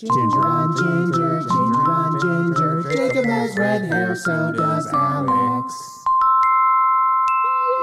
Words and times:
Ginger 0.00 0.46
on 0.46 0.74
ginger, 0.74 1.40
ginger 1.40 1.90
on 1.90 2.20
ginger. 2.22 2.90
Jacob 2.90 3.26
has 3.26 3.54
red 3.58 3.84
hair, 3.84 4.16
so 4.16 4.50
does 4.50 4.86
Alex. 4.86 6.04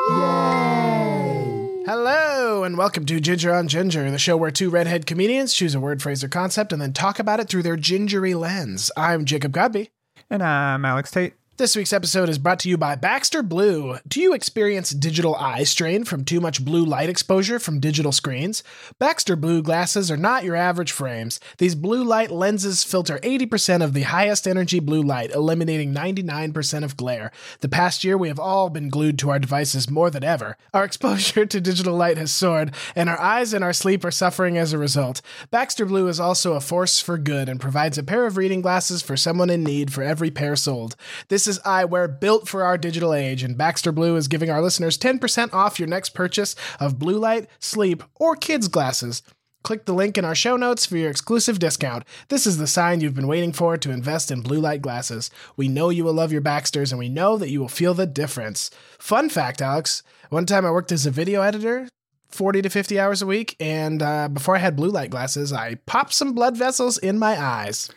Yay! 0.10 1.84
Hello, 1.86 2.64
and 2.64 2.76
welcome 2.76 3.06
to 3.06 3.20
Ginger 3.20 3.54
on 3.54 3.68
Ginger, 3.68 4.10
the 4.10 4.18
show 4.18 4.36
where 4.36 4.50
two 4.50 4.72
redhead 4.72 5.06
comedians 5.06 5.54
choose 5.54 5.76
a 5.76 5.80
word, 5.80 6.02
phrase, 6.02 6.24
or 6.24 6.28
concept 6.28 6.74
and 6.74 6.82
then 6.82 6.92
talk 6.92 7.20
about 7.20 7.40
it 7.40 7.50
through 7.50 7.62
their 7.62 7.78
gingery 7.78 8.34
lens. 8.34 8.90
I'm 8.98 9.24
Jacob 9.24 9.52
Godby. 9.52 9.92
And 10.28 10.42
I'm 10.42 10.86
Alex 10.86 11.12
Tate. 11.12 11.36
This 11.58 11.76
week's 11.76 11.92
episode 11.92 12.30
is 12.30 12.38
brought 12.38 12.60
to 12.60 12.70
you 12.70 12.78
by 12.78 12.94
Baxter 12.94 13.42
Blue. 13.42 13.98
Do 14.08 14.22
you 14.22 14.36
experience 14.36 14.92
digital 14.92 15.34
eye 15.34 15.64
strain 15.64 16.04
from 16.04 16.24
too 16.24 16.40
much 16.40 16.64
blue 16.64 16.86
light 16.86 17.10
exposure 17.10 17.58
from 17.58 17.80
digital 17.80 18.12
screens? 18.12 18.62
Baxter 19.00 19.36
Blue 19.36 19.64
glasses 19.64 20.12
are 20.12 20.18
not 20.18 20.44
your 20.44 20.56
average 20.56 20.92
frames. 20.92 21.40
These 21.58 21.74
blue 21.74 22.04
light 22.04 22.30
lenses 22.30 22.84
filter 22.84 23.18
80% 23.24 23.84
of 23.84 23.94
the 23.94 24.04
highest 24.04 24.48
energy 24.48 24.80
blue 24.80 25.02
light, 25.02 25.32
eliminating 25.32 25.96
99% 25.96 26.84
of 26.84 26.96
glare. 26.96 27.32
The 27.62 27.70
past 27.70 28.04
year, 28.04 28.20
we 28.20 28.28
have 28.28 28.40
all 28.40 28.70
been 28.70 28.90
glued 28.90 29.18
to 29.18 29.32
our 29.32 29.40
devices 29.40 29.90
more 29.90 30.12
than 30.12 30.24
ever. 30.24 30.58
Our 30.76 30.86
exposure 30.86 31.48
to 31.48 31.60
digital 31.60 31.96
light 31.96 32.20
has 32.20 32.30
soared, 32.30 32.72
and 32.96 33.10
our 33.10 33.20
eyes 33.20 33.52
and 33.52 33.64
our 33.64 33.74
sleep 33.74 34.06
are 34.06 34.12
suffering 34.12 34.60
as 34.60 34.74
a 34.74 34.78
result. 34.78 35.24
Baxter 35.50 35.88
Blue 35.88 36.08
is 36.08 36.20
also 36.20 36.54
a 36.54 36.62
force 36.62 37.02
for 37.02 37.18
good 37.18 37.50
and 37.50 37.60
provides 37.60 37.98
a 37.98 38.04
pair 38.04 38.28
of 38.28 38.38
reading 38.38 38.62
glasses 38.62 39.02
for 39.02 39.18
someone 39.18 39.50
in 39.50 39.64
need 39.64 39.92
for 39.92 40.04
every 40.04 40.30
pair 40.30 40.56
sold. 40.56 40.96
This 41.30 41.47
is 41.48 41.60
eyewear 41.60 42.20
built 42.20 42.48
for 42.48 42.64
our 42.64 42.78
digital 42.78 43.14
age, 43.14 43.44
and 43.44 43.58
Baxter 43.58 43.92
Blue 43.92 44.16
is 44.16 44.28
giving 44.28 44.50
our 44.50 44.62
listeners 44.62 44.98
10% 44.98 45.54
off 45.54 45.80
your 45.80 45.88
next 45.88 46.10
purchase 46.10 46.56
of 46.80 47.00
blue 47.00 47.18
light, 47.18 47.48
sleep, 47.60 48.04
or 48.16 48.36
kids' 48.36 48.68
glasses. 48.68 49.24
Click 49.64 49.86
the 49.86 49.94
link 49.94 50.18
in 50.18 50.24
our 50.24 50.36
show 50.36 50.56
notes 50.56 50.86
for 50.86 50.98
your 50.98 51.10
exclusive 51.10 51.60
discount. 51.60 52.06
This 52.30 52.48
is 52.48 52.58
the 52.58 52.68
sign 52.68 53.02
you've 53.02 53.16
been 53.16 53.28
waiting 53.28 53.52
for 53.52 53.76
to 53.78 53.92
invest 53.92 54.32
in 54.32 54.42
blue 54.42 54.60
light 54.60 54.82
glasses. 54.82 55.30
We 55.58 55.68
know 55.68 55.90
you 55.90 56.04
will 56.04 56.14
love 56.14 56.32
your 56.32 56.42
Baxters, 56.42 56.92
and 56.92 57.00
we 57.00 57.10
know 57.10 57.38
that 57.38 57.50
you 57.50 57.60
will 57.60 57.68
feel 57.68 57.94
the 57.94 58.06
difference. 58.06 58.70
Fun 59.00 59.30
fact, 59.30 59.62
Alex 59.62 60.04
one 60.30 60.46
time 60.46 60.66
I 60.66 60.72
worked 60.72 60.92
as 60.92 61.06
a 61.06 61.12
video 61.12 61.42
editor. 61.42 61.88
40 62.30 62.62
to 62.64 62.70
50 62.70 63.00
hours 63.00 63.22
a 63.22 63.26
week, 63.26 63.56
and 63.60 64.02
uh, 64.02 64.28
before 64.28 64.56
I 64.56 64.60
had 64.60 64.76
blue 64.76 64.90
light 64.90 65.10
glasses, 65.10 65.54
I 65.54 65.76
popped 65.86 66.14
some 66.14 66.34
blood 66.34 66.58
vessels 66.58 66.98
in 66.98 67.18
my 67.18 67.42
eyes. 67.42 67.90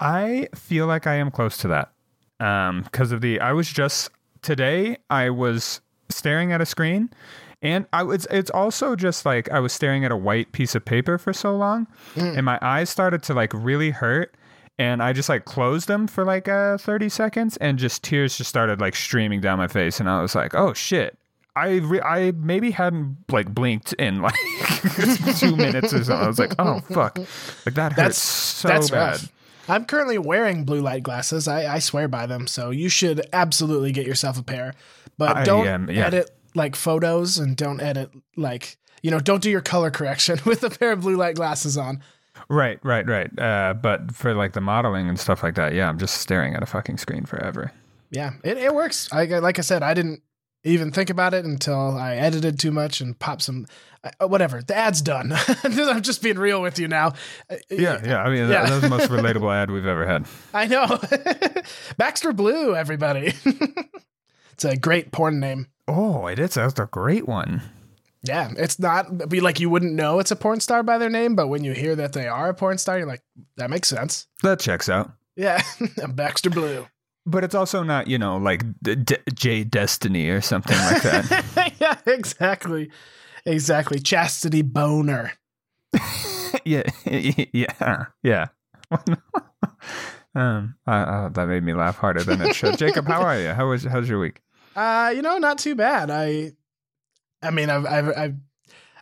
I 0.00 0.48
feel 0.54 0.86
like 0.86 1.06
I 1.06 1.16
am 1.16 1.30
close 1.30 1.58
to 1.58 1.68
that. 1.68 1.93
Um, 2.44 2.82
because 2.82 3.12
of 3.12 3.20
the 3.20 3.40
I 3.40 3.52
was 3.52 3.68
just 3.72 4.10
today 4.42 4.98
I 5.08 5.30
was 5.30 5.80
staring 6.10 6.52
at 6.52 6.60
a 6.60 6.66
screen 6.66 7.10
and 7.62 7.86
I 7.92 8.02
was 8.02 8.26
it's 8.30 8.50
also 8.50 8.94
just 8.96 9.24
like 9.24 9.50
I 9.50 9.60
was 9.60 9.72
staring 9.72 10.04
at 10.04 10.12
a 10.12 10.16
white 10.16 10.52
piece 10.52 10.74
of 10.74 10.84
paper 10.84 11.16
for 11.16 11.32
so 11.32 11.56
long 11.56 11.86
and 12.16 12.44
my 12.44 12.58
eyes 12.60 12.90
started 12.90 13.22
to 13.24 13.34
like 13.34 13.52
really 13.54 13.90
hurt 13.90 14.34
and 14.78 15.02
I 15.02 15.12
just 15.14 15.28
like 15.28 15.44
closed 15.46 15.88
them 15.88 16.06
for 16.06 16.24
like 16.24 16.46
uh 16.48 16.76
30 16.78 17.08
seconds 17.08 17.56
and 17.58 17.78
just 17.78 18.02
tears 18.02 18.36
just 18.36 18.50
started 18.50 18.80
like 18.80 18.94
streaming 18.94 19.40
down 19.40 19.56
my 19.56 19.68
face 19.68 19.98
and 20.00 20.10
I 20.10 20.20
was 20.20 20.34
like, 20.34 20.54
"Oh 20.54 20.74
shit." 20.74 21.16
I 21.56 21.76
re- 21.76 22.00
I 22.00 22.32
maybe 22.32 22.72
hadn't 22.72 23.16
like 23.30 23.54
blinked 23.54 23.92
in 23.94 24.20
like 24.28 24.34
two 25.38 25.54
minutes 25.54 25.94
or 25.94 26.02
something. 26.02 26.24
I 26.24 26.26
was 26.26 26.38
like, 26.40 26.54
"Oh 26.58 26.80
fuck!" 26.80 27.16
Like 27.64 27.74
that 27.76 27.92
hurts 27.92 27.96
That's 27.96 28.18
so 28.18 28.68
that's 28.68 28.90
bad. 28.90 29.12
rough. 29.12 29.32
I'm 29.68 29.84
currently 29.84 30.18
wearing 30.18 30.64
blue 30.64 30.80
light 30.80 31.02
glasses. 31.02 31.48
I, 31.48 31.74
I 31.74 31.78
swear 31.78 32.08
by 32.08 32.26
them. 32.26 32.46
So 32.46 32.70
you 32.70 32.88
should 32.88 33.26
absolutely 33.32 33.92
get 33.92 34.06
yourself 34.06 34.38
a 34.38 34.42
pair. 34.42 34.74
But 35.18 35.36
I 35.36 35.44
don't 35.44 35.66
am, 35.66 35.90
yeah. 35.90 36.06
edit 36.06 36.30
like 36.54 36.76
photos 36.76 37.38
and 37.38 37.56
don't 37.56 37.80
edit 37.80 38.10
like 38.36 38.76
you 39.02 39.10
know 39.10 39.20
don't 39.20 39.42
do 39.42 39.50
your 39.50 39.60
color 39.60 39.90
correction 39.90 40.38
with 40.46 40.62
a 40.62 40.70
pair 40.70 40.92
of 40.92 41.00
blue 41.00 41.16
light 41.16 41.36
glasses 41.36 41.76
on. 41.76 42.02
Right, 42.48 42.78
right, 42.82 43.06
right. 43.06 43.38
Uh, 43.38 43.74
but 43.74 44.12
for 44.12 44.34
like 44.34 44.52
the 44.52 44.60
modeling 44.60 45.08
and 45.08 45.18
stuff 45.18 45.42
like 45.42 45.54
that, 45.54 45.72
yeah, 45.72 45.88
I'm 45.88 45.98
just 45.98 46.20
staring 46.20 46.54
at 46.54 46.62
a 46.62 46.66
fucking 46.66 46.98
screen 46.98 47.24
forever. 47.24 47.70
Yeah, 48.10 48.32
it, 48.42 48.58
it 48.58 48.74
works. 48.74 49.08
I, 49.12 49.24
like 49.24 49.58
I 49.58 49.62
said, 49.62 49.82
I 49.82 49.94
didn't 49.94 50.22
even 50.64 50.90
think 50.90 51.10
about 51.10 51.34
it 51.34 51.44
until 51.44 51.96
I 51.96 52.16
edited 52.16 52.58
too 52.58 52.70
much 52.72 53.00
and 53.00 53.18
popped 53.18 53.42
some 53.42 53.66
uh, 54.20 54.26
whatever. 54.26 54.62
The 54.62 54.74
ad's 54.76 55.00
done. 55.02 55.32
I'm 55.64 56.02
just 56.02 56.22
being 56.22 56.38
real 56.38 56.60
with 56.60 56.78
you 56.78 56.88
now. 56.88 57.12
Uh, 57.50 57.56
Yeah, 57.70 58.00
yeah. 58.04 58.22
I 58.22 58.28
mean, 58.30 58.38
Yeah. 58.48 58.62
that, 58.64 58.68
that 58.68 58.74
was 58.74 58.82
the 58.82 58.88
most 58.88 59.10
relatable 59.10 59.54
ad 59.54 59.70
we've 59.70 59.86
ever 59.86 60.06
had. 60.06 60.26
I 60.52 60.66
know. 60.66 60.98
Baxter 61.96 62.32
Blue, 62.32 62.74
everybody. 62.74 63.34
it's 64.52 64.64
a 64.64 64.76
great 64.76 65.12
porn 65.12 65.40
name. 65.40 65.68
Oh, 65.88 66.26
it 66.26 66.38
is. 66.38 66.54
That's 66.54 66.78
a 66.78 66.86
great 66.86 67.26
one. 67.28 67.62
Yeah, 68.22 68.52
it's 68.56 68.78
not 68.78 69.28
be 69.28 69.40
like 69.40 69.60
you 69.60 69.68
wouldn't 69.68 69.92
know 69.92 70.18
it's 70.18 70.30
a 70.30 70.36
porn 70.36 70.60
star 70.60 70.82
by 70.82 70.96
their 70.96 71.10
name, 71.10 71.34
but 71.36 71.48
when 71.48 71.62
you 71.62 71.72
hear 71.72 71.94
that 71.96 72.14
they 72.14 72.26
are 72.26 72.48
a 72.48 72.54
porn 72.54 72.78
star, 72.78 72.96
you're 72.96 73.06
like, 73.06 73.20
that 73.58 73.68
makes 73.68 73.88
sense. 73.88 74.26
That 74.42 74.60
checks 74.60 74.88
out. 74.88 75.12
Yeah, 75.36 75.62
Baxter 76.08 76.48
Blue. 76.48 76.86
But 77.26 77.42
it's 77.44 77.54
also 77.54 77.82
not, 77.82 78.06
you 78.06 78.18
know, 78.18 78.36
like 78.36 78.64
D- 78.82 78.96
D- 78.96 79.16
J 79.32 79.64
Destiny 79.64 80.28
or 80.28 80.40
something 80.40 80.76
like 80.76 81.02
that. 81.02 81.74
yeah, 81.80 81.98
exactly, 82.06 82.90
exactly. 83.46 83.98
Chastity 83.98 84.62
Boner. 84.62 85.32
yeah, 86.64 86.82
yeah, 87.04 88.06
yeah. 88.22 88.46
um, 90.34 90.74
uh, 90.86 90.90
uh, 90.90 91.28
that 91.30 91.48
made 91.48 91.62
me 91.62 91.74
laugh 91.74 91.96
harder 91.96 92.22
than 92.22 92.40
it 92.40 92.54
should. 92.54 92.78
Jacob, 92.78 93.06
how 93.06 93.22
are 93.22 93.38
you? 93.38 93.48
How 93.48 93.68
was 93.68 93.84
how's 93.84 94.08
your 94.08 94.20
week? 94.20 94.40
Uh, 94.76 95.12
you 95.14 95.22
know, 95.22 95.38
not 95.38 95.58
too 95.58 95.74
bad. 95.74 96.10
I, 96.10 96.52
I 97.42 97.50
mean, 97.50 97.70
I've, 97.70 97.86
I've, 97.86 98.08
I've, 98.16 98.34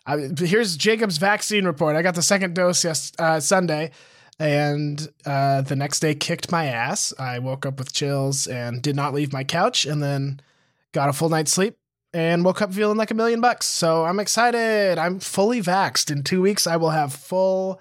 I, 0.04 0.44
here's 0.44 0.76
Jacob's 0.76 1.18
vaccine 1.18 1.64
report. 1.64 1.96
I 1.96 2.02
got 2.02 2.14
the 2.14 2.22
second 2.22 2.54
dose 2.54 2.84
yes 2.84 3.12
uh, 3.18 3.40
Sunday, 3.40 3.92
and 4.42 5.08
uh, 5.24 5.62
the 5.62 5.76
next 5.76 6.00
day 6.00 6.14
kicked 6.14 6.50
my 6.50 6.66
ass. 6.66 7.14
I 7.18 7.38
woke 7.38 7.64
up 7.64 7.78
with 7.78 7.92
chills 7.92 8.46
and 8.46 8.82
did 8.82 8.96
not 8.96 9.14
leave 9.14 9.32
my 9.32 9.44
couch, 9.44 9.86
and 9.86 10.02
then 10.02 10.40
got 10.92 11.08
a 11.08 11.12
full 11.12 11.28
night's 11.28 11.52
sleep 11.52 11.76
and 12.12 12.44
woke 12.44 12.60
up 12.60 12.74
feeling 12.74 12.98
like 12.98 13.10
a 13.10 13.14
million 13.14 13.40
bucks. 13.40 13.66
So 13.66 14.04
I'm 14.04 14.18
excited. 14.20 14.98
I'm 14.98 15.20
fully 15.20 15.62
vaxxed. 15.62 16.10
In 16.10 16.22
two 16.24 16.42
weeks, 16.42 16.66
I 16.66 16.76
will 16.76 16.90
have 16.90 17.12
full. 17.14 17.80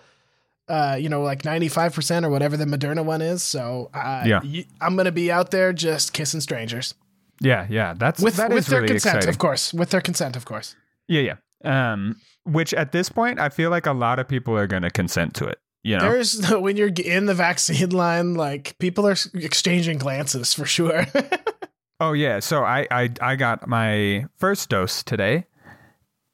Uh, 0.70 0.96
you 0.98 1.10
know, 1.10 1.22
like 1.22 1.42
95% 1.42 2.24
or 2.24 2.30
whatever 2.30 2.56
the 2.56 2.64
Moderna 2.64 3.04
one 3.04 3.22
is. 3.22 3.44
So, 3.44 3.90
uh, 3.94 4.24
Yeah. 4.26 4.40
y- 4.42 4.64
I'm 4.80 4.96
going 4.96 5.06
to 5.06 5.12
be 5.12 5.30
out 5.30 5.52
there 5.52 5.74
just 5.74 6.14
kissing 6.14 6.40
strangers 6.40 6.94
Yeah, 7.42 7.68
yeah. 7.70 7.94
That's 7.98 8.22
with 8.22 8.38
that 8.38 8.52
with 8.52 8.60
is 8.60 8.68
their 8.68 8.80
really 8.82 8.94
consent, 8.94 9.16
exciting. 9.18 9.30
of 9.30 9.38
course. 9.38 9.74
With 9.74 9.90
their 9.90 10.00
consent, 10.00 10.38
of 10.38 10.46
course. 10.46 10.76
Yeah, 11.10 11.36
yeah. 11.66 11.92
Um, 11.94 12.16
which 12.46 12.74
at 12.74 12.94
this 12.94 13.10
point, 13.10 13.38
I 13.38 13.50
feel 13.50 13.70
like 13.70 13.86
a 13.86 13.92
lot 13.92 14.18
of 14.20 14.30
people 14.30 14.56
are 14.56 14.68
going 14.68 14.84
to 14.84 14.92
consent 14.92 15.34
to 15.36 15.46
it. 15.48 15.60
You 15.84 15.98
know, 15.98 16.02
There's 16.02 16.50
when 16.52 16.78
you're 16.78 16.92
in 17.04 17.26
the 17.26 17.34
vaccine 17.34 17.90
line, 17.90 18.36
like 18.36 18.78
people 18.80 19.08
are 19.08 19.16
exchanging 19.34 19.98
glances 19.98 20.54
for 20.54 20.66
sure. 20.66 21.06
oh 22.00 22.14
yeah. 22.14 22.40
So 22.40 22.64
I, 22.64 22.88
I, 22.92 23.10
I 23.20 23.36
got 23.36 23.68
my 23.68 24.26
first 24.38 24.70
dose 24.70 25.04
today, 25.04 25.46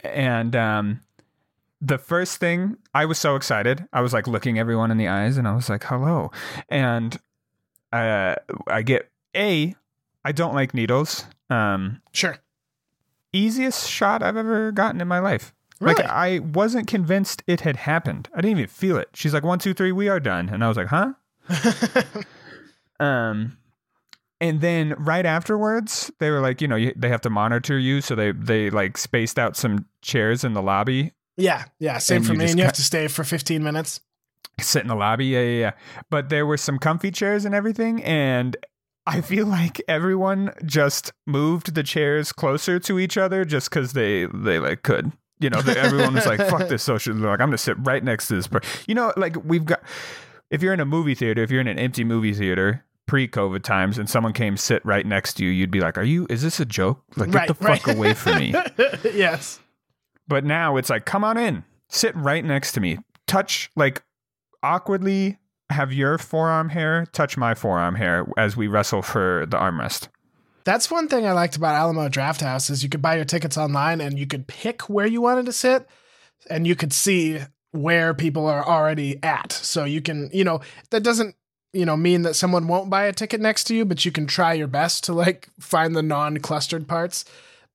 and 0.04 0.56
um, 0.56 1.02
the 1.80 1.98
first 1.98 2.38
thing 2.38 2.78
I 2.94 3.06
was 3.06 3.20
so 3.20 3.36
excited. 3.36 3.88
I 3.94 4.02
was 4.02 4.14
like 4.14 4.28
looking 4.28 4.60
everyone 4.60 4.92
in 4.92 4.98
the 4.98 5.08
eyes, 5.08 5.38
and 5.38 5.48
I 5.48 5.56
was 5.56 5.70
like, 5.70 5.84
"Hello," 5.86 6.32
and 6.70 7.18
uh, 7.94 8.36
I 8.68 8.82
get 8.82 9.10
a. 9.36 9.76
I 10.26 10.32
don't 10.34 10.54
like 10.54 10.74
needles. 10.74 11.24
Um, 11.50 12.02
sure. 12.12 12.38
easiest 13.32 13.90
shot 13.90 14.22
I've 14.22 14.36
ever 14.36 14.74
gotten 14.74 15.00
in 15.00 15.08
my 15.08 15.20
life. 15.20 15.54
Like 15.80 16.00
I 16.00 16.40
wasn't 16.40 16.88
convinced 16.88 17.44
it 17.48 17.62
had 17.62 17.76
happened. 17.76 18.30
I 18.34 18.42
didn't 18.42 18.58
even 18.58 18.68
feel 18.68 18.98
it. 18.98 19.10
She's 19.14 19.34
like, 19.34 19.44
one, 19.44 19.60
two, 19.60 19.74
three, 19.74 19.92
we 19.92 20.08
are 20.10 20.20
done. 20.20 20.50
And 20.50 20.64
I 20.64 20.68
was 20.68 20.78
like, 20.78 20.88
huh? 20.88 21.14
Um, 23.00 23.60
and 24.42 24.60
then 24.60 24.96
right 24.98 25.24
afterwards, 25.24 26.10
they 26.20 26.32
were 26.32 26.40
like, 26.40 26.62
you 26.62 26.68
know, 26.68 26.76
you, 26.76 26.94
they 26.96 27.10
have 27.10 27.22
to 27.22 27.30
monitor 27.30 27.78
you, 27.78 28.02
so 28.02 28.16
they 28.16 28.32
they 28.32 28.72
like 28.72 28.98
spaced 28.98 29.38
out 29.38 29.56
some 29.56 29.86
chairs 30.02 30.44
in 30.44 30.54
the 30.54 30.64
lobby, 30.64 31.12
yeah, 31.38 31.66
yeah. 31.80 32.00
Same 32.00 32.24
for 32.24 32.34
me. 32.34 32.46
And 32.50 32.58
you 32.58 32.66
have 32.66 32.74
to 32.74 32.84
stay 32.84 33.08
for 33.08 33.24
15 33.24 33.64
minutes. 33.64 34.02
sit 34.60 34.82
in 34.82 34.88
the 34.88 34.96
lobby. 34.96 35.28
Yeah, 35.28 35.42
yeah, 35.42 35.60
yeah. 35.60 35.72
But 36.10 36.30
there 36.30 36.46
were 36.46 36.58
some 36.58 36.80
comfy 36.80 37.12
chairs 37.12 37.46
and 37.46 37.54
everything, 37.54 38.04
and 38.04 38.58
I 39.06 39.22
feel 39.22 39.46
like 39.60 39.82
everyone 39.88 40.52
just 40.66 41.14
moved 41.26 41.76
the 41.76 41.84
chairs 41.84 42.34
closer 42.34 42.80
to 42.80 43.00
each 43.00 43.18
other 43.18 43.46
just 43.46 43.70
because 43.70 43.94
they 43.94 44.26
they 44.34 44.60
like 44.60 44.84
could. 44.84 45.12
You 45.40 45.50
know, 45.50 45.60
everyone 45.60 46.16
was 46.16 46.26
like, 46.26 46.40
"Fuck 46.40 46.68
this 46.68 46.84
social." 46.92 47.14
They're 47.14 47.30
like, 47.30 47.42
I'm 47.42 47.48
gonna 47.48 47.58
sit 47.58 47.78
right 47.80 48.04
next 48.04 48.28
to 48.28 48.36
this 48.36 48.48
person. 48.48 48.70
You 48.88 48.96
know, 48.96 49.14
like 49.18 49.36
we've 49.44 49.66
got. 49.66 49.82
If 50.50 50.62
you're 50.62 50.74
in 50.74 50.80
a 50.80 50.86
movie 50.86 51.14
theater, 51.14 51.44
if 51.44 51.52
you're 51.52 51.62
in 51.62 51.68
an 51.68 51.78
empty 51.78 52.04
movie 52.04 52.34
theater 52.34 52.86
pre-COVID 53.06 53.64
times, 53.64 53.98
and 53.98 54.10
someone 54.10 54.34
came 54.34 54.58
sit 54.58 54.84
right 54.86 55.06
next 55.06 55.36
to 55.36 55.46
you, 55.46 55.52
you'd 55.52 55.72
be 55.72 55.80
like, 55.80 55.98
"Are 55.98 56.04
you? 56.04 56.26
Is 56.30 56.42
this 56.42 56.60
a 56.60 56.66
joke? 56.66 57.04
Like, 57.16 57.32
get 57.32 57.38
right, 57.38 57.48
the 57.48 57.54
fuck 57.54 57.88
away 57.88 58.14
from 58.14 58.38
me!" 58.38 58.54
yes. 59.04 59.60
But 60.28 60.44
now 60.44 60.76
it's 60.78 60.90
like, 60.90 61.06
come 61.06 61.24
on 61.24 61.38
in, 61.38 61.64
sit 61.88 62.16
right 62.16 62.44
next 62.44 62.74
to 62.74 62.82
me, 62.82 63.00
touch 63.28 63.70
like 63.76 64.04
awkwardly 64.64 65.38
have 65.70 65.92
your 65.92 66.18
forearm 66.18 66.70
hair 66.70 67.06
touch 67.12 67.38
my 67.38 67.54
forearm 67.54 67.96
hair 67.96 68.26
as 68.38 68.56
we 68.56 68.68
wrestle 68.68 69.02
for 69.02 69.46
the 69.50 69.58
armrest. 69.58 70.08
That's 70.68 70.92
one 70.92 71.08
thing 71.08 71.26
I 71.26 71.32
liked 71.32 71.56
about 71.56 71.76
Alamo 71.76 72.10
Draft 72.10 72.42
House 72.42 72.70
is 72.70 72.84
you 72.84 72.90
could 72.90 73.02
buy 73.02 73.16
your 73.16 73.24
tickets 73.24 73.58
online 73.58 74.02
and 74.02 74.20
you 74.20 74.28
could 74.28 74.48
pick 74.48 74.90
where 74.90 75.06
you 75.06 75.22
wanted 75.22 75.46
to 75.46 75.54
sit 75.54 75.88
and 76.50 76.68
you 76.68 76.76
could 76.76 76.92
see 76.92 77.40
where 77.72 78.14
people 78.14 78.46
are 78.48 78.68
already 78.68 79.18
at. 79.24 79.54
So 79.54 79.86
you 79.86 80.02
can, 80.02 80.30
you 80.34 80.44
know, 80.44 80.60
that 80.90 81.04
doesn't, 81.04 81.38
you 81.72 81.86
know, 81.86 81.96
mean 81.96 82.24
that 82.24 82.34
someone 82.34 82.68
won't 82.68 82.90
buy 82.90 83.06
a 83.06 83.14
ticket 83.14 83.40
next 83.40 83.64
to 83.68 83.76
you, 83.76 83.86
but 83.86 84.04
you 84.04 84.12
can 84.12 84.28
try 84.28 84.52
your 84.52 84.68
best 84.68 85.06
to 85.06 85.14
like 85.14 85.48
find 85.58 85.96
the 85.96 86.04
non-clustered 86.04 86.86
parts. 86.86 87.24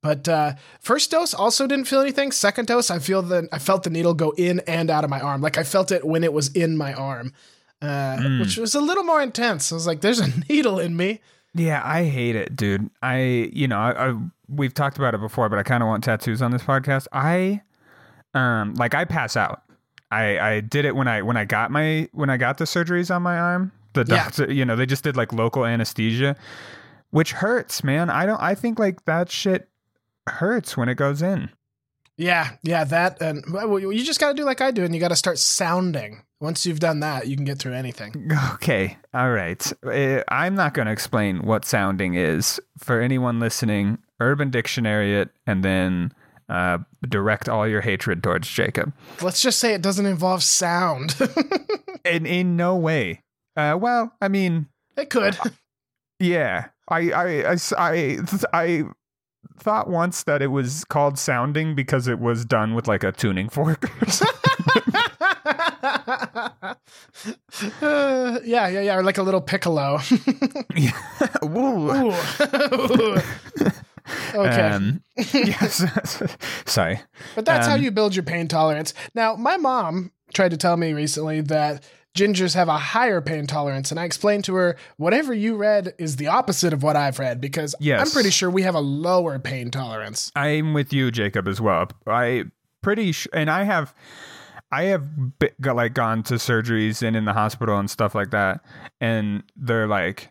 But 0.03 0.29
uh, 0.29 0.57
first 0.79 1.13
dose 1.13 1.33
also 1.33 1.67
didn't 1.67 1.87
feel 1.87 2.03
anything. 2.03 2.31
Second 2.31 2.67
dose, 2.67 2.91
I 2.91 2.99
feel 2.99 3.23
the 3.23 3.49
I 3.51 3.59
felt 3.59 3.85
the 3.85 3.91
needle 3.91 4.13
go 4.13 4.35
in 4.37 4.61
and 4.67 4.91
out 4.91 5.05
of 5.05 5.09
my 5.09 5.21
arm. 5.21 5.41
Like 5.41 5.57
I 5.57 5.65
felt 5.65 5.93
it 5.93 6.05
when 6.05 6.25
it 6.25 6.35
was 6.35 6.49
in 6.49 6.77
my 6.77 6.93
arm, 6.93 7.33
uh, 7.81 8.19
which 8.39 8.59
was 8.59 8.75
a 8.75 8.83
little 8.83 9.05
more 9.05 9.23
intense. 9.23 9.73
I 9.73 9.77
was 9.77 9.87
like, 9.87 10.03
"There's 10.03 10.21
a 10.21 10.29
needle 10.51 10.79
in 10.79 10.95
me." 10.95 11.21
Yeah, 11.55 11.83
I 11.85 12.05
hate 12.05 12.35
it, 12.37 12.57
dude. 12.57 12.89
I, 13.03 13.51
you 13.53 13.69
know, 13.69 13.79
I, 13.79 14.11
I 14.11 14.15
we've 14.49 14.73
talked 14.73 14.97
about 14.97 15.15
it 15.15 15.21
before, 15.21 15.49
but 15.49 15.59
I 15.59 15.63
kind 15.63 15.83
of 15.83 15.87
want 15.89 16.03
tattoos 16.05 16.41
on 16.41 16.51
this 16.51 16.63
podcast. 16.63 17.07
I, 17.13 17.61
um, 18.35 18.75
like 18.75 18.95
I 18.95 19.05
pass 19.05 19.37
out. 19.37 19.63
I 20.11 20.39
I 20.39 20.61
did 20.61 20.85
it 20.85 20.97
when 20.97 21.09
I 21.09 21.23
when 21.23 21.37
I 21.37 21.45
got 21.45 21.71
my 21.71 22.09
when 22.13 22.31
I 22.31 22.37
got 22.37 22.59
the 22.59 22.65
surgeries 22.65 23.15
on 23.15 23.23
my 23.23 23.39
arm. 23.39 23.73
The 23.95 24.05
Yeah. 24.09 24.25
doctor, 24.25 24.51
you 24.51 24.65
know, 24.65 24.77
they 24.77 24.87
just 24.87 25.05
did 25.05 25.17
like 25.17 25.33
local 25.35 25.67
anesthesia, 25.67 26.37
which 27.11 27.33
hurts, 27.33 27.85
man. 27.85 28.09
I 28.09 28.25
don't. 28.25 28.41
I 28.41 28.55
think 28.55 28.79
like 28.79 29.05
that 29.05 29.31
shit 29.31 29.69
hurts 30.27 30.77
when 30.77 30.89
it 30.89 30.95
goes 30.95 31.21
in. 31.21 31.51
Yeah, 32.19 32.51
yeah, 32.63 32.85
that 32.85 33.21
and 33.23 33.43
well, 33.53 33.79
you 33.79 34.05
just 34.05 34.21
got 34.21 34.29
to 34.29 34.35
do 34.35 34.45
like 34.45 34.61
I 34.61 34.71
do, 34.71 34.85
and 34.85 34.95
you 34.95 35.01
got 35.01 35.09
to 35.09 35.17
start 35.17 35.39
sounding. 35.39 36.23
Once 36.41 36.67
you've 36.67 36.81
done 36.81 37.01
that, 37.01 37.29
you 37.29 37.37
can 37.37 37.45
get 37.45 37.59
through 37.59 37.73
anything. 37.73 38.31
Okay, 38.55 38.97
all 39.15 39.31
right. 39.31 39.73
Uh, 39.85 40.23
I'm 40.29 40.55
not 40.55 40.75
going 40.75 40.87
to 40.87 40.93
explain 40.93 41.43
what 41.43 41.65
sounding 41.65 42.15
is 42.15 42.61
for 42.79 43.01
anyone 43.01 43.41
listening. 43.41 43.99
Urban 44.21 44.51
Dictionary 44.51 45.15
it, 45.17 45.31
and 45.47 45.65
then 45.65 46.13
uh, 46.49 46.79
direct 47.09 47.49
all 47.49 47.67
your 47.67 47.81
hatred 47.81 48.23
towards 48.23 48.49
Jacob. 48.49 48.93
Let's 49.21 49.41
just 49.43 49.59
say 49.59 49.75
it 49.75 49.83
doesn't 49.83 50.07
involve 50.07 50.43
sound. 50.43 51.17
In 52.05 52.27
in 52.27 52.57
no 52.57 52.75
way. 52.77 53.23
Uh, 53.57 53.79
well, 53.81 54.13
I 54.21 54.27
mean, 54.27 54.67
it 54.97 55.09
could. 55.09 55.39
yeah. 56.19 56.67
I 56.89 57.13
I 57.13 57.53
I 57.53 57.57
I 57.79 58.19
I 58.53 58.83
thought 59.63 59.89
once 59.89 60.25
that 60.25 60.43
it 60.43 60.49
was 60.49 60.85
called 60.85 61.19
sounding 61.19 61.75
because 61.75 62.09
it 62.09 62.19
was 62.19 62.45
done 62.45 62.75
with 62.75 62.87
like 62.89 63.05
a 63.05 63.13
tuning 63.13 63.49
fork. 63.49 63.91
Uh, 67.81 68.39
yeah, 68.45 68.69
yeah, 68.69 68.81
yeah, 68.81 68.97
or 68.97 69.03
like 69.03 69.19
a 69.19 69.23
little 69.23 69.41
piccolo. 69.41 69.99
yeah. 70.77 70.93
Woo. 71.43 71.91
Ooh. 71.93 72.15
okay. 74.35 74.61
Um, 74.61 75.03
yes. 75.17 75.85
Sorry. 76.67 77.01
But 77.35 77.45
that's 77.45 77.67
how 77.67 77.75
Um, 77.75 77.83
you 77.83 77.91
build 77.91 78.15
your 78.17 78.25
pain 78.25 78.49
tolerance. 78.49 78.95
Now, 79.15 79.37
my 79.37 79.57
mom 79.57 80.13
tried 80.35 80.51
to 80.51 80.57
tell 80.57 80.77
me 80.77 80.93
recently 80.93 81.41
that 81.43 81.85
gingers 82.17 82.55
have 82.55 82.69
a 82.69 82.79
higher 82.79 83.21
pain 83.21 83.47
tolerance, 83.47 83.91
and 83.91 83.99
I 83.99 84.05
explained 84.05 84.45
to 84.45 84.55
her 84.55 84.77
whatever 84.97 85.33
you 85.33 85.57
read 85.57 85.95
is 85.99 86.17
the 86.17 86.27
opposite 86.29 86.73
of 86.73 86.83
what 86.83 86.97
I've 86.97 87.19
read 87.19 87.41
because 87.41 87.75
Yes. 87.81 88.01
I'm 88.07 88.13
pretty 88.13 88.31
sure 88.31 88.51
we 88.51 88.63
have 88.63 88.75
a 88.75 88.81
lower 88.81 89.39
pain 89.39 89.71
tolerance. 89.71 90.31
I'm 90.37 90.75
with 90.75 90.93
you, 90.93 91.11
Jacob, 91.11 91.49
as 91.49 91.61
well. 91.61 91.89
I 92.07 92.45
pretty 92.83 93.13
sh- 93.13 93.29
and 93.33 93.51
I 93.51 93.63
have, 93.65 93.95
I 94.71 94.85
have 94.85 95.07
got, 95.61 95.77
like 95.77 95.95
gone 95.95 96.23
to 96.25 96.35
surgeries 96.35 97.03
and 97.07 97.17
in 97.17 97.25
the 97.25 97.33
hospital 97.33 97.79
and 97.79 97.91
stuff 97.91 98.15
like 98.15 98.31
that, 98.31 98.61
and 99.01 99.43
they're 99.57 99.87
like, 99.89 100.31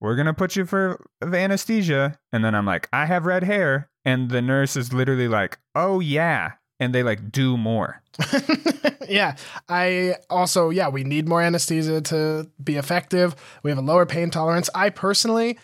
"We're 0.00 0.16
gonna 0.16 0.34
put 0.34 0.54
you 0.56 0.64
for 0.64 1.04
anesthesia," 1.22 2.18
and 2.32 2.44
then 2.44 2.54
I'm 2.54 2.66
like, 2.66 2.88
"I 2.92 3.06
have 3.06 3.26
red 3.26 3.44
hair," 3.44 3.88
and 4.04 4.30
the 4.30 4.42
nurse 4.42 4.76
is 4.76 4.92
literally 4.92 5.28
like, 5.28 5.58
"Oh 5.74 6.00
yeah," 6.00 6.52
and 6.80 6.94
they 6.94 7.02
like 7.02 7.30
do 7.30 7.56
more. 7.56 8.02
yeah, 9.08 9.36
I 9.68 10.16
also 10.30 10.70
yeah 10.70 10.88
we 10.88 11.04
need 11.04 11.28
more 11.28 11.42
anesthesia 11.42 12.00
to 12.02 12.48
be 12.62 12.76
effective. 12.76 13.36
We 13.62 13.70
have 13.70 13.78
a 13.78 13.82
lower 13.82 14.06
pain 14.06 14.30
tolerance. 14.30 14.70
I 14.74 14.90
personally, 14.90 15.58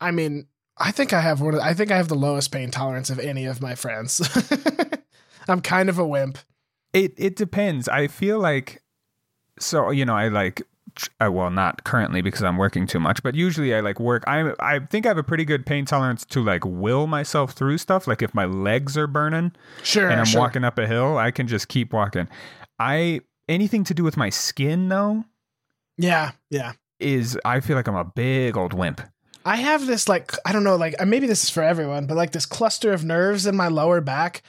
I 0.00 0.10
mean, 0.10 0.46
I 0.78 0.90
think 0.90 1.12
I 1.12 1.20
have 1.20 1.40
one. 1.40 1.54
Of, 1.54 1.60
I 1.60 1.74
think 1.74 1.90
I 1.90 1.96
have 1.96 2.08
the 2.08 2.14
lowest 2.14 2.52
pain 2.52 2.70
tolerance 2.70 3.10
of 3.10 3.18
any 3.18 3.46
of 3.46 3.60
my 3.60 3.74
friends. 3.74 4.20
I'm 5.48 5.60
kind 5.60 5.88
of 5.88 5.98
a 5.98 6.06
wimp. 6.06 6.38
It 6.92 7.14
it 7.16 7.36
depends. 7.36 7.88
I 7.88 8.08
feel 8.08 8.38
like 8.38 8.82
so 9.58 9.90
you 9.90 10.04
know 10.04 10.16
I 10.16 10.28
like 10.28 10.62
uh, 11.24 11.30
well 11.30 11.50
not 11.50 11.84
currently 11.84 12.20
because 12.22 12.42
I'm 12.42 12.56
working 12.56 12.86
too 12.86 13.00
much, 13.00 13.22
but 13.22 13.34
usually 13.34 13.74
I 13.74 13.80
like 13.80 13.98
work. 14.00 14.24
I 14.26 14.52
I 14.60 14.80
think 14.80 15.06
I 15.06 15.10
have 15.10 15.18
a 15.18 15.22
pretty 15.22 15.44
good 15.44 15.66
pain 15.66 15.84
tolerance 15.84 16.24
to 16.26 16.42
like 16.42 16.64
will 16.64 17.06
myself 17.06 17.52
through 17.52 17.78
stuff. 17.78 18.06
Like 18.06 18.22
if 18.22 18.34
my 18.34 18.44
legs 18.44 18.96
are 18.96 19.06
burning 19.06 19.52
Sure, 19.82 20.08
and 20.08 20.18
I'm 20.20 20.26
sure. 20.26 20.40
walking 20.40 20.64
up 20.64 20.78
a 20.78 20.86
hill, 20.86 21.18
I 21.18 21.30
can 21.30 21.46
just 21.46 21.68
keep 21.68 21.92
walking. 21.92 22.28
I 22.78 23.20
anything 23.48 23.84
to 23.84 23.94
do 23.94 24.02
with 24.04 24.16
my 24.16 24.28
skin 24.30 24.88
though 24.88 25.24
Yeah, 25.98 26.32
yeah. 26.50 26.72
is 27.00 27.38
I 27.44 27.60
feel 27.60 27.76
like 27.76 27.86
I'm 27.88 27.94
a 27.96 28.04
big 28.04 28.56
old 28.56 28.72
wimp. 28.74 29.00
I 29.44 29.56
have 29.56 29.86
this 29.86 30.08
like 30.08 30.32
I 30.44 30.52
don't 30.52 30.64
know 30.64 30.76
like 30.76 30.94
uh, 31.00 31.04
maybe 31.06 31.26
this 31.26 31.44
is 31.44 31.50
for 31.50 31.62
everyone, 31.62 32.06
but 32.06 32.16
like 32.16 32.32
this 32.32 32.46
cluster 32.46 32.92
of 32.92 33.04
nerves 33.04 33.46
in 33.46 33.54
my 33.56 33.68
lower 33.68 34.00
back 34.00 34.42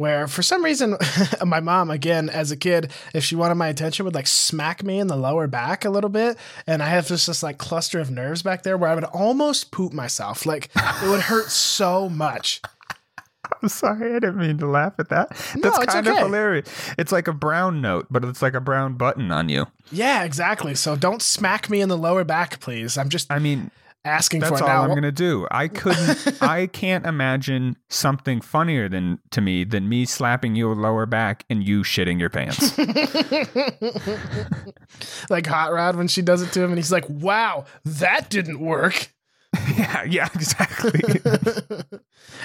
where 0.00 0.26
for 0.26 0.42
some 0.42 0.64
reason 0.64 0.96
my 1.44 1.60
mom 1.60 1.90
again 1.90 2.30
as 2.30 2.50
a 2.50 2.56
kid 2.56 2.90
if 3.12 3.22
she 3.22 3.36
wanted 3.36 3.56
my 3.56 3.68
attention 3.68 4.02
would 4.06 4.14
like 4.14 4.26
smack 4.26 4.82
me 4.82 4.98
in 4.98 5.08
the 5.08 5.16
lower 5.16 5.46
back 5.46 5.84
a 5.84 5.90
little 5.90 6.08
bit 6.08 6.38
and 6.66 6.82
I 6.82 6.86
have 6.86 7.06
this 7.06 7.26
just 7.26 7.42
like 7.42 7.58
cluster 7.58 8.00
of 8.00 8.10
nerves 8.10 8.42
back 8.42 8.62
there 8.62 8.78
where 8.78 8.88
I 8.88 8.94
would 8.94 9.04
almost 9.04 9.70
poop 9.70 9.92
myself. 9.92 10.46
Like 10.46 10.70
it 10.74 11.08
would 11.08 11.20
hurt 11.20 11.50
so 11.50 12.08
much. 12.08 12.62
I'm 13.62 13.68
sorry, 13.68 14.14
I 14.14 14.20
didn't 14.20 14.38
mean 14.38 14.56
to 14.58 14.66
laugh 14.66 14.94
at 14.98 15.10
that. 15.10 15.32
No, 15.56 15.68
That's 15.70 15.84
it's 15.84 15.92
kind 15.92 16.08
okay. 16.08 16.18
of 16.18 16.26
hilarious. 16.26 16.68
It's 16.96 17.12
like 17.12 17.28
a 17.28 17.32
brown 17.34 17.82
note, 17.82 18.06
but 18.10 18.24
it's 18.24 18.40
like 18.40 18.54
a 18.54 18.60
brown 18.60 18.94
button 18.94 19.30
on 19.30 19.50
you. 19.50 19.66
Yeah, 19.92 20.24
exactly. 20.24 20.74
So 20.76 20.96
don't 20.96 21.20
smack 21.20 21.68
me 21.68 21.82
in 21.82 21.90
the 21.90 21.98
lower 21.98 22.24
back, 22.24 22.60
please. 22.60 22.96
I'm 22.96 23.10
just 23.10 23.30
I 23.30 23.38
mean, 23.38 23.70
asking 24.04 24.40
That's 24.40 24.58
for 24.58 24.64
all 24.64 24.68
now. 24.68 24.82
I'm 24.82 24.94
gonna 24.94 25.12
do. 25.12 25.46
I 25.50 25.68
couldn't. 25.68 26.36
I 26.42 26.66
can't 26.66 27.06
imagine 27.06 27.76
something 27.88 28.40
funnier 28.40 28.88
than 28.88 29.18
to 29.30 29.40
me 29.40 29.64
than 29.64 29.88
me 29.88 30.04
slapping 30.04 30.54
your 30.54 30.74
lower 30.74 31.06
back 31.06 31.44
and 31.50 31.66
you 31.66 31.82
shitting 31.82 32.18
your 32.18 32.30
pants. 32.30 32.76
like 35.30 35.46
Hot 35.46 35.72
Rod 35.72 35.96
when 35.96 36.08
she 36.08 36.22
does 36.22 36.42
it 36.42 36.52
to 36.52 36.62
him 36.62 36.70
and 36.70 36.78
he's 36.78 36.92
like, 36.92 37.08
"Wow, 37.08 37.64
that 37.84 38.30
didn't 38.30 38.60
work." 38.60 39.12
yeah, 39.76 40.04
yeah, 40.04 40.28
exactly. 40.34 41.00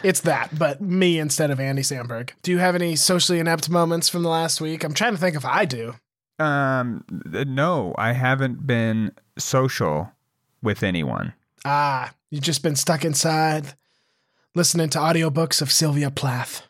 It's 0.03 0.21
that, 0.21 0.57
but 0.57 0.81
me 0.81 1.19
instead 1.19 1.51
of 1.51 1.59
Andy 1.59 1.83
Samberg. 1.83 2.31
Do 2.41 2.51
you 2.51 2.57
have 2.57 2.73
any 2.73 2.95
socially 2.95 3.39
inept 3.39 3.69
moments 3.69 4.09
from 4.09 4.23
the 4.23 4.29
last 4.29 4.59
week? 4.59 4.83
I'm 4.83 4.93
trying 4.93 5.13
to 5.13 5.19
think 5.19 5.35
if 5.35 5.45
I 5.45 5.65
do. 5.65 5.93
um, 6.39 7.05
no, 7.09 7.93
I 7.97 8.13
haven't 8.13 8.65
been 8.65 9.11
social 9.37 10.11
with 10.63 10.81
anyone. 10.83 11.33
Ah, 11.65 12.13
you've 12.29 12.43
just 12.43 12.61
been 12.61 12.75
stuck 12.75 13.03
inside 13.03 13.73
listening 14.53 14.89
to 14.89 14.99
audiobooks 14.99 15.61
of 15.61 15.71
Sylvia 15.71 16.11
Plath. 16.11 16.61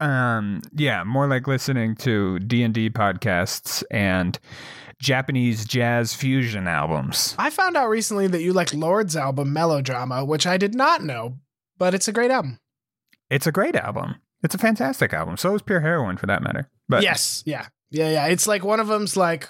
Um, 0.00 0.62
yeah, 0.72 1.02
more 1.02 1.26
like 1.26 1.48
listening 1.48 1.96
to 1.96 2.38
D 2.38 2.62
and 2.62 2.72
D 2.72 2.88
podcasts 2.88 3.82
and 3.90 4.38
Japanese 5.00 5.64
jazz 5.64 6.14
fusion 6.14 6.68
albums. 6.68 7.34
I 7.36 7.50
found 7.50 7.76
out 7.76 7.88
recently 7.88 8.28
that 8.28 8.42
you 8.42 8.52
like 8.52 8.72
Lorde's 8.72 9.16
album 9.16 9.52
Melodrama, 9.52 10.24
which 10.24 10.46
I 10.46 10.56
did 10.56 10.74
not 10.74 11.02
know, 11.02 11.38
but 11.76 11.94
it's 11.94 12.08
a 12.08 12.12
great 12.12 12.30
album. 12.30 12.60
It's 13.28 13.46
a 13.46 13.52
great 13.52 13.74
album. 13.74 14.16
It's 14.42 14.54
a 14.54 14.58
fantastic 14.58 15.12
album. 15.12 15.36
So 15.36 15.54
is 15.56 15.62
Pure 15.62 15.80
Heroin, 15.80 16.16
for 16.16 16.26
that 16.26 16.42
matter. 16.42 16.70
But 16.88 17.02
yes, 17.02 17.42
yeah. 17.44 17.66
Yeah, 17.90 18.10
yeah. 18.10 18.26
It's 18.26 18.46
like 18.46 18.64
one 18.64 18.80
of 18.80 18.86
them's 18.86 19.16
like, 19.16 19.48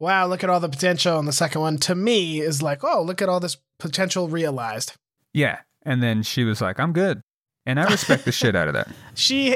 wow, 0.00 0.26
look 0.26 0.42
at 0.42 0.50
all 0.50 0.58
the 0.58 0.68
potential. 0.68 1.18
And 1.18 1.28
the 1.28 1.32
second 1.32 1.60
one 1.60 1.76
to 1.78 1.94
me 1.94 2.40
is 2.40 2.62
like, 2.62 2.82
oh, 2.82 3.02
look 3.02 3.22
at 3.22 3.28
all 3.28 3.38
this 3.38 3.58
potential 3.78 4.28
realized. 4.28 4.94
Yeah. 5.32 5.60
And 5.82 6.02
then 6.02 6.22
she 6.24 6.42
was 6.44 6.60
like, 6.60 6.80
I'm 6.80 6.92
good. 6.92 7.20
And 7.66 7.78
I 7.78 7.84
respect 7.84 8.24
the 8.24 8.32
shit 8.32 8.56
out 8.56 8.66
of 8.66 8.74
that. 8.74 8.88
She 9.14 9.54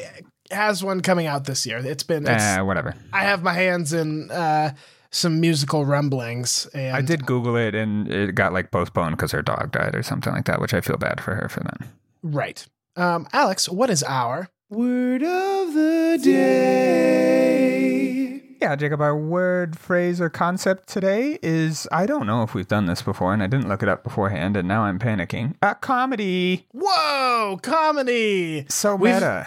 has 0.51 0.85
one 0.85 1.01
coming 1.01 1.27
out 1.27 1.47
this 1.47 1.67
year. 1.67 1.79
It's 1.79 2.03
been, 2.05 2.27
it's, 2.27 2.45
Ah, 2.45 2.63
whatever. 2.63 2.95
I 3.13 3.25
have 3.25 3.43
my 3.43 3.55
hands 3.55 3.95
in 3.95 4.31
uh, 4.31 4.75
some 5.11 5.41
musical 5.41 5.87
rumblings. 5.87 6.67
And 6.75 6.95
I 6.95 7.01
did 7.01 7.25
Google 7.25 7.57
it 7.57 7.75
and 7.75 8.07
it 8.13 8.35
got 8.35 8.53
like 8.53 8.71
postponed 8.71 9.17
because 9.17 9.33
her 9.33 9.43
dog 9.43 9.73
died 9.73 9.95
or 9.95 10.03
something 10.03 10.33
like 10.33 10.45
that, 10.45 10.61
which 10.61 10.75
I 10.75 10.83
feel 10.83 10.99
bad 10.99 11.21
for 11.23 11.35
her 11.35 11.49
for 11.49 11.61
that. 11.61 11.79
Right. 12.23 12.67
Um, 12.97 13.27
Alex, 13.33 13.69
what 13.69 13.89
is 13.91 14.03
our 14.03 14.49
word 14.69 15.23
of 15.23 15.73
the 15.75 16.21
day? 16.23 17.94
Yeah, 18.65 18.77
Jacob, 18.77 19.03
our 19.03 19.15
word, 19.15 19.79
phrase, 19.79 20.23
or 20.23 20.31
concept 20.31 20.89
today 20.89 21.39
is 21.43 21.87
I 21.93 22.07
don't 22.07 22.27
know 22.27 22.43
if 22.43 22.55
we've 22.55 22.67
done 22.67 22.87
this 22.87 23.03
before 23.03 23.35
and 23.35 23.43
I 23.43 23.47
didn't 23.47 23.69
look 23.69 23.83
it 23.83 23.91
up 23.91 24.03
beforehand 24.03 24.57
and 24.57 24.67
now 24.67 24.85
I'm 24.85 24.99
panicking. 24.99 25.55
Uh, 25.61 25.75
comedy. 25.75 26.67
Whoa, 26.73 27.59
comedy. 27.63 28.65
So 28.71 28.97
We've- 28.97 29.13
meta. 29.13 29.47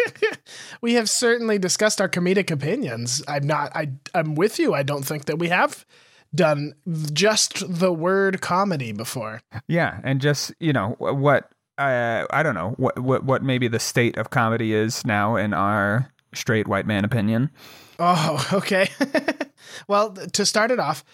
we 0.80 0.94
have 0.94 1.08
certainly 1.08 1.56
discussed 1.60 2.00
our 2.00 2.08
comedic 2.08 2.50
opinions. 2.50 3.22
I'm 3.28 3.46
not 3.46 3.70
I 3.76 3.92
I'm 4.12 4.34
with 4.34 4.58
you. 4.58 4.74
I 4.74 4.82
don't 4.82 5.04
think 5.04 5.26
that 5.26 5.38
we 5.38 5.46
have 5.50 5.86
done 6.34 6.72
just 7.12 7.62
the 7.78 7.92
word 7.92 8.40
comedy 8.40 8.90
before. 8.90 9.40
Yeah, 9.68 10.00
and 10.02 10.20
just 10.20 10.52
you 10.58 10.72
know 10.72 10.96
what 10.98 11.48
uh, 11.78 12.26
I 12.30 12.42
don't 12.42 12.56
know 12.56 12.70
what 12.76 12.98
what 12.98 13.22
what 13.22 13.44
maybe 13.44 13.68
the 13.68 13.78
state 13.78 14.18
of 14.18 14.30
comedy 14.30 14.74
is 14.74 15.06
now 15.06 15.36
in 15.36 15.54
our 15.54 16.10
straight 16.34 16.66
white 16.66 16.88
man 16.88 17.04
opinion. 17.04 17.52
Oh, 17.98 18.48
okay. 18.52 18.88
well, 19.88 20.12
to 20.12 20.46
start 20.46 20.70
it 20.70 20.78
off, 20.78 21.04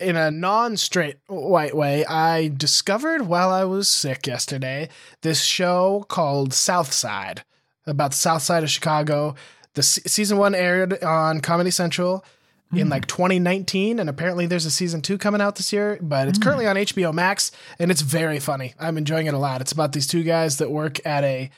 in 0.00 0.16
a 0.16 0.30
non 0.30 0.76
straight 0.76 1.18
white 1.26 1.76
way, 1.76 2.04
I 2.04 2.48
discovered 2.48 3.22
while 3.22 3.50
I 3.50 3.64
was 3.64 3.88
sick 3.88 4.26
yesterday 4.26 4.88
this 5.22 5.42
show 5.42 6.04
called 6.08 6.52
South 6.52 6.92
Side 6.92 7.44
about 7.86 8.10
the 8.12 8.16
South 8.16 8.42
Side 8.42 8.62
of 8.62 8.70
Chicago. 8.70 9.34
The 9.74 9.82
se- 9.82 10.02
season 10.06 10.38
one 10.38 10.54
aired 10.54 11.02
on 11.02 11.40
Comedy 11.40 11.70
Central 11.70 12.24
in 12.72 12.88
like 12.88 13.04
hmm. 13.04 13.16
2019, 13.16 14.00
and 14.00 14.10
apparently 14.10 14.46
there's 14.46 14.66
a 14.66 14.70
season 14.70 15.00
two 15.00 15.18
coming 15.18 15.40
out 15.40 15.56
this 15.56 15.72
year, 15.72 15.98
but 16.00 16.28
it's 16.28 16.38
currently 16.38 16.64
hmm. 16.64 16.70
on 16.70 16.76
HBO 16.76 17.12
Max, 17.12 17.52
and 17.78 17.90
it's 17.90 18.00
very 18.00 18.40
funny. 18.40 18.74
I'm 18.78 18.98
enjoying 18.98 19.26
it 19.26 19.34
a 19.34 19.38
lot. 19.38 19.60
It's 19.60 19.72
about 19.72 19.92
these 19.92 20.06
two 20.06 20.22
guys 20.22 20.58
that 20.58 20.70
work 20.70 21.04
at 21.06 21.24
a, 21.24 21.50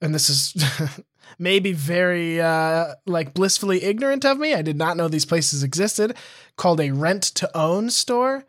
and 0.00 0.14
this 0.14 0.28
is 0.28 0.64
maybe 1.38 1.72
very 1.72 2.40
uh, 2.40 2.94
like 3.06 3.34
blissfully 3.34 3.82
ignorant 3.84 4.24
of 4.24 4.38
me. 4.38 4.54
I 4.54 4.62
did 4.62 4.76
not 4.76 4.96
know 4.96 5.08
these 5.08 5.24
places 5.26 5.62
existed, 5.62 6.16
called 6.56 6.80
a 6.80 6.90
rent 6.90 7.22
to 7.22 7.56
own 7.56 7.90
store, 7.90 8.44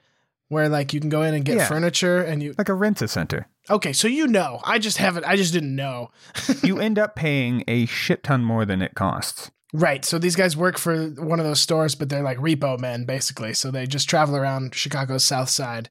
where 0.50 0.68
like 0.70 0.94
you 0.94 1.00
can 1.00 1.10
go 1.10 1.22
in 1.22 1.34
and 1.34 1.46
get 1.46 1.58
Yeah. 1.58 1.68
furniture, 1.68 2.22
and 2.22 2.42
you. 2.44 2.54
Like 2.58 2.70
a 2.70 2.74
rent 2.74 3.02
a 3.02 3.08
center. 3.08 3.48
Okay, 3.70 3.94
so 3.94 4.08
you 4.08 4.28
know, 4.28 4.60
I 4.64 4.80
just 4.80 4.98
haven't. 4.98 5.26
I 5.26 5.36
just 5.36 5.54
didn't 5.54 5.76
know. 5.76 6.12
you 6.64 6.80
end 6.80 6.98
up 7.00 7.16
paying 7.16 7.64
a 7.68 7.86
shit 7.86 8.24
ton 8.24 8.44
more 8.44 8.66
than 8.66 8.82
it 8.82 8.96
costs. 8.96 9.52
Right. 9.74 10.04
So 10.04 10.20
these 10.20 10.36
guys 10.36 10.58
work 10.58 10.78
for 10.78 11.08
one 11.12 11.40
of 11.40 11.46
those 11.46 11.62
stores, 11.62 11.96
but 11.96 12.10
they're 12.10 12.22
like 12.24 12.40
repo 12.40 12.78
men, 12.78 13.06
basically. 13.06 13.54
So 13.54 13.72
they 13.72 13.88
just 13.88 14.10
travel 14.10 14.36
around 14.36 14.76
Chicago's 14.76 15.24
South 15.24 15.48
Side 15.48 15.90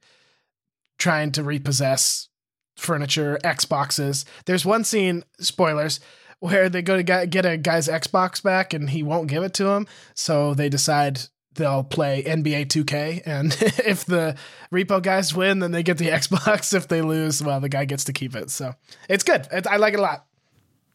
trying 0.99 1.33
to 1.33 1.43
repossess 1.43 2.29
furniture, 2.77 3.39
Xboxes. 3.43 4.25
There's 4.45 4.67
one 4.67 4.85
scene, 4.85 5.25
spoilers, 5.39 5.99
where 6.41 6.69
they 6.69 6.83
go 6.83 6.97
to 6.97 7.03
get 7.03 7.47
a 7.47 7.57
guy's 7.57 7.89
Xbox 7.89 8.43
back 8.43 8.75
and 8.75 8.91
he 8.91 9.03
won't 9.03 9.29
give 9.29 9.43
it 9.43 9.55
to 9.55 9.69
him. 9.69 9.87
So 10.15 10.55
they 10.55 10.69
decide 10.69 11.21
they'll 11.55 11.85
play 11.85 12.23
NBA 12.23 12.67
2K. 12.67 13.23
And 13.25 13.53
if 13.87 14.05
the 14.05 14.37
repo 14.73 15.03
guys 15.03 15.35
win, 15.35 15.61
then 15.61 15.71
they 15.71 15.83
get 15.83 15.99
the 15.99 16.09
Xbox. 16.09 16.75
If 16.75 16.89
they 16.89 17.03
lose, 17.03 17.43
well, 17.43 17.61
the 17.61 17.69
guy 17.69 17.85
gets 17.85 18.05
to 18.05 18.13
keep 18.13 18.35
it. 18.35 18.51
So 18.51 18.75
it's 19.09 19.25
good. 19.25 19.47
I 19.67 19.77
like 19.77 19.95
it 19.95 20.01
a 20.01 20.03
lot. 20.03 20.27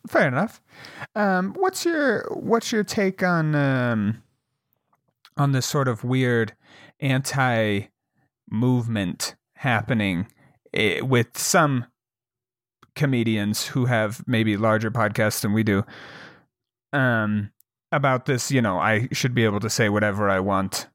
Fair 0.08 0.28
enough. 0.28 0.62
Um, 1.16 1.54
what's 1.54 1.84
your 1.84 2.28
what's 2.32 2.72
your 2.72 2.84
take 2.84 3.24
on 3.24 3.56
um, 3.56 4.22
on 5.36 5.52
this 5.52 5.66
sort 5.66 5.88
of 5.88 6.04
weird 6.04 6.54
anti 7.00 7.88
movement 8.50 9.36
happening 9.56 10.28
eh, 10.74 11.02
with 11.02 11.38
some 11.38 11.86
comedians 12.96 13.66
who 13.68 13.86
have 13.86 14.25
maybe 14.28 14.58
larger 14.58 14.92
podcasts 14.92 15.42
than 15.42 15.54
we 15.54 15.64
do 15.64 15.84
um, 16.94 17.52
about 17.92 18.25
this? 18.25 18.52
You 18.52 18.62
know, 18.62 18.80
I 18.80 19.08
should 19.12 19.34
be 19.34 19.46
able 19.46 19.60
to 19.60 19.70
say 19.70 19.90
whatever 19.90 20.30
I 20.30 20.40
want. 20.40 20.88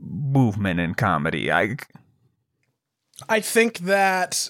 Movement 0.00 0.80
in 0.80 0.94
comedy. 0.94 1.50
I 1.50 1.76
I 3.28 3.40
think 3.40 3.78
that 3.78 4.48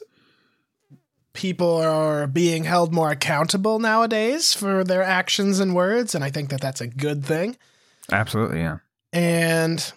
people 1.35 1.77
are 1.77 2.27
being 2.27 2.65
held 2.65 2.93
more 2.93 3.11
accountable 3.11 3.79
nowadays 3.79 4.55
for 4.55 4.83
their 4.83 5.03
actions 5.03 5.61
and 5.61 5.75
words, 5.75 6.15
and 6.15 6.25
I 6.25 6.31
think 6.31 6.49
that 6.51 6.61
that's 6.61 6.81
a 6.81 6.87
good 6.87 7.25
thing. 7.25 7.57
absolutely 8.11 8.61
yeah. 8.61 8.79
And 9.13 9.93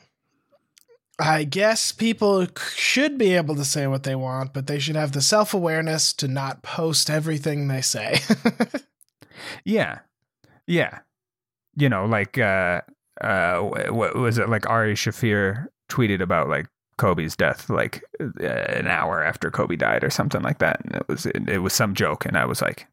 I 1.19 1.43
guess 1.43 1.91
people 1.91 2.47
should 2.75 3.17
be 3.17 3.35
able 3.35 3.55
to 3.55 3.65
say 3.65 3.88
what 3.88 4.03
they 4.03 4.15
want, 4.15 4.53
but 4.53 4.67
they 4.67 4.79
should 4.79 4.95
have 4.95 5.11
the 5.11 5.21
self 5.21 5.53
awareness 5.53 6.13
to 6.13 6.27
not 6.27 6.61
post 6.63 7.09
everything 7.09 7.67
they 7.67 7.81
say. 7.81 8.21
Yeah. 9.63 9.99
Yeah. 10.67 10.99
You 11.75 11.89
know, 11.89 12.05
like 12.05 12.38
uh 12.38 12.81
uh 13.21 13.59
what 13.59 14.15
was 14.15 14.38
it 14.38 14.49
like 14.49 14.69
Ari 14.69 14.95
Shaffir 14.95 15.67
tweeted 15.89 16.21
about 16.21 16.49
like 16.49 16.67
Kobe's 16.97 17.35
death 17.35 17.69
like 17.69 18.03
uh, 18.19 18.43
an 18.43 18.88
hour 18.88 19.23
after 19.23 19.49
Kobe 19.49 19.75
died 19.75 20.03
or 20.03 20.09
something 20.09 20.41
like 20.41 20.59
that 20.59 20.81
and 20.83 20.95
it 20.95 21.07
was 21.07 21.25
it, 21.25 21.47
it 21.49 21.59
was 21.59 21.73
some 21.73 21.93
joke 21.93 22.25
and 22.25 22.38
I 22.38 22.45
was 22.45 22.61
like, 22.61 22.88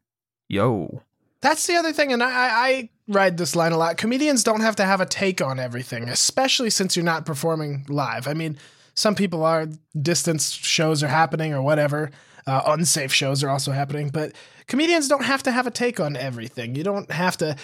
"Yo, 0.47 1.03
That's 1.41 1.67
the 1.67 1.75
other 1.75 1.93
thing, 1.93 2.11
and 2.11 2.23
I, 2.23 2.29
I 2.29 2.89
ride 3.07 3.37
this 3.37 3.55
line 3.55 3.71
a 3.71 3.77
lot. 3.77 3.97
Comedians 3.97 4.43
don't 4.43 4.61
have 4.61 4.75
to 4.77 4.83
have 4.85 5.01
a 5.01 5.05
take 5.05 5.41
on 5.41 5.59
everything, 5.59 6.09
especially 6.09 6.69
since 6.69 6.95
you're 6.95 7.05
not 7.05 7.25
performing 7.25 7.85
live. 7.89 8.27
I 8.27 8.33
mean, 8.33 8.57
some 8.95 9.13
people 9.15 9.43
are 9.45 9.67
distance 9.99 10.51
shows 10.51 11.03
are 11.03 11.07
happening 11.07 11.53
or 11.53 11.61
whatever. 11.61 12.09
Uh, 12.47 12.63
unsafe 12.67 13.13
shows 13.13 13.43
are 13.43 13.49
also 13.49 13.71
happening, 13.71 14.09
but 14.09 14.33
comedians 14.67 15.07
don't 15.07 15.25
have 15.25 15.43
to 15.43 15.51
have 15.51 15.67
a 15.67 15.71
take 15.71 15.99
on 15.99 16.15
everything. 16.15 16.75
You 16.75 16.83
don't 16.83 17.11
have 17.11 17.37
to. 17.37 17.55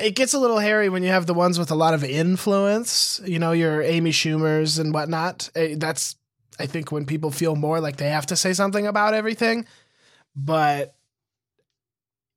It 0.00 0.16
gets 0.16 0.32
a 0.32 0.38
little 0.38 0.58
hairy 0.58 0.88
when 0.88 1.02
you 1.02 1.10
have 1.10 1.26
the 1.26 1.34
ones 1.34 1.58
with 1.58 1.70
a 1.70 1.74
lot 1.74 1.92
of 1.92 2.02
influence. 2.02 3.20
You 3.24 3.38
know, 3.38 3.52
your 3.52 3.82
Amy 3.82 4.10
Schumer's 4.10 4.78
and 4.78 4.94
whatnot. 4.94 5.50
Eh, 5.54 5.74
That's, 5.76 6.16
I 6.58 6.64
think, 6.64 6.90
when 6.90 7.04
people 7.04 7.30
feel 7.30 7.54
more 7.54 7.78
like 7.78 7.98
they 7.98 8.08
have 8.08 8.26
to 8.26 8.36
say 8.36 8.54
something 8.54 8.86
about 8.86 9.12
everything. 9.12 9.66
But 10.34 10.94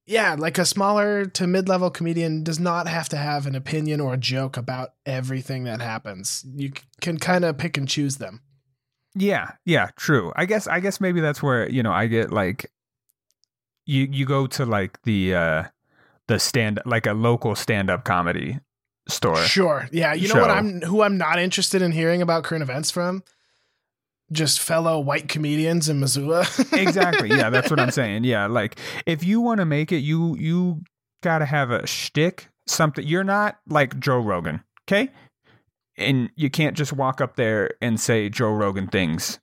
yeah, 0.05 0.35
like 0.37 0.57
a 0.57 0.65
smaller 0.65 1.25
to 1.25 1.47
mid 1.47 1.67
level 1.67 1.89
comedian 1.89 2.43
does 2.43 2.59
not 2.59 2.87
have 2.87 3.09
to 3.09 3.17
have 3.17 3.47
an 3.47 3.55
opinion 3.55 3.99
or 3.99 4.13
a 4.13 4.17
joke 4.17 4.55
about 4.55 4.93
everything 5.05 5.63
that 5.63 5.81
happens. 5.81 6.45
You 6.55 6.71
can 7.01 7.17
kind 7.17 7.43
of 7.43 7.57
pick 7.57 7.77
and 7.77 7.87
choose 7.87 8.17
them. 8.17 8.41
Yeah, 9.15 9.53
yeah, 9.65 9.89
true. 9.95 10.31
I 10.35 10.45
guess 10.45 10.67
I 10.67 10.79
guess 10.79 11.01
maybe 11.01 11.21
that's 11.21 11.41
where, 11.41 11.69
you 11.69 11.81
know, 11.81 11.91
I 11.91 12.07
get 12.07 12.31
like 12.31 12.71
you 13.85 14.07
you 14.11 14.25
go 14.25 14.45
to 14.47 14.65
like 14.65 15.01
the 15.03 15.33
uh 15.33 15.63
the 16.27 16.39
stand 16.39 16.79
like 16.85 17.07
a 17.07 17.13
local 17.13 17.55
stand-up 17.55 18.03
comedy 18.03 18.59
store. 19.07 19.37
Sure. 19.37 19.87
Yeah. 19.91 20.13
You 20.13 20.27
know 20.27 20.41
what 20.41 20.51
I'm 20.51 20.81
who 20.81 21.01
I'm 21.01 21.17
not 21.17 21.39
interested 21.39 21.81
in 21.81 21.91
hearing 21.91 22.21
about 22.21 22.43
current 22.43 22.63
events 22.63 22.91
from? 22.91 23.23
Just 24.31 24.59
fellow 24.59 24.99
white 24.99 25.29
comedians 25.29 25.87
in 25.87 25.99
Missoula. 25.99 26.47
exactly. 26.73 27.29
Yeah, 27.29 27.49
that's 27.49 27.69
what 27.69 27.79
I'm 27.79 27.91
saying. 27.91 28.23
Yeah, 28.23 28.47
like 28.47 28.79
if 29.05 29.23
you 29.23 29.39
want 29.39 29.59
to 29.59 29.65
make 29.65 29.91
it, 29.91 29.99
you 29.99 30.35
you 30.37 30.81
got 31.21 31.39
to 31.39 31.45
have 31.45 31.71
a 31.71 31.85
shtick, 31.85 32.47
something. 32.67 33.05
You're 33.05 33.23
not 33.23 33.59
like 33.67 33.99
Joe 33.99 34.19
Rogan, 34.19 34.63
okay? 34.87 35.11
And 35.97 36.29
you 36.35 36.49
can't 36.49 36.75
just 36.75 36.91
walk 36.91 37.21
up 37.21 37.35
there 37.35 37.71
and 37.81 37.99
say 37.99 38.29
Joe 38.29 38.51
Rogan 38.51 38.87
things 38.87 39.39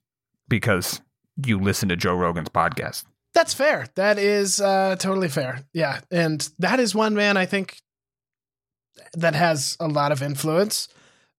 because 0.47 1.01
you 1.43 1.59
listen 1.59 1.89
to 1.89 1.95
Joe 1.95 2.15
Rogan's 2.15 2.49
podcast. 2.49 3.05
That's 3.33 3.53
fair. 3.53 3.87
That 3.95 4.19
is 4.19 4.61
uh, 4.61 4.95
totally 4.99 5.29
fair. 5.29 5.63
Yeah, 5.73 6.01
and 6.11 6.47
that 6.59 6.79
is 6.79 6.93
one 6.93 7.15
man 7.15 7.37
I 7.37 7.45
think 7.45 7.77
that 9.13 9.33
has 9.33 9.77
a 9.79 9.87
lot 9.87 10.11
of 10.11 10.21
influence 10.21 10.87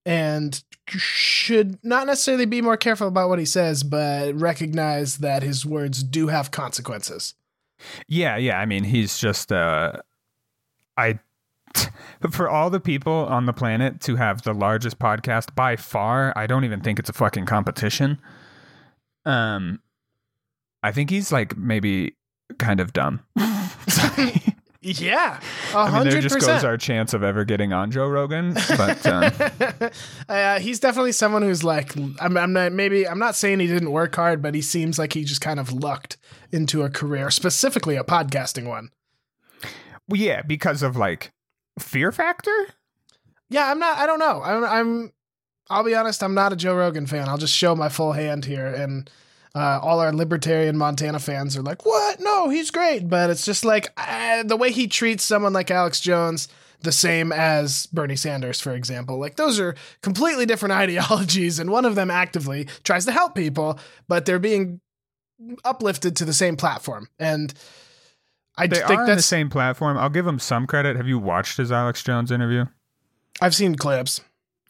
and 0.06 0.62
should 0.87 1.78
not 1.82 2.06
necessarily 2.06 2.46
be 2.46 2.61
more 2.61 2.76
careful 2.76 3.08
about 3.08 3.28
what 3.28 3.38
he 3.38 3.44
says, 3.44 3.82
but 3.82 4.34
recognize 4.34 5.18
that 5.18 5.42
his 5.42 5.64
words 5.64 6.02
do 6.02 6.28
have 6.28 6.50
consequences. 6.50 7.34
Yeah, 8.06 8.37
yeah. 8.37 8.58
I 8.58 8.66
mean, 8.66 8.84
he's 8.84 9.18
just 9.18 9.52
uh 9.52 9.92
I 10.96 11.18
for 12.30 12.49
all 12.49 12.70
the 12.70 12.80
people 12.80 13.12
on 13.12 13.46
the 13.46 13.52
planet 13.52 14.00
to 14.02 14.16
have 14.16 14.42
the 14.42 14.52
largest 14.54 14.99
podcast 14.99 15.54
by 15.54 15.76
far, 15.76 16.32
I 16.37 16.46
don't 16.46 16.64
even 16.64 16.80
think 16.80 16.99
it's 16.99 17.11
a 17.11 17.14
fucking 17.14 17.46
competition. 17.46 18.20
Um 19.25 19.80
I 20.82 20.92
think 20.92 21.11
he's 21.11 21.32
like 21.32 21.56
maybe 21.56 22.14
kind 22.58 22.80
of 22.80 22.92
dumb. 22.92 23.20
Yeah, 24.87 25.41
I 25.75 25.91
mean, 25.91 26.11
there 26.11 26.21
just 26.21 26.38
goes 26.38 26.62
our 26.62 26.76
chance 26.76 27.14
of 27.14 27.23
ever 27.23 27.47
getting 27.47 27.73
on 27.73 27.91
Joe 27.91 28.07
Rogan. 28.07 28.53
But 28.53 29.07
um, 29.07 29.33
uh, 30.29 30.61
he's 30.61 30.79
definitely 30.79 31.12
someone 31.12 31.41
who's 31.41 31.64
like, 31.64 31.97
I'm, 31.97 32.37
I'm 32.37 32.53
not 32.53 32.73
maybe 32.73 33.09
I'm 33.09 33.19
not 33.19 33.35
saying 33.35 33.61
he 33.61 33.67
didn't 33.67 33.93
work 33.93 34.14
hard, 34.14 34.43
but 34.43 34.55
he 34.55 34.61
seems 34.61 34.99
like 34.99 35.14
he 35.14 35.25
just 35.25 35.41
kind 35.41 35.59
of 35.59 35.73
lucked 35.73 36.19
into 36.53 36.83
a 36.83 36.91
career, 36.91 37.31
specifically 37.31 37.97
a 37.97 38.05
podcasting 38.05 38.69
one. 38.69 38.91
well, 40.07 40.21
yeah, 40.21 40.43
because 40.43 40.83
of 40.83 40.97
like 40.97 41.33
fear 41.79 42.12
factor. 42.12 42.67
Yeah, 43.49 43.71
I'm 43.71 43.79
not. 43.79 43.97
I 43.97 44.07
don't 44.07 44.19
know. 44.19 44.43
I'm. 44.43 44.64
I'm 44.64 45.12
I'll 45.71 45.85
be 45.85 45.95
honest. 45.95 46.23
I'm 46.23 46.35
not 46.35 46.53
a 46.53 46.57
Joe 46.57 46.75
Rogan 46.75 47.07
fan. 47.07 47.26
I'll 47.26 47.38
just 47.38 47.55
show 47.55 47.75
my 47.75 47.88
full 47.88 48.12
hand 48.12 48.45
here, 48.45 48.67
and 48.67 49.11
uh, 49.54 49.78
all 49.82 50.00
our 50.00 50.12
libertarian 50.12 50.76
Montana 50.76 51.18
fans 51.18 51.56
are 51.56 51.62
like, 51.62 51.84
"What? 51.87 52.20
No, 52.20 52.49
he's 52.49 52.70
great." 52.70 53.08
But 53.08 53.30
it's 53.30 53.44
just 53.44 53.64
like 53.64 53.92
uh, 53.96 54.42
the 54.42 54.56
way 54.56 54.73
he 54.73 54.87
treats 54.87 55.25
someone 55.25 55.52
like 55.52 55.70
Alex 55.70 56.00
Jones, 56.00 56.49
the 56.80 56.92
same 56.92 57.32
as 57.32 57.87
Bernie 57.87 58.16
Sanders, 58.16 58.61
for 58.61 58.73
example. 58.73 59.18
Like 59.18 59.37
those 59.37 59.61
are 59.61 59.75
completely 60.02 60.46
different 60.46 60.73
ideologies, 60.84 61.58
and 61.58 61.70
one 61.70 61.84
of 61.84 61.94
them 61.94 62.11
actively 62.11 62.68
tries 62.82 63.04
to 63.06 63.12
help 63.12 63.34
people, 63.34 63.78
but 64.08 64.26
they're 64.26 64.38
being 64.38 64.80
uplifted 65.64 66.16
to 66.16 66.25
the 66.25 66.32
same 66.32 66.56
platform. 66.56 67.08
And 67.18 67.52
I 68.56 68.66
They 68.66 68.76
think 68.76 69.00
are 69.00 69.11
on 69.11 69.16
the 69.16 69.23
same 69.23 69.50
platform. 69.50 69.99
I'll 69.99 70.08
give 70.11 70.26
him 70.26 70.38
some 70.38 70.66
credit. 70.66 70.96
Have 70.96 71.08
you 71.08 71.18
watched 71.18 71.56
his 71.56 71.73
Alex 71.73 72.02
Jones 72.02 72.30
interview? 72.30 72.66
I've 73.40 73.54
seen 73.54 73.75
clips. 73.75 74.20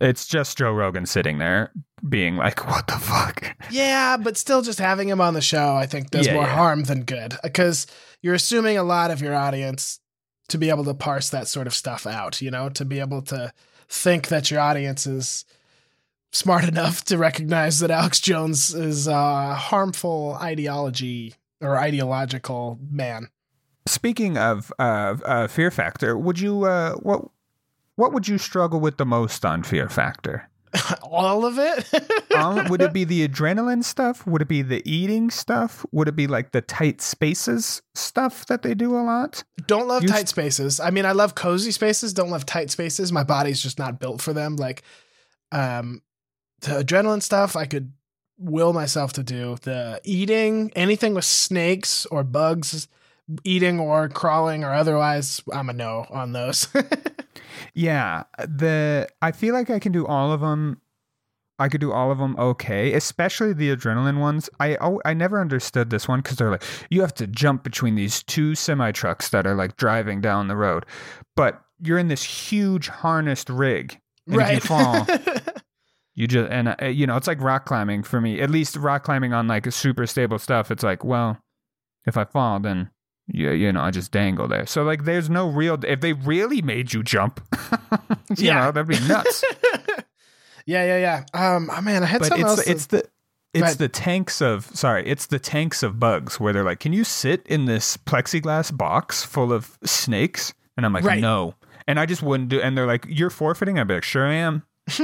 It's 0.04 0.26
just 0.26 0.58
Joe 0.58 0.72
Rogan 0.72 1.06
sitting 1.06 1.38
there 1.38 1.72
being 2.06 2.36
like, 2.36 2.66
"What 2.68 2.86
the 2.86 2.94
fuck." 2.94 3.56
Yeah, 3.70 4.16
but 4.18 4.36
still, 4.36 4.60
just 4.60 4.78
having 4.78 5.08
him 5.08 5.20
on 5.20 5.34
the 5.34 5.40
show, 5.40 5.74
I 5.74 5.86
think, 5.86 6.10
does 6.10 6.26
Yeah, 6.26 6.34
more 6.34 6.42
yeah. 6.42 6.54
harm 6.54 6.84
than 6.84 7.04
good 7.04 7.36
because 7.42 7.86
you're 8.20 8.34
assuming 8.34 8.76
a 8.76 8.82
lot 8.82 9.10
of 9.10 9.22
your 9.22 9.34
audience 9.34 10.00
to 10.48 10.58
be 10.58 10.68
able 10.68 10.84
to 10.84 10.94
parse 10.94 11.30
that 11.30 11.48
sort 11.48 11.66
of 11.66 11.74
stuff 11.74 12.06
out, 12.06 12.42
you 12.42 12.50
know, 12.50 12.68
to 12.68 12.84
be 12.84 13.00
able 13.00 13.22
to 13.22 13.52
think 13.88 14.28
that 14.28 14.50
your 14.50 14.60
audience 14.60 15.06
is 15.06 15.46
smart 16.32 16.64
enough 16.68 17.02
to 17.06 17.16
recognize 17.16 17.80
that 17.80 17.90
Alex 17.90 18.20
Jones 18.20 18.74
is 18.74 19.06
a 19.06 19.54
harmful 19.54 20.36
ideology 20.40 21.34
or 21.62 21.78
ideological 21.78 22.78
man. 22.90 23.28
Speaking 23.86 24.36
of 24.36 24.72
uh, 24.78 25.16
uh, 25.24 25.46
Fear 25.46 25.70
Factor, 25.70 26.18
would 26.18 26.40
you 26.40 26.64
uh, 26.64 26.94
what 26.94 27.26
what 27.96 28.12
would 28.12 28.26
you 28.28 28.38
struggle 28.38 28.80
with 28.80 28.96
the 28.96 29.06
most 29.06 29.44
on 29.44 29.62
Fear 29.62 29.88
Factor? 29.88 30.48
All 31.02 31.44
of 31.46 31.58
it? 31.58 31.88
Um, 32.34 32.66
would 32.68 32.82
it 32.82 32.92
be 32.92 33.04
the 33.04 33.26
adrenaline 33.28 33.84
stuff? 33.84 34.26
Would 34.26 34.42
it 34.42 34.48
be 34.48 34.60
the 34.62 34.82
eating 34.84 35.30
stuff? 35.30 35.86
Would 35.92 36.08
it 36.08 36.16
be 36.16 36.26
like 36.26 36.50
the 36.50 36.60
tight 36.60 37.00
spaces 37.00 37.80
stuff 37.94 38.46
that 38.46 38.62
they 38.62 38.74
do 38.74 38.96
a 38.96 39.02
lot? 39.02 39.44
Don't 39.68 39.86
love 39.86 40.02
You 40.02 40.08
tight 40.08 40.24
s- 40.24 40.30
spaces. 40.30 40.80
I 40.80 40.90
mean, 40.90 41.06
I 41.06 41.12
love 41.12 41.36
cozy 41.36 41.70
spaces. 41.70 42.12
Don't 42.12 42.30
love 42.30 42.44
tight 42.44 42.72
spaces. 42.72 43.12
My 43.12 43.22
body's 43.22 43.62
just 43.62 43.78
not 43.78 44.00
built 44.00 44.20
for 44.20 44.32
them. 44.32 44.56
Like, 44.56 44.82
um, 45.52 46.02
the 46.62 46.82
adrenaline 46.82 47.22
stuff, 47.22 47.54
I 47.54 47.66
could 47.66 47.92
will 48.36 48.72
myself 48.72 49.12
to 49.12 49.22
do. 49.22 49.58
The 49.62 50.00
eating, 50.02 50.72
anything 50.74 51.14
with 51.14 51.24
snakes 51.24 52.06
or 52.06 52.24
bugs, 52.24 52.88
eating 53.44 53.78
or 53.78 54.08
crawling 54.08 54.64
or 54.64 54.72
otherwise, 54.72 55.40
I'm 55.52 55.70
a 55.70 55.72
no 55.72 56.04
on 56.10 56.32
those. 56.32 56.66
Yeah, 57.74 58.24
the 58.38 59.08
I 59.22 59.32
feel 59.32 59.54
like 59.54 59.70
I 59.70 59.78
can 59.78 59.92
do 59.92 60.06
all 60.06 60.32
of 60.32 60.40
them. 60.40 60.80
I 61.58 61.68
could 61.68 61.80
do 61.80 61.92
all 61.92 62.10
of 62.10 62.18
them 62.18 62.34
okay, 62.36 62.92
especially 62.94 63.52
the 63.52 63.74
adrenaline 63.74 64.18
ones. 64.18 64.50
I 64.58 64.76
oh, 64.80 65.00
I 65.04 65.14
never 65.14 65.40
understood 65.40 65.90
this 65.90 66.08
one 66.08 66.20
because 66.20 66.36
they're 66.36 66.50
like 66.50 66.64
you 66.90 67.00
have 67.00 67.14
to 67.14 67.26
jump 67.26 67.62
between 67.62 67.94
these 67.94 68.22
two 68.22 68.54
semi 68.54 68.90
trucks 68.92 69.28
that 69.28 69.46
are 69.46 69.54
like 69.54 69.76
driving 69.76 70.20
down 70.20 70.48
the 70.48 70.56
road, 70.56 70.84
but 71.36 71.62
you're 71.80 71.98
in 71.98 72.08
this 72.08 72.24
huge 72.24 72.88
harnessed 72.88 73.48
rig. 73.48 74.00
And 74.26 74.36
right. 74.36 74.56
If 74.56 74.64
you 74.64 74.68
fall, 74.68 75.06
you 76.14 76.26
just 76.26 76.50
and 76.50 76.74
uh, 76.80 76.86
you 76.86 77.06
know 77.06 77.16
it's 77.16 77.26
like 77.26 77.40
rock 77.40 77.66
climbing 77.66 78.02
for 78.02 78.20
me. 78.20 78.40
At 78.40 78.50
least 78.50 78.76
rock 78.76 79.04
climbing 79.04 79.32
on 79.32 79.46
like 79.46 79.70
super 79.72 80.06
stable 80.06 80.38
stuff. 80.38 80.70
It's 80.70 80.82
like 80.82 81.04
well, 81.04 81.38
if 82.06 82.16
I 82.16 82.24
fall, 82.24 82.58
then 82.60 82.90
yeah, 83.28 83.50
you 83.52 83.72
know 83.72 83.80
I 83.80 83.90
just 83.90 84.10
dangle 84.12 84.48
there. 84.48 84.66
So 84.66 84.82
like 84.82 85.04
there's 85.04 85.30
no 85.30 85.48
real. 85.48 85.78
If 85.86 86.00
they 86.00 86.12
really 86.12 86.62
made 86.62 86.92
you 86.92 87.02
jump, 87.02 87.40
you 88.36 88.46
Yeah. 88.48 88.54
know 88.66 88.72
that'd 88.72 88.86
be 88.88 89.00
nuts. 89.08 89.44
yeah, 90.66 90.84
yeah, 90.84 90.98
yeah. 90.98 91.24
Um, 91.34 91.70
oh 91.72 91.80
man, 91.80 92.02
I 92.02 92.06
had 92.06 92.20
but 92.20 92.28
something 92.28 92.46
it's 92.46 92.58
else. 92.58 92.64
the, 92.64 92.70
it's 92.70 92.86
the 92.86 93.04
it's 93.54 93.76
the 93.76 93.88
tanks 93.88 94.42
of 94.42 94.66
sorry, 94.66 95.06
it's 95.06 95.26
the 95.26 95.38
tanks 95.38 95.82
of 95.82 95.98
bugs 96.00 96.40
where 96.40 96.52
they're 96.52 96.64
like, 96.64 96.80
"Can 96.80 96.92
you 96.92 97.04
sit 97.04 97.46
in 97.46 97.66
this 97.66 97.96
plexiglass 97.96 98.76
box 98.76 99.22
full 99.22 99.52
of 99.52 99.78
snakes?" 99.84 100.52
And 100.76 100.84
I'm 100.84 100.92
like, 100.92 101.04
Right. 101.04 101.20
"No." 101.20 101.54
And 101.86 102.00
I 102.00 102.06
just 102.06 102.22
wouldn't 102.22 102.48
do. 102.48 102.60
And 102.60 102.76
they're 102.76 102.86
like, 102.86 103.06
"You're 103.08 103.30
forfeiting." 103.30 103.78
I'd 103.78 103.86
be 103.86 103.94
like, 103.94 104.02
"Sure 104.04 104.26
I 104.26 104.34
am." 104.34 104.62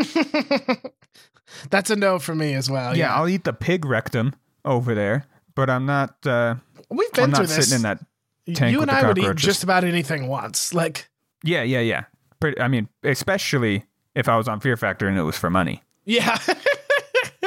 That's 1.71 1.91
a 1.91 1.97
no 1.97 2.19
for 2.19 2.35
me 2.35 2.55
as 2.55 2.71
well. 2.71 2.97
yeah, 2.97 3.07
Yeah, 3.09 3.15
I'll 3.17 3.29
eat 3.29 3.45
the 3.45 3.53
pig 3.53 3.85
rectum 3.85 4.35
over 4.65 4.95
there, 4.95 5.27
but 5.55 5.69
I'm 5.71 5.85
not. 5.87 6.15
uh 6.27 6.57
we've 6.91 7.13
been 7.13 7.25
I'm 7.25 7.31
through 7.33 7.43
not 7.47 7.49
this. 7.49 7.69
sitting 7.69 7.77
in 7.77 7.83
that. 7.83 8.01
Tank 8.55 8.73
you 8.73 8.83
and 8.83 8.91
I 8.91 9.07
would 9.07 9.19
eat 9.19 9.37
just 9.37 9.63
about 9.63 9.85
anything 9.85 10.29
once. 10.29 10.73
Like, 10.75 11.09
Yeah, 11.45 11.63
yeah, 11.63 11.81
yeah. 11.81 12.05
Pretty, 12.41 12.61
I 12.61 12.69
mean, 12.69 12.89
especially 13.03 13.85
if 14.15 14.29
I 14.29 14.37
was 14.37 14.49
on 14.49 14.61
Fear 14.61 14.77
Factor 14.77 15.07
and 15.09 15.19
it 15.19 15.23
was 15.23 15.37
for 15.37 15.51
money. 15.51 15.83
yeah. 16.05 16.39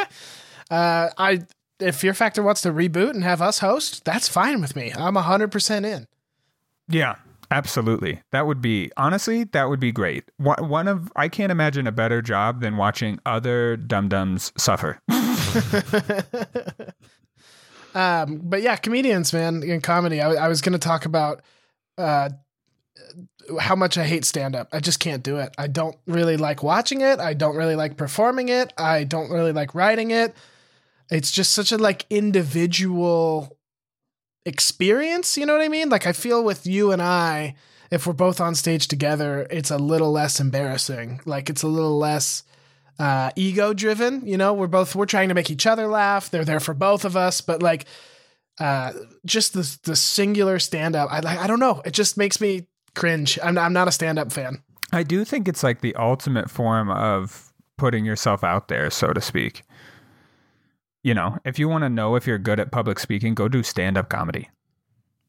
uh, 0.69 1.09
I 1.17 1.41
if 1.79 1.95
Fear 1.97 2.13
Factor 2.13 2.43
wants 2.43 2.61
to 2.61 2.71
reboot 2.71 3.09
and 3.11 3.23
have 3.23 3.41
us 3.41 3.59
host, 3.59 4.05
that's 4.05 4.27
fine 4.27 4.61
with 4.61 4.75
me. 4.75 4.91
I'm 4.95 5.15
hundred 5.15 5.51
percent 5.51 5.85
in. 5.85 6.07
Yeah, 6.87 7.15
absolutely. 7.51 8.21
That 8.31 8.45
would 8.47 8.61
be 8.61 8.91
honestly, 8.97 9.43
that 9.45 9.69
would 9.69 9.79
be 9.79 9.91
great. 9.91 10.25
One 10.37 10.69
one 10.69 10.87
of 10.87 11.11
I 11.15 11.27
can't 11.27 11.51
imagine 11.51 11.87
a 11.87 11.91
better 11.91 12.21
job 12.21 12.61
than 12.61 12.77
watching 12.77 13.19
other 13.25 13.75
dum 13.75 14.07
dums 14.09 14.51
suffer. 14.57 14.99
Um, 17.93 18.41
but 18.43 18.61
yeah, 18.61 18.75
comedians, 18.75 19.33
man, 19.33 19.63
in 19.63 19.81
comedy. 19.81 20.21
I, 20.21 20.31
I 20.31 20.47
was 20.47 20.61
going 20.61 20.73
to 20.73 20.79
talk 20.79 21.05
about 21.05 21.41
uh, 21.97 22.29
how 23.59 23.75
much 23.75 23.97
I 23.97 24.05
hate 24.05 24.25
stand 24.25 24.55
up. 24.55 24.69
I 24.71 24.79
just 24.79 24.99
can't 24.99 25.23
do 25.23 25.37
it. 25.37 25.53
I 25.57 25.67
don't 25.67 25.97
really 26.07 26.37
like 26.37 26.63
watching 26.63 27.01
it. 27.01 27.19
I 27.19 27.33
don't 27.33 27.55
really 27.55 27.75
like 27.75 27.97
performing 27.97 28.49
it. 28.49 28.73
I 28.77 29.03
don't 29.03 29.29
really 29.29 29.51
like 29.51 29.75
writing 29.75 30.11
it. 30.11 30.35
It's 31.11 31.31
just 31.31 31.53
such 31.53 31.71
a 31.71 31.77
like 31.77 32.05
individual 32.09 33.57
experience. 34.45 35.37
You 35.37 35.45
know 35.45 35.53
what 35.53 35.61
I 35.61 35.69
mean? 35.69 35.89
Like 35.89 36.07
I 36.07 36.13
feel 36.13 36.43
with 36.43 36.65
you 36.65 36.91
and 36.91 37.01
I, 37.01 37.55
if 37.91 38.07
we're 38.07 38.13
both 38.13 38.41
on 38.41 38.55
stage 38.55 38.87
together, 38.87 39.45
it's 39.51 39.69
a 39.69 39.77
little 39.77 40.11
less 40.11 40.39
embarrassing. 40.39 41.21
Like 41.25 41.49
it's 41.49 41.63
a 41.63 41.67
little 41.67 41.97
less 41.97 42.43
uh, 42.99 43.31
ego 43.35 43.73
driven. 43.73 44.25
You 44.25 44.37
know, 44.37 44.53
we're 44.53 44.67
both 44.67 44.95
we're 44.95 45.05
trying 45.05 45.29
to 45.29 45.35
make 45.35 45.49
each 45.49 45.65
other 45.65 45.87
laugh. 45.87 46.29
They're 46.29 46.45
there 46.45 46.59
for 46.59 46.73
both 46.73 47.05
of 47.05 47.15
us, 47.15 47.41
but 47.41 47.61
like 47.61 47.85
uh, 48.59 48.93
just 49.25 49.53
the 49.53 49.77
the 49.83 49.95
singular 49.95 50.59
stand 50.59 50.95
up. 50.95 51.11
I 51.11 51.19
like 51.19 51.39
I 51.39 51.47
don't 51.47 51.59
know. 51.59 51.81
It 51.85 51.91
just 51.91 52.17
makes 52.17 52.39
me 52.39 52.67
cringe. 52.95 53.39
I'm 53.43 53.57
I'm 53.57 53.73
not 53.73 53.87
a 53.87 53.91
stand 53.91 54.19
up 54.19 54.31
fan. 54.31 54.61
I 54.91 55.03
do 55.03 55.25
think 55.25 55.47
it's 55.47 55.63
like 55.63 55.81
the 55.81 55.95
ultimate 55.95 56.49
form 56.49 56.89
of 56.91 57.51
putting 57.77 58.05
yourself 58.05 58.43
out 58.43 58.67
there, 58.67 58.89
so 58.89 59.11
to 59.11 59.21
speak. 59.21 59.63
You 61.03 61.13
know, 61.13 61.37
if 61.43 61.59
you 61.59 61.67
want 61.67 61.83
to 61.83 61.89
know 61.89 62.15
if 62.15 62.27
you're 62.27 62.37
good 62.37 62.59
at 62.59 62.71
public 62.71 62.99
speaking, 62.99 63.33
go 63.33 63.47
do 63.47 63.63
stand 63.63 63.97
up 63.97 64.09
comedy. 64.09 64.49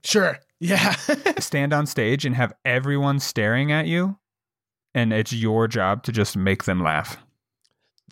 Sure. 0.03 0.38
Yeah. 0.61 0.94
Stand 1.40 1.74
on 1.74 1.85
stage 1.85 2.24
and 2.24 2.35
have 2.37 2.55
everyone 2.64 3.18
staring 3.20 3.70
at 3.70 3.87
you, 3.87 4.16
and 4.94 5.12
it's 5.12 5.31
your 5.31 5.68
job 5.68 6.05
to 6.05 6.12
just 6.12 6.38
make 6.38 6.64
them 6.64 6.83
laugh. 6.83 7.18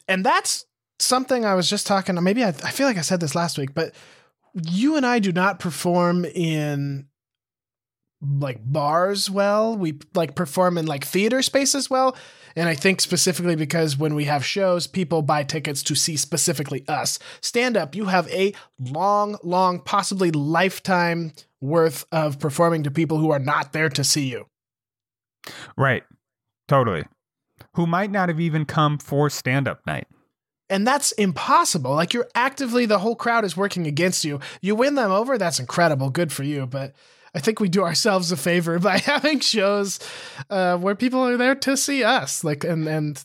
And 0.08 0.24
that's 0.24 0.66
something 0.98 1.44
I 1.44 1.54
was 1.54 1.68
just 1.68 1.86
talking. 1.86 2.20
Maybe 2.22 2.44
I, 2.44 2.48
I 2.48 2.70
feel 2.70 2.86
like 2.86 2.98
I 2.98 3.02
said 3.02 3.20
this 3.20 3.34
last 3.34 3.58
week, 3.58 3.74
but 3.74 3.94
you 4.54 4.96
and 4.96 5.06
I 5.06 5.18
do 5.18 5.32
not 5.32 5.58
perform 5.58 6.24
in 6.24 7.06
like 8.20 8.60
bars 8.64 9.28
well. 9.28 9.76
We 9.76 9.98
like 10.14 10.34
perform 10.34 10.78
in 10.78 10.86
like 10.86 11.04
theater 11.04 11.42
spaces 11.42 11.90
well. 11.90 12.16
And 12.54 12.68
I 12.68 12.74
think 12.74 13.00
specifically 13.00 13.56
because 13.56 13.96
when 13.96 14.14
we 14.14 14.24
have 14.24 14.44
shows, 14.44 14.86
people 14.86 15.22
buy 15.22 15.42
tickets 15.42 15.82
to 15.84 15.94
see 15.94 16.16
specifically 16.16 16.84
us. 16.86 17.18
Stand 17.40 17.76
up, 17.76 17.94
you 17.94 18.06
have 18.06 18.28
a 18.28 18.54
long, 18.78 19.38
long, 19.42 19.80
possibly 19.80 20.30
lifetime 20.30 21.32
worth 21.60 22.04
of 22.12 22.38
performing 22.38 22.82
to 22.84 22.90
people 22.90 23.18
who 23.18 23.30
are 23.30 23.38
not 23.38 23.72
there 23.72 23.88
to 23.88 24.04
see 24.04 24.28
you. 24.28 24.46
Right. 25.76 26.04
Totally. 26.68 27.04
Who 27.74 27.86
might 27.86 28.10
not 28.10 28.28
have 28.28 28.40
even 28.40 28.64
come 28.64 28.98
for 28.98 29.30
stand 29.30 29.66
up 29.66 29.86
night. 29.86 30.06
And 30.68 30.86
that's 30.86 31.12
impossible. 31.12 31.94
Like 31.94 32.14
you're 32.14 32.28
actively, 32.34 32.86
the 32.86 33.00
whole 33.00 33.14
crowd 33.14 33.44
is 33.44 33.56
working 33.56 33.86
against 33.86 34.24
you. 34.24 34.40
You 34.60 34.74
win 34.74 34.94
them 34.94 35.10
over, 35.10 35.36
that's 35.36 35.60
incredible. 35.60 36.08
Good 36.08 36.32
for 36.32 36.44
you. 36.44 36.66
But 36.66 36.94
I 37.34 37.40
think 37.40 37.60
we 37.60 37.68
do 37.68 37.82
ourselves 37.82 38.32
a 38.32 38.36
favor 38.36 38.78
by 38.78 38.98
having 39.04 39.40
shows 39.40 39.98
uh, 40.48 40.76
where 40.78 40.94
people 40.94 41.20
are 41.20 41.36
there 41.36 41.54
to 41.56 41.76
see 41.76 42.04
us. 42.04 42.42
Like, 42.42 42.64
and, 42.64 42.86
and 42.86 43.22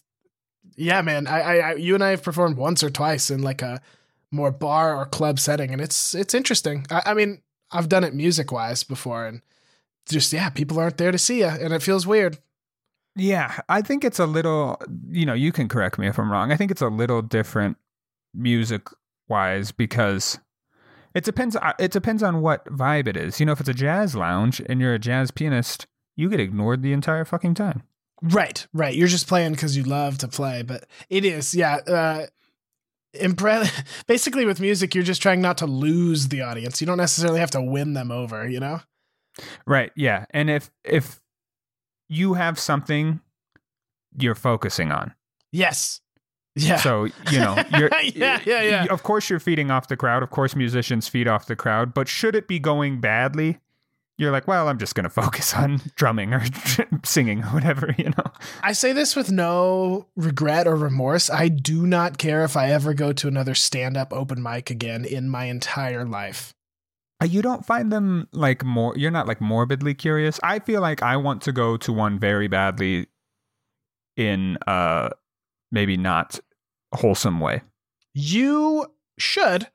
yeah, 0.75 1.01
man, 1.01 1.27
I, 1.27 1.39
I, 1.39 1.55
I, 1.55 1.73
you 1.75 1.93
and 1.95 2.03
I 2.03 2.09
have 2.09 2.23
performed 2.23 2.57
once 2.57 2.83
or 2.83 2.89
twice 2.89 3.29
in 3.29 3.41
like 3.41 3.61
a 3.61 3.81
more 4.31 4.51
bar 4.51 4.95
or 4.97 5.05
club 5.05 5.39
setting. 5.39 5.71
And 5.71 5.81
it's, 5.81 6.13
it's 6.13 6.33
interesting. 6.33 6.85
I, 6.91 7.01
I 7.07 7.13
mean, 7.13 7.41
I've 7.71 7.89
done 7.89 8.03
it 8.03 8.13
music 8.13 8.51
wise 8.51 8.83
before 8.83 9.25
and 9.25 9.41
just, 10.07 10.31
yeah, 10.33 10.49
people 10.49 10.79
aren't 10.79 10.97
there 10.97 11.11
to 11.11 11.17
see 11.17 11.39
you. 11.39 11.47
And 11.47 11.73
it 11.73 11.83
feels 11.83 12.07
weird. 12.07 12.39
Yeah, 13.17 13.59
I 13.67 13.81
think 13.81 14.03
it's 14.03 14.19
a 14.19 14.25
little, 14.25 14.79
you 15.09 15.25
know, 15.25 15.33
you 15.33 15.51
can 15.51 15.67
correct 15.67 15.97
me 15.97 16.07
if 16.07 16.19
I'm 16.19 16.31
wrong. 16.31 16.51
I 16.51 16.55
think 16.55 16.71
it's 16.71 16.81
a 16.81 16.87
little 16.87 17.21
different 17.21 17.77
music 18.33 18.87
wise 19.27 19.71
because 19.71 20.39
it 21.15 21.23
depends 21.23 21.55
uh, 21.55 21.73
it 21.79 21.91
depends 21.91 22.21
on 22.21 22.41
what 22.41 22.65
vibe 22.65 23.07
it 23.07 23.17
is. 23.17 23.39
You 23.39 23.47
know, 23.47 23.51
if 23.53 23.59
it's 23.59 23.69
a 23.69 23.73
jazz 23.73 24.15
lounge 24.15 24.61
and 24.67 24.79
you're 24.79 24.93
a 24.93 24.99
jazz 24.99 25.31
pianist, 25.31 25.87
you 26.15 26.29
get 26.29 26.39
ignored 26.39 26.83
the 26.83 26.93
entire 26.93 27.25
fucking 27.25 27.55
time. 27.55 27.83
Right, 28.21 28.65
right. 28.73 28.95
You're 28.95 29.07
just 29.07 29.27
playing 29.27 29.53
because 29.53 29.77
you 29.77 29.83
love 29.83 30.17
to 30.19 30.27
play, 30.27 30.63
but 30.63 30.85
it 31.09 31.23
is, 31.23 31.53
yeah. 31.53 31.75
Uh, 31.87 32.25
impre- 33.15 33.69
basically, 34.07 34.45
with 34.45 34.59
music, 34.59 34.95
you're 34.95 35.03
just 35.03 35.21
trying 35.21 35.41
not 35.41 35.57
to 35.59 35.65
lose 35.65 36.29
the 36.29 36.41
audience. 36.41 36.81
You 36.81 36.87
don't 36.87 36.97
necessarily 36.97 37.39
have 37.39 37.51
to 37.51 37.61
win 37.61 37.93
them 37.93 38.11
over, 38.11 38.47
you 38.47 38.59
know? 38.59 38.81
Right, 39.65 39.91
yeah. 39.95 40.25
And 40.31 40.49
if 40.49 40.71
if 40.83 41.19
you 42.09 42.33
have 42.35 42.59
something 42.59 43.19
you're 44.17 44.35
focusing 44.35 44.91
on. 44.91 45.13
Yes. 45.51 46.01
Yeah. 46.55 46.77
So, 46.77 47.05
you 47.29 47.39
know, 47.39 47.55
you're 47.77 47.89
Yeah, 48.01 48.41
yeah, 48.45 48.61
yeah. 48.61 48.85
Of 48.89 49.03
course 49.03 49.29
you're 49.29 49.39
feeding 49.39 49.69
off 49.71 49.87
the 49.87 49.97
crowd. 49.97 50.23
Of 50.23 50.31
course 50.31 50.55
musicians 50.55 51.07
feed 51.07 51.27
off 51.27 51.45
the 51.45 51.55
crowd, 51.55 51.93
but 51.93 52.07
should 52.07 52.35
it 52.35 52.47
be 52.47 52.59
going 52.59 52.99
badly, 52.99 53.59
you're 54.17 54.31
like, 54.31 54.47
well, 54.47 54.67
I'm 54.67 54.79
just 54.79 54.95
going 54.95 55.03
to 55.09 55.09
focus 55.09 55.53
on 55.53 55.81
drumming 55.95 56.33
or 56.33 56.43
singing 57.03 57.43
or 57.43 57.47
whatever, 57.47 57.93
you 57.97 58.05
know. 58.05 58.31
I 58.63 58.73
say 58.73 58.91
this 58.93 59.15
with 59.15 59.31
no 59.31 60.07
regret 60.15 60.67
or 60.67 60.75
remorse. 60.75 61.29
I 61.29 61.47
do 61.47 61.85
not 61.85 62.17
care 62.17 62.43
if 62.43 62.57
I 62.57 62.71
ever 62.71 62.93
go 62.93 63.13
to 63.13 63.27
another 63.27 63.53
stand 63.53 63.95
up 63.95 64.11
open 64.11 64.41
mic 64.41 64.69
again 64.69 65.05
in 65.05 65.29
my 65.29 65.45
entire 65.45 66.05
life. 66.05 66.53
Uh, 67.21 67.25
You 67.25 67.41
don't 67.41 67.65
find 67.65 67.91
them 67.91 68.27
like 68.31 68.63
more. 68.63 68.93
You're 68.97 69.11
not 69.11 69.27
like 69.27 69.41
morbidly 69.41 69.93
curious. 69.93 70.39
I 70.43 70.59
feel 70.59 70.81
like 70.81 71.01
I 71.01 71.17
want 71.17 71.41
to 71.43 71.51
go 71.51 71.77
to 71.77 71.91
one 71.93 72.19
very 72.19 72.47
badly, 72.47 73.07
in 74.15 74.57
uh 74.67 75.09
maybe 75.71 75.97
not 75.97 76.39
wholesome 76.93 77.39
way. 77.39 77.61
You 78.13 78.87
should, 79.19 79.67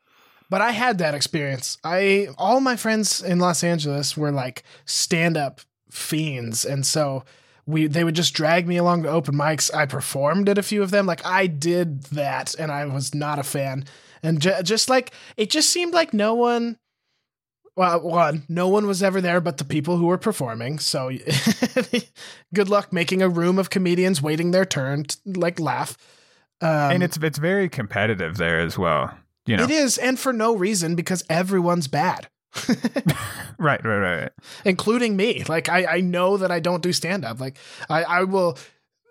but 0.51 0.61
I 0.61 0.71
had 0.73 0.99
that 0.99 1.15
experience. 1.15 1.79
I 1.85 2.29
all 2.39 2.61
my 2.61 2.77
friends 2.77 3.23
in 3.23 3.39
Los 3.39 3.63
Angeles 3.65 4.17
were 4.17 4.33
like 4.33 4.63
stand-up 4.85 5.61
fiends, 5.91 6.65
and 6.65 6.85
so 6.87 7.25
we 7.67 7.87
they 7.87 8.03
would 8.05 8.17
just 8.17 8.35
drag 8.35 8.67
me 8.67 8.77
along 8.77 9.03
to 9.05 9.11
open 9.11 9.35
mics. 9.35 9.73
I 9.75 9.87
performed 9.87 10.49
at 10.49 10.59
a 10.59 10.63
few 10.63 10.83
of 10.83 10.91
them. 10.91 11.07
Like 11.07 11.25
I 11.27 11.47
did 11.47 12.03
that, 12.05 12.55
and 12.59 12.73
I 12.73 12.87
was 12.87 13.15
not 13.15 13.39
a 13.39 13.45
fan. 13.45 13.85
And 14.25 14.41
ju- 14.41 14.63
just 14.63 14.89
like 14.89 15.13
it 15.37 15.51
just 15.51 15.71
seemed 15.71 15.93
like 15.95 16.13
no 16.15 16.35
one. 16.35 16.79
Well, 17.75 18.03
one, 18.03 18.43
no 18.49 18.69
one 18.69 18.87
was 18.87 19.03
ever 19.03 19.21
there 19.21 19.41
but 19.41 19.57
the 19.59 19.65
people 19.65 19.97
who 19.97 20.07
were 20.07 20.19
performing. 20.19 20.79
So, 20.79 21.11
good 22.55 22.69
luck 22.69 22.93
making 22.93 23.23
a 23.23 23.29
room 23.29 23.59
of 23.59 23.71
comedians 23.71 24.21
waiting 24.21 24.51
their 24.51 24.65
turn 24.67 25.05
to 25.05 25.17
like 25.27 25.59
laugh. 25.59 25.97
Um, 26.61 26.93
and 26.93 27.03
it's 27.03 27.17
it's 27.17 27.39
very 27.39 27.69
competitive 27.69 28.37
there 28.37 28.61
as 28.61 28.79
well. 28.79 29.17
You 29.47 29.57
know, 29.57 29.65
it 29.65 29.71
is, 29.71 29.99
and 29.99 30.19
for 30.19 30.33
no 30.33 30.55
reason 30.55 30.95
because 30.95 31.25
everyone's 31.29 31.89
bad, 31.89 32.29
right, 32.69 33.83
right, 33.85 33.85
right, 33.85 34.21
right. 34.23 34.33
including 34.65 35.17
me. 35.17 35.43
Like 35.49 35.69
I, 35.69 35.97
I 35.97 36.01
know 36.01 36.37
that 36.37 36.53
I 36.53 36.61
don't 36.61 36.83
do 36.83 36.93
stand 36.93 37.25
up. 37.25 37.41
Like 37.41 37.57
I, 37.91 38.05
I 38.05 38.25
will 38.25 38.57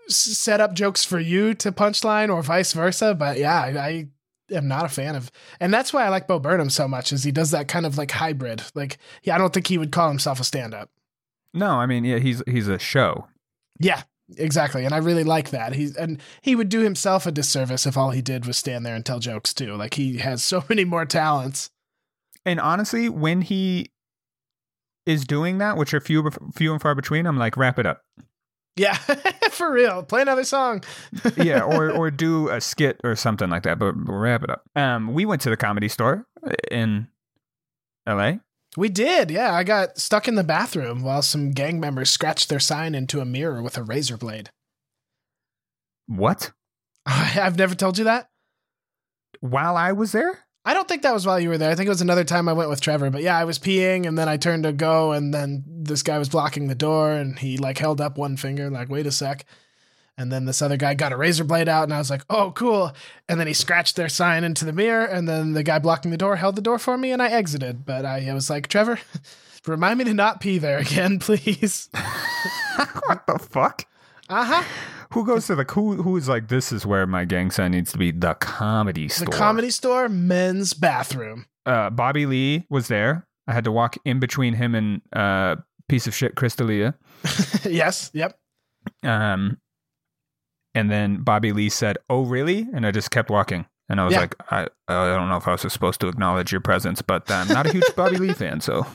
s- 0.08 0.16
set 0.16 0.62
up 0.62 0.74
jokes 0.74 1.04
for 1.04 1.20
you 1.20 1.54
to 1.56 1.72
punchline 1.74 2.34
or 2.34 2.42
vice 2.42 2.72
versa. 2.74 3.14
But 3.14 3.40
yeah, 3.40 3.60
I, 3.62 3.68
I 3.78 4.08
am 4.52 4.68
not 4.68 4.86
a 4.86 4.90
fan 4.90 5.16
of, 5.16 5.32
and 5.60 5.74
that's 5.74 5.94
why 5.94 6.06
I 6.06 6.10
like 6.10 6.28
Bo 6.28 6.40
Burnham 6.40 6.70
so 6.70 6.88
much. 6.88 7.12
Is 7.14 7.24
he 7.24 7.32
does 7.32 7.52
that 7.52 7.68
kind 7.68 7.86
of 7.86 7.98
like 7.98 8.12
hybrid. 8.12 8.64
Like 8.76 8.98
yeah, 9.24 9.36
I 9.36 9.38
don't 9.38 9.54
think 9.54 9.68
he 9.68 9.78
would 9.78 9.92
call 9.92 10.10
himself 10.10 10.40
a 10.40 10.44
stand 10.44 10.74
up. 10.74 10.90
No, 11.54 11.72
I 11.72 11.86
mean, 11.86 12.06
yeah, 12.06 12.20
he's 12.20 12.42
he's 12.48 12.68
a 12.68 12.80
show. 12.80 13.28
Yeah, 13.80 14.04
exactly. 14.38 14.86
And 14.86 14.94
I 14.94 14.98
really 14.98 15.24
like 15.24 15.50
that. 15.50 15.74
He's 15.74 15.96
and 15.96 16.22
he 16.42 16.56
would 16.56 16.70
do 16.70 16.80
himself 16.80 17.26
a 17.26 17.32
disservice 17.32 17.86
if 17.86 17.98
all 17.98 18.12
he 18.12 18.22
did 18.22 18.46
was 18.46 18.58
stand 18.58 18.86
there 18.86 18.96
and 18.96 19.06
tell 19.06 19.20
jokes 19.20 19.54
too. 19.54 19.76
Like 19.76 19.96
he 19.96 20.18
has 20.18 20.44
so 20.44 20.64
many 20.70 20.86
more 20.86 21.06
talents. 21.06 21.70
And 22.46 22.60
honestly, 22.60 23.10
when 23.10 23.42
he 23.42 23.92
is 25.06 25.26
doing 25.26 25.58
that, 25.60 25.78
which 25.78 25.94
are 25.94 26.00
few 26.00 26.30
few 26.54 26.72
and 26.72 26.82
far 26.82 26.96
between, 26.96 27.26
I'm 27.26 27.38
like, 27.38 27.58
wrap 27.58 27.80
it 27.80 27.86
up. 27.86 28.02
Yeah, 28.76 28.94
for 29.52 29.72
real. 29.72 30.04
Play 30.04 30.22
another 30.22 30.44
song. 30.44 30.84
yeah, 31.38 31.62
or 31.62 31.92
or 31.92 32.10
do 32.10 32.50
a 32.50 32.62
skit 32.62 33.00
or 33.04 33.16
something 33.16 33.50
like 33.50 33.64
that, 33.64 33.80
but, 33.80 33.94
but 33.94 34.14
wrap 34.14 34.44
it 34.44 34.50
up. 34.50 34.64
Um, 34.76 35.14
we 35.14 35.26
went 35.26 35.42
to 35.42 35.50
the 35.50 35.58
comedy 35.58 35.88
store 35.88 36.26
in 36.70 37.08
L.A. 38.08 38.40
We 38.78 38.88
did, 38.88 39.30
yeah. 39.30 39.54
I 39.54 39.64
got 39.64 39.98
stuck 39.98 40.28
in 40.30 40.36
the 40.36 40.46
bathroom 40.46 41.04
while 41.04 41.22
some 41.22 41.52
gang 41.52 41.80
members 41.80 42.10
scratched 42.10 42.48
their 42.48 42.60
sign 42.60 42.96
into 42.96 43.20
a 43.20 43.26
mirror 43.26 43.62
with 43.62 43.78
a 43.78 43.84
razor 43.84 44.16
blade. 44.16 44.50
What? 46.08 46.52
I've 47.06 47.58
never 47.58 47.76
told 47.76 47.98
you 47.98 48.06
that. 48.06 48.28
While 49.42 49.76
I 49.76 49.92
was 49.92 50.14
there? 50.14 50.46
I 50.64 50.74
don't 50.76 50.88
think 50.88 51.02
that 51.02 51.14
was 51.14 51.26
while 51.26 51.40
you 51.40 51.50
were 51.50 51.58
there. 51.58 51.72
I 51.72 51.76
think 51.76 51.88
it 51.88 51.90
was 51.90 52.02
another 52.02 52.24
time 52.24 52.48
I 52.48 52.54
went 52.54 52.70
with 52.70 52.82
Trevor. 52.82 53.10
But 53.10 53.24
yeah, 53.24 53.38
I 53.38 53.46
was 53.46 53.58
peeing 53.58 54.08
and 54.08 54.18
then 54.18 54.30
I 54.30 54.38
turned 54.38 54.64
to 54.64 54.72
go 54.72 55.12
and 55.12 55.34
then 55.34 55.64
this 55.68 56.04
guy 56.04 56.20
was 56.20 56.30
blocking 56.30 56.68
the 56.68 56.76
door 56.76 57.12
and 57.12 57.38
he 57.38 57.58
like 57.58 57.80
held 57.80 58.00
up 58.00 58.18
one 58.18 58.38
finger, 58.38 58.70
like, 58.70 58.90
wait 58.90 59.08
a 59.08 59.12
sec. 59.12 59.46
And 60.18 60.32
then 60.32 60.46
this 60.46 60.62
other 60.62 60.78
guy 60.78 60.94
got 60.94 61.14
a 61.14 61.18
razor 61.18 61.44
blade 61.44 61.68
out 61.68 61.86
and 61.86 61.94
I 61.94 61.98
was 61.98 62.12
like, 62.12 62.22
oh, 62.30 62.52
cool. 62.52 62.94
And 63.28 63.40
then 63.40 63.48
he 63.48 63.54
scratched 63.54 63.96
their 63.96 64.10
sign 64.10 64.44
into 64.44 64.66
the 64.66 64.74
mirror 64.74 65.06
and 65.06 65.28
then 65.28 65.54
the 65.54 65.64
guy 65.64 65.80
blocking 65.80 66.12
the 66.12 66.18
door 66.18 66.36
held 66.36 66.56
the 66.56 66.62
door 66.62 66.78
for 66.78 66.96
me 66.96 67.12
and 67.12 67.24
I 67.24 67.30
exited. 67.30 67.84
But 67.84 68.06
I, 68.06 68.28
I 68.30 68.34
was 68.34 68.50
like, 68.50 68.68
Trevor, 68.68 69.00
remind 69.66 69.98
me 69.98 70.06
to 70.06 70.14
not 70.14 70.42
pee 70.42 70.60
there 70.60 70.78
again, 70.78 71.18
please. 71.20 71.90
what 73.08 73.26
the 73.26 73.40
fuck? 73.40 73.86
Uh 74.30 74.46
huh. 74.46 74.64
Who 75.14 75.26
goes 75.26 75.48
to 75.48 75.56
the 75.56 75.64
who? 75.66 76.02
Who 76.02 76.16
is 76.18 76.30
like 76.30 76.48
this 76.48 76.72
is 76.72 76.86
where 76.86 77.06
my 77.06 77.26
gang 77.26 77.52
sign 77.52 77.72
needs 77.72 77.92
to 77.92 77.98
be? 77.98 78.12
The 78.12 78.34
comedy 78.36 79.10
store. 79.10 79.26
The 79.26 79.32
comedy 79.32 79.70
store, 79.70 80.08
men's 80.10 80.74
bathroom. 80.74 81.46
Uh, 81.66 81.90
Bobby 81.90 82.26
Lee 82.26 82.66
was 82.70 82.88
there. 82.88 83.28
I 83.48 83.54
had 83.54 83.64
to 83.66 83.72
walk 83.72 83.98
in 84.06 84.20
between 84.20 84.54
him 84.54 84.74
and 84.76 85.02
uh, 85.14 85.58
piece 85.90 86.08
of 86.08 86.16
shit 86.16 86.36
Chris 86.36 86.56
D'Elia. 86.56 86.96
yes. 87.66 88.10
Yep. 88.14 88.38
Um, 89.04 89.58
and 90.74 90.90
then 90.90 91.18
Bobby 91.24 91.52
Lee 91.52 91.70
said, 91.70 91.98
"Oh, 92.10 92.24
really?" 92.24 92.68
And 92.74 92.86
I 92.86 92.92
just 92.92 93.12
kept 93.12 93.30
walking. 93.30 93.66
And 93.90 94.00
I 94.00 94.06
was 94.06 94.14
Yeah. 94.14 94.22
like, 94.22 94.36
I, 94.50 94.68
I 94.88 95.16
don't 95.18 95.28
know 95.28 95.36
if 95.36 95.46
I 95.50 95.52
was 95.52 95.62
supposed 95.74 96.00
to 96.00 96.08
acknowledge 96.08 96.50
your 96.54 96.62
presence, 96.62 97.02
but 97.02 97.30
I'm 97.30 97.50
not 97.50 97.66
a 97.68 97.74
huge 97.74 97.94
Bobby 97.98 98.16
Lee 98.16 98.32
fan, 98.34 98.62
so 98.62 98.86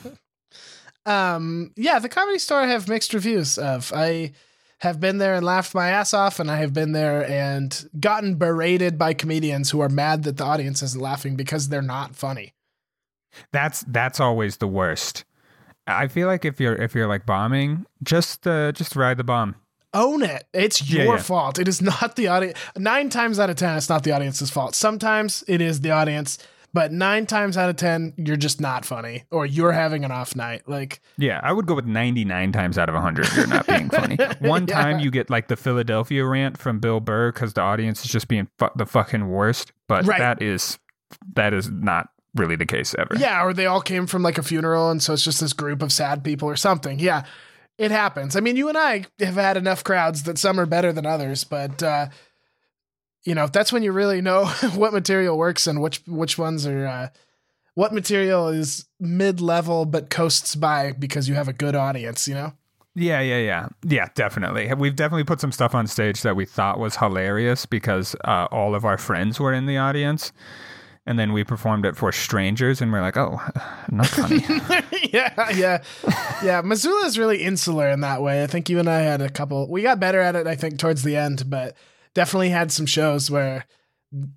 Um, 1.05 1.71
yeah, 1.77 1.99
the 1.99 2.09
comedy 2.09 2.39
store 2.39 2.61
I 2.61 2.65
have 2.67 2.87
mixed 2.89 3.13
reviews 3.13 3.57
of. 3.59 3.93
I 3.95 4.31
have 4.81 4.99
been 4.99 5.17
there 5.17 5.33
and 5.35 5.45
laughed 5.45 5.73
my 5.73 5.89
ass 5.89 6.13
off, 6.13 6.39
and 6.39 6.51
I 6.51 6.57
have 6.57 6.73
been 6.73 6.91
there 6.91 7.27
and 7.29 7.89
gotten 7.99 8.35
berated 8.35 8.97
by 8.97 9.13
comedians 9.13 9.71
who 9.71 9.79
are 9.81 9.89
mad 9.89 10.23
that 10.23 10.37
the 10.37 10.43
audience 10.43 10.83
isn't 10.83 11.01
laughing 11.01 11.35
because 11.35 11.69
they're 11.69 11.81
not 11.81 12.15
funny. 12.15 12.53
that's 13.51 13.83
that's 13.87 14.19
always 14.19 14.57
the 14.57 14.67
worst. 14.67 15.25
I 15.85 16.07
feel 16.07 16.27
like 16.27 16.43
if 16.45 16.59
you're 16.59 16.75
if 16.75 16.93
you're 16.95 17.07
like 17.07 17.25
bombing, 17.25 17.85
just 18.03 18.45
uh, 18.47 18.71
just 18.71 18.95
ride 18.95 19.17
the 19.17 19.23
bomb. 19.23 19.55
Own 19.93 20.21
it. 20.21 20.43
It's 20.53 20.81
Yeah, 20.91 21.03
your 21.03 21.15
yeah. 21.15 21.21
fault. 21.21 21.57
It 21.59 21.67
is 21.67 21.81
not 21.81 22.15
the 22.15 22.27
audience. 22.27 22.57
Nine 22.77 23.09
times 23.09 23.39
out 23.39 23.49
of 23.49 23.55
ten, 23.55 23.77
it's 23.77 23.89
not 23.89 24.03
the 24.03 24.11
audience's 24.11 24.49
fault. 24.49 24.75
Sometimes 24.75 25.43
it 25.47 25.61
is 25.61 25.81
the 25.81 25.91
audience, 25.91 26.37
but 26.73 26.91
nine 26.91 27.25
times 27.25 27.57
out 27.57 27.69
of 27.69 27.75
ten, 27.75 28.13
you're 28.17 28.37
just 28.37 28.61
not 28.61 28.85
funny, 28.85 29.23
or 29.31 29.45
you're 29.45 29.71
having 29.71 30.03
an 30.05 30.11
off 30.11 30.35
night. 30.35 30.67
Like, 30.67 30.99
Yeah, 31.17 31.39
I 31.43 31.51
would 31.53 31.65
go 31.65 31.73
with 31.75 31.85
99 31.85 32.51
times 32.51 32.77
out 32.77 32.89
of 32.89 32.95
100 32.95 33.27
you're 33.35 33.47
not 33.47 33.65
being 33.67 33.89
funny. 33.89 34.17
One 34.39 34.65
time 34.67 34.99
you 34.99 35.09
get 35.11 35.29
like 35.29 35.47
the 35.47 35.55
Philadelphia 35.55 36.25
rant 36.25 36.57
from 36.57 36.79
Bill 36.79 36.99
Burr 36.99 37.31
cuz 37.31 37.53
the 37.53 37.61
audience 37.61 38.03
is 38.05 38.11
just 38.11 38.27
being 38.27 38.47
fu- 38.59 38.69
the 38.75 38.85
fucking 38.85 39.27
worst, 39.29 39.71
but 39.87 40.05
Right. 40.05 40.19
that 40.19 40.41
is 40.41 40.77
that 41.35 41.53
is 41.53 41.69
not 41.69 42.09
really 42.35 42.55
the 42.55 42.65
case 42.65 42.93
ever. 42.99 43.15
Yeah, 43.17 43.43
or 43.43 43.53
they 43.53 43.65
all 43.65 43.81
came 43.81 44.05
from 44.05 44.21
like 44.21 44.37
a 44.37 44.43
funeral, 44.43 44.91
and 44.91 45.01
so 45.01 45.13
it's 45.13 45.23
just 45.23 45.39
this 45.39 45.53
group 45.53 45.81
of 45.81 45.91
sad 45.91 46.23
people 46.23 46.47
or 46.49 46.55
something. 46.55 46.99
Yeah, 46.99 47.23
it 47.77 47.91
happens. 47.91 48.35
I 48.35 48.41
mean, 48.41 48.55
you 48.57 48.69
and 48.69 48.77
I 48.77 49.05
have 49.19 49.35
had 49.35 49.55
enough 49.57 49.83
crowds 49.83 50.23
that 50.23 50.37
some 50.37 50.59
are 50.59 50.65
better 50.65 50.91
than 50.91 51.05
others, 51.05 51.43
but 51.43 51.81
uh, 51.81 52.07
you 53.27 53.35
know 53.35 53.45
that's 53.45 53.73
when 53.73 53.83
you 53.83 53.91
really 53.91 54.21
know 54.21 54.45
what 54.75 54.93
material 54.93 55.37
works 55.37 55.67
and 55.67 55.81
which 55.81 56.01
which 56.07 56.37
ones 56.37 56.65
are 56.65 56.87
uh, 56.87 57.09
what 57.73 57.93
material 57.93 58.47
is 58.47 58.85
mid 59.01 59.41
level 59.41 59.85
but 59.85 60.09
coasts 60.09 60.55
by 60.55 60.93
because 60.93 61.27
you 61.27 61.35
have 61.35 61.49
a 61.49 61.53
good 61.53 61.75
audience. 61.75 62.27
You 62.27 62.35
know. 62.35 62.53
Yeah, 62.95 63.19
yeah, 63.19 63.37
yeah. 63.37 63.67
Yeah, 63.83 64.07
definitely. 64.15 64.73
We've 64.73 64.95
definitely 64.95 65.25
put 65.25 65.39
some 65.39 65.51
stuff 65.51 65.75
on 65.75 65.85
stage 65.85 66.23
that 66.23 66.35
we 66.35 66.45
thought 66.45 66.79
was 66.79 66.95
hilarious 66.95 67.67
because 67.67 68.15
uh, 68.25 68.47
all 68.49 68.73
of 68.73 68.85
our 68.85 68.97
friends 68.97 69.39
were 69.39 69.53
in 69.53 69.67
the 69.67 69.77
audience. 69.77 70.31
And 71.05 71.19
then 71.19 71.31
we 71.31 71.43
performed 71.43 71.85
it 71.85 71.95
for 71.95 72.11
strangers 72.11 72.81
and 72.81 72.91
we're 72.91 73.01
like, 73.01 73.15
"Oh, 73.15 73.39
not 73.91 74.07
funny." 74.07 74.43
yeah, 75.13 75.51
yeah, 75.51 75.83
yeah. 76.43 76.61
Missoula 76.61 77.05
is 77.05 77.19
really 77.19 77.43
insular 77.43 77.89
in 77.89 77.99
that 78.01 78.21
way. 78.21 78.41
I 78.41 78.47
think 78.47 78.69
you 78.69 78.79
and 78.79 78.89
I 78.89 79.01
had 79.01 79.21
a 79.21 79.29
couple. 79.29 79.69
We 79.69 79.83
got 79.83 79.99
better 79.99 80.19
at 80.19 80.35
it, 80.35 80.47
I 80.47 80.55
think, 80.55 80.79
towards 80.79 81.03
the 81.03 81.15
end, 81.15 81.49
but 81.49 81.75
definitely 82.17 82.49
had 82.49 82.71
some 82.71 82.87
shows 82.87 83.29
where 83.29 83.63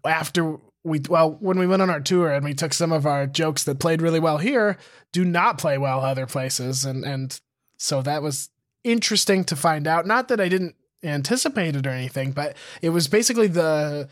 after 0.05 0.59
we, 0.85 1.01
well, 1.09 1.39
when 1.41 1.59
we 1.59 1.67
went 1.67 1.81
on 1.81 1.89
our 1.89 2.01
tour 2.01 2.31
and 2.31 2.45
we 2.45 2.53
took 2.53 2.75
some 2.75 2.93
of 2.93 3.07
our 3.07 3.27
jokes 3.27 3.65
that 3.65 3.81
played 3.81 4.03
really 4.03 4.21
well 4.21 4.37
here, 4.37 4.77
do 5.13 5.25
not 5.25 5.57
play 5.57 5.79
well 5.79 6.01
other 6.01 6.27
places, 6.27 6.85
and 6.85 7.05
and 7.05 7.41
so 7.79 8.03
that 8.03 8.23
was 8.23 8.51
interesting 8.85 9.45
to 9.45 9.57
find 9.57 9.87
out. 9.87 10.07
Not 10.07 10.29
that 10.29 10.43
I 10.43 10.49
didn't 10.51 10.75
anticipate 11.03 11.75
it 11.75 11.87
or 11.87 11.91
anything, 11.91 12.33
but 12.33 12.55
it 12.83 12.91
was 12.91 13.09
basically 13.09 13.47
the, 13.47 14.11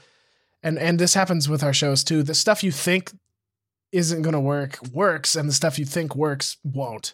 and 0.62 0.78
and 0.78 0.98
this 0.98 1.12
happens 1.12 1.46
with 1.46 1.62
our 1.62 1.74
shows 1.74 2.02
too. 2.02 2.22
The 2.22 2.34
stuff 2.34 2.64
you 2.64 2.72
think 2.72 3.12
isn't 3.92 4.22
going 4.22 4.32
to 4.32 4.40
work 4.40 4.78
works 4.92 5.36
and 5.36 5.46
the 5.46 5.52
stuff 5.52 5.78
you 5.78 5.84
think 5.84 6.16
works 6.16 6.56
won't. 6.64 7.12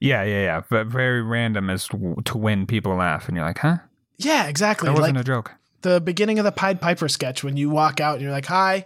yeah, 0.00 0.22
yeah, 0.22 0.42
yeah. 0.42 0.62
But 0.70 0.86
very 0.86 1.20
random 1.20 1.68
as 1.68 1.86
to 1.88 2.16
to 2.24 2.38
when 2.38 2.66
people 2.66 2.94
laugh 2.94 3.28
and 3.28 3.36
you're 3.36 3.46
like, 3.46 3.58
"Huh? 3.58 3.78
Yeah, 4.24 4.46
exactly. 4.46 4.86
That 4.86 4.96
wasn't 4.96 5.16
Like 5.16 5.24
a 5.24 5.26
joke." 5.26 5.52
the 5.82 6.00
beginning 6.00 6.38
of 6.38 6.44
the 6.44 6.52
Pied 6.52 6.80
Piper 6.80 7.08
sketch 7.08 7.42
when 7.42 7.56
you 7.56 7.70
walk 7.70 8.00
out 8.00 8.14
and 8.14 8.22
you're 8.22 8.30
like, 8.32 8.46
"Hi, 8.46 8.84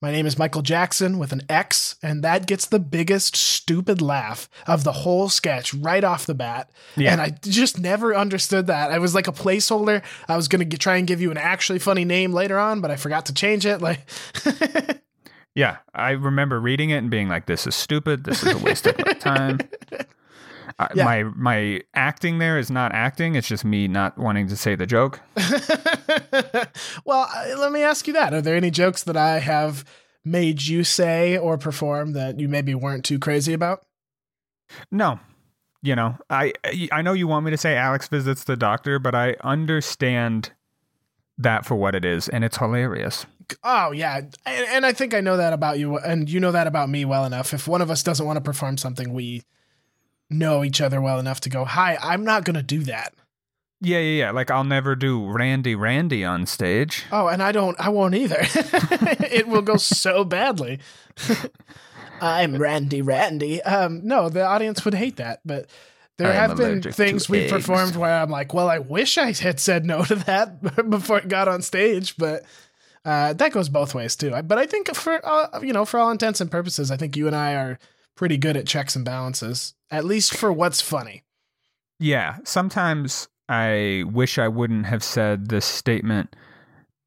my 0.00 0.10
name 0.10 0.24
is 0.24 0.38
Michael 0.38 0.62
Jackson 0.62 1.18
with 1.18 1.32
an 1.32 1.42
X," 1.50 1.96
and 2.02 2.24
that 2.24 2.46
gets 2.46 2.64
the 2.64 2.78
biggest 2.78 3.36
stupid 3.36 4.00
laugh 4.00 4.48
of 4.66 4.82
the 4.82 4.92
whole 4.92 5.28
sketch 5.28 5.74
right 5.74 6.02
off 6.02 6.24
the 6.24 6.34
bat. 6.34 6.70
Yeah. 6.96 7.12
And 7.12 7.20
I 7.20 7.30
just 7.42 7.78
never 7.78 8.14
understood 8.16 8.68
that. 8.68 8.90
I 8.90 8.98
was 8.98 9.14
like 9.14 9.28
a 9.28 9.32
placeholder. 9.32 10.02
I 10.28 10.36
was 10.36 10.48
going 10.48 10.68
to 10.68 10.78
try 10.78 10.96
and 10.96 11.06
give 11.06 11.20
you 11.20 11.30
an 11.30 11.36
actually 11.36 11.78
funny 11.78 12.06
name 12.06 12.32
later 12.32 12.58
on, 12.58 12.80
but 12.80 12.90
I 12.90 12.96
forgot 12.96 13.26
to 13.26 13.34
change 13.34 13.66
it. 13.66 13.82
Like 13.82 14.00
Yeah, 15.54 15.78
I 15.92 16.12
remember 16.12 16.60
reading 16.60 16.90
it 16.90 16.98
and 16.98 17.10
being 17.10 17.28
like, 17.28 17.46
"This 17.46 17.66
is 17.66 17.74
stupid. 17.74 18.24
This 18.24 18.42
is 18.42 18.54
a 18.54 18.58
waste 18.64 18.86
of 18.86 18.96
my 19.04 19.12
time." 19.12 19.58
I 20.80 20.88
Yeah. 20.94 21.04
My 21.04 21.22
my 21.24 21.82
acting 21.94 22.38
there 22.38 22.58
is 22.58 22.70
not 22.70 22.92
acting; 22.92 23.34
it's 23.34 23.46
just 23.46 23.64
me 23.64 23.86
not 23.86 24.16
wanting 24.16 24.48
to 24.48 24.56
say 24.56 24.74
the 24.74 24.86
joke. 24.86 25.20
well, 27.04 27.28
uh, 27.34 27.58
let 27.58 27.70
me 27.70 27.82
ask 27.82 28.06
you 28.06 28.14
that. 28.14 28.32
Are 28.32 28.40
there 28.40 28.56
any 28.56 28.70
jokes 28.70 29.02
that 29.04 29.16
I 29.16 29.40
have 29.40 29.84
made 30.24 30.62
you 30.62 30.82
say 30.82 31.36
or 31.36 31.58
perform 31.58 32.12
that 32.14 32.40
you 32.40 32.48
maybe 32.48 32.74
weren't 32.74 33.04
too 33.04 33.18
crazy 33.18 33.52
about? 33.52 33.84
No. 34.90 35.20
You 35.82 35.96
know, 35.96 36.16
I 36.28 36.52
I 36.92 37.02
know 37.02 37.12
you 37.12 37.26
want 37.26 37.44
me 37.44 37.50
to 37.50 37.56
say 37.56 37.76
Alex 37.76 38.08
visits 38.08 38.44
the 38.44 38.56
doctor, 38.56 38.98
but 38.98 39.14
I 39.14 39.36
understand 39.42 40.52
that 41.38 41.64
for 41.64 41.74
what 41.74 41.94
it 41.94 42.04
is, 42.04 42.28
and 42.28 42.44
it's 42.44 42.58
hilarious. 42.58 43.24
Oh 43.64 43.90
yeah, 43.90 44.18
and, 44.18 44.30
and 44.46 44.86
I 44.86 44.92
think 44.92 45.14
I 45.14 45.22
know 45.22 45.38
that 45.38 45.54
about 45.54 45.78
you, 45.78 45.96
and 45.96 46.28
you 46.28 46.38
know 46.38 46.52
that 46.52 46.66
about 46.66 46.90
me 46.90 47.06
well 47.06 47.24
enough. 47.24 47.54
If 47.54 47.66
one 47.66 47.80
of 47.80 47.90
us 47.90 48.02
doesn't 48.02 48.24
want 48.26 48.36
to 48.36 48.42
perform 48.42 48.76
something, 48.76 49.14
we 49.14 49.42
know 50.30 50.64
each 50.64 50.80
other 50.80 51.00
well 51.00 51.18
enough 51.18 51.40
to 51.40 51.50
go, 51.50 51.64
"Hi, 51.64 51.98
I'm 52.00 52.24
not 52.24 52.44
going 52.44 52.56
to 52.56 52.62
do 52.62 52.84
that." 52.84 53.12
Yeah, 53.82 53.98
yeah, 53.98 54.24
yeah. 54.24 54.30
Like 54.30 54.50
I'll 54.50 54.64
never 54.64 54.94
do 54.94 55.26
Randy 55.26 55.74
Randy 55.74 56.24
on 56.24 56.46
stage. 56.46 57.04
Oh, 57.10 57.28
and 57.28 57.42
I 57.42 57.52
don't. 57.52 57.78
I 57.80 57.88
won't 57.88 58.14
either. 58.14 58.38
it 58.42 59.48
will 59.48 59.62
go 59.62 59.76
so 59.76 60.24
badly. 60.24 60.80
I'm 62.20 62.56
Randy 62.56 63.00
Randy. 63.00 63.62
Um, 63.62 64.02
no, 64.04 64.28
the 64.28 64.44
audience 64.44 64.84
would 64.84 64.94
hate 64.94 65.16
that, 65.16 65.40
but 65.44 65.70
there 66.18 66.28
I 66.28 66.34
have 66.34 66.56
been 66.58 66.82
things 66.82 67.26
to 67.26 67.32
we 67.32 67.38
eggs. 67.40 67.52
performed 67.52 67.96
where 67.96 68.20
I'm 68.20 68.28
like, 68.28 68.52
well, 68.52 68.68
I 68.68 68.78
wish 68.78 69.16
I 69.16 69.32
had 69.32 69.58
said 69.58 69.86
no 69.86 70.04
to 70.04 70.16
that 70.16 70.90
before 70.90 71.18
it 71.18 71.28
got 71.28 71.48
on 71.48 71.62
stage, 71.62 72.18
but 72.18 72.44
uh, 73.06 73.32
that 73.32 73.52
goes 73.52 73.70
both 73.70 73.94
ways 73.94 74.16
too. 74.16 74.30
But 74.44 74.58
I 74.58 74.66
think 74.66 74.94
for 74.94 75.26
uh, 75.26 75.60
you 75.62 75.72
know, 75.72 75.86
for 75.86 75.98
all 75.98 76.10
intents 76.10 76.42
and 76.42 76.50
purposes, 76.50 76.90
I 76.90 76.98
think 76.98 77.16
you 77.16 77.26
and 77.26 77.34
I 77.34 77.54
are 77.54 77.78
pretty 78.20 78.36
good 78.36 78.54
at 78.54 78.66
checks 78.66 78.94
and 78.94 79.02
balances, 79.02 79.72
at 79.90 80.04
least 80.04 80.36
for 80.36 80.52
what's 80.52 80.82
funny. 80.82 81.24
Yeah, 81.98 82.36
sometimes 82.44 83.30
I 83.48 84.04
wish 84.12 84.38
I 84.38 84.46
wouldn't 84.46 84.84
have 84.84 85.02
said 85.02 85.48
this 85.48 85.64
statement, 85.64 86.36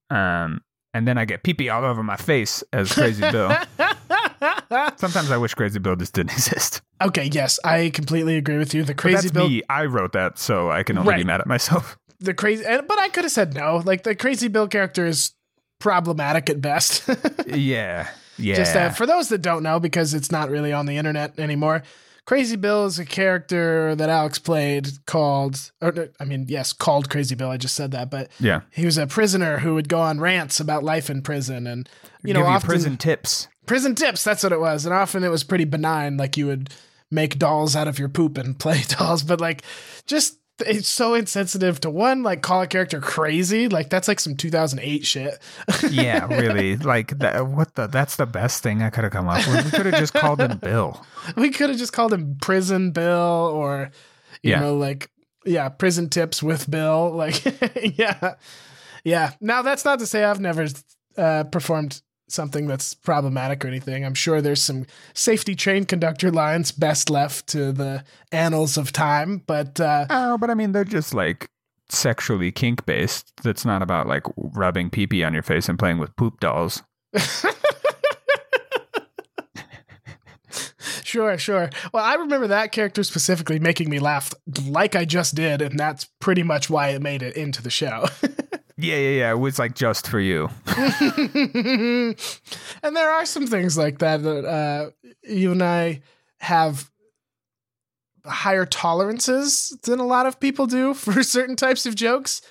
um, 0.10 0.62
and 0.92 1.08
then 1.08 1.20
I 1.20 1.26
get 1.26 1.44
pee 1.44 1.54
pee 1.54 1.70
all 1.70 1.86
over 1.86 2.02
my 2.02 2.16
face 2.16 2.64
as 2.74 2.92
Crazy 2.94 3.22
Bill. 3.30 3.56
Sometimes 4.96 5.30
I 5.30 5.38
wish 5.38 5.54
Crazy 5.54 5.78
Bill 5.78 5.96
just 5.96 6.14
didn't 6.14 6.32
exist. 6.34 6.82
okay, 7.00 7.30
yes, 7.32 7.60
I 7.64 7.92
completely 7.92 8.36
agree 8.36 8.58
with 8.58 8.74
you. 8.74 8.84
The 8.84 8.96
crazy 8.96 9.30
Bill 9.30 9.48
me. 9.48 9.62
I 9.70 9.86
wrote 9.86 10.14
that, 10.14 10.40
so 10.40 10.72
I 10.72 10.82
can 10.82 10.98
only 10.98 11.18
be 11.18 11.24
mad 11.24 11.42
at 11.42 11.48
myself. 11.48 11.96
the 12.20 12.34
crazy 12.34 12.64
but 12.64 12.98
i 13.00 13.10
could 13.10 13.26
have 13.26 13.34
said 13.34 13.54
no 13.54 13.82
like 13.84 14.04
the 14.04 14.16
crazy 14.16 14.48
bill 14.48 14.68
character 14.68 15.06
is 15.06 15.34
problematic 15.80 16.50
at 16.50 16.62
best 16.62 17.10
yeah, 17.48 18.08
yeah. 18.38 18.56
just 18.56 18.76
uh, 18.76 18.90
for 18.90 19.06
those 19.06 19.30
that 19.30 19.42
don't 19.42 19.64
know 19.64 19.80
because 19.80 20.14
it's 20.14 20.32
not 20.32 20.50
really 20.50 20.74
on 20.74 20.86
the 20.86 20.98
internet 20.98 21.38
anymore 21.40 21.84
crazy 22.26 22.56
bill 22.56 22.86
is 22.86 23.00
a 23.00 23.06
character 23.06 23.96
that 23.96 24.10
alex 24.10 24.40
played 24.40 24.88
called 25.06 25.72
or 25.82 26.10
i 26.20 26.26
mean 26.26 26.46
yes 26.48 26.72
called 26.72 27.10
crazy 27.10 27.36
bill 27.36 27.50
i 27.50 27.58
just 27.58 27.76
said 27.76 27.92
that 27.92 28.10
but 28.10 28.32
yeah. 28.40 28.62
he 28.72 28.86
was 28.86 28.98
a 28.98 29.08
prisoner 29.08 29.60
who 29.60 29.74
would 29.74 29.90
go 29.90 30.00
on 30.00 30.20
rants 30.20 30.60
about 30.60 30.84
life 30.84 31.10
in 31.10 31.22
prison 31.22 31.68
and 31.68 31.90
you 32.24 32.34
know 32.34 32.40
Give 32.42 32.48
you 32.48 32.56
often 32.56 32.68
prison 32.68 32.98
tips. 32.98 33.48
prison 33.66 33.96
tips 33.96 34.24
that's 34.24 34.44
what 34.44 34.52
it 34.52 34.60
was 34.60 34.86
and 34.86 34.94
often 34.94 35.24
it 35.24 35.30
was 35.30 35.44
pretty 35.44 35.66
benign 35.66 36.18
like 36.18 36.38
you 36.38 36.48
would 36.48 36.70
make 37.12 37.38
dolls 37.38 37.76
out 37.76 37.88
of 37.88 38.00
your 38.00 38.10
poop 38.10 38.38
and 38.38 38.58
play 38.60 38.82
dolls 38.88 39.24
but 39.24 39.42
like 39.42 39.64
just 40.06 40.38
it's 40.60 40.88
so 40.88 41.14
insensitive 41.16 41.80
to 41.82 41.90
one 41.90 42.22
like 42.24 42.42
call 42.42 42.62
a 42.62 42.68
character 42.68 43.02
crazy 43.02 43.68
like 43.68 43.90
that's 43.90 44.08
like 44.08 44.20
some 44.20 44.36
2008 44.36 45.06
shit 45.06 45.40
Yeah, 45.90 46.28
really. 46.28 46.78
Like 46.78 47.18
that. 47.20 47.48
What 47.48 47.76
the? 47.76 47.88
That's 47.88 48.16
the 48.18 48.26
best 48.26 48.62
thing 48.64 48.82
I 48.84 48.90
could 48.90 49.04
have 49.04 49.14
come 49.14 49.28
up 49.28 49.46
with. 49.48 49.66
We 49.66 49.72
could 49.72 49.86
have 49.88 50.00
just 50.00 50.14
called 50.14 50.40
him 50.40 50.58
Bill. 50.60 51.04
we 51.36 51.50
could 51.50 51.70
have 51.70 51.80
just 51.80 51.94
called 51.94 52.14
him 52.14 52.38
prison 52.42 52.92
bill 52.92 53.52
or 53.54 53.92
you 54.42 54.52
Yeah. 54.52 54.60
know 54.60 54.76
like 54.78 55.10
yeah 55.46 55.70
prison 55.70 56.10
tips 56.10 56.42
with 56.44 56.70
bill 56.70 57.12
like 57.12 57.44
yeah 57.98 58.36
yeah 59.04 59.32
now 59.42 59.62
that's 59.62 59.84
not 59.84 60.00
to 60.00 60.06
say 60.08 60.24
i've 60.24 60.40
never 60.40 60.68
uh, 61.18 61.44
performed 61.46 62.02
something 62.34 62.68
that's 62.68 62.94
problematic 62.94 63.64
or 63.64 63.68
anything 63.68 64.04
i'm 64.04 64.14
sure 64.14 64.42
there's 64.42 64.62
some 64.62 64.86
safety 65.14 65.56
train 65.56 65.86
conductor 65.86 66.32
lines 66.32 66.72
best 66.72 67.10
left 67.10 67.48
to 67.48 67.72
the 67.72 68.04
annals 68.32 68.78
of 68.78 68.92
time 68.92 69.42
but 69.46 69.80
uh 69.80 70.06
Oh, 70.10 70.38
but 70.38 70.50
I 70.50 70.54
mean, 70.54 70.72
they're 70.72 70.84
just 70.84 71.14
like 71.14 71.50
sexually 71.90 72.52
kink 72.52 72.86
based. 72.86 73.32
That's 73.44 73.66
not 73.66 73.82
about 73.82 74.08
like 74.08 74.24
rubbing 74.38 74.90
pee 74.90 75.08
pee 75.08 75.24
on 75.24 75.34
your 75.34 75.44
face 75.44 75.70
and 75.70 75.78
playing 75.78 75.98
with 76.00 76.16
poop 76.16 76.40
dolls. 76.40 76.82
Sure, 81.04 81.38
sure. 81.38 81.70
Well, 81.94 82.04
I 82.04 82.16
remember 82.16 82.48
that 82.48 82.72
character 82.72 83.04
specifically 83.04 83.60
making 83.60 83.88
me 83.88 84.00
laugh 84.00 84.34
like 84.66 84.96
I 84.96 85.06
just 85.06 85.36
did, 85.36 85.62
and 85.62 85.78
that's 85.78 86.08
pretty 86.20 86.42
much 86.42 86.72
why 86.72 86.90
it 86.90 87.04
made 87.04 87.22
it 87.22 87.38
into 87.38 87.62
the 87.62 87.70
show. 87.70 88.08
Yeah, 88.84 88.98
yeah, 88.98 89.10
yeah. 89.20 89.32
It 89.32 89.40
was 89.40 89.58
like 89.60 89.76
just 89.76 90.08
for 90.08 90.20
you. 90.20 90.50
and 91.64 92.16
there 92.96 93.10
are 93.12 93.26
some 93.26 93.48
things 93.48 93.78
like 93.78 94.00
that 94.00 94.24
that 94.24 94.46
uh, 94.46 94.90
you 95.24 95.52
and 95.52 95.64
I 95.64 96.02
have 96.40 96.90
higher 98.26 98.66
tolerances 98.66 99.78
than 99.84 100.00
a 100.00 100.06
lot 100.06 100.26
of 100.26 100.40
people 100.40 100.66
do 100.68 100.94
for 101.04 101.24
certain 101.24 101.56
types 101.56 101.86
of 101.86 101.96
jokes. 101.96 102.42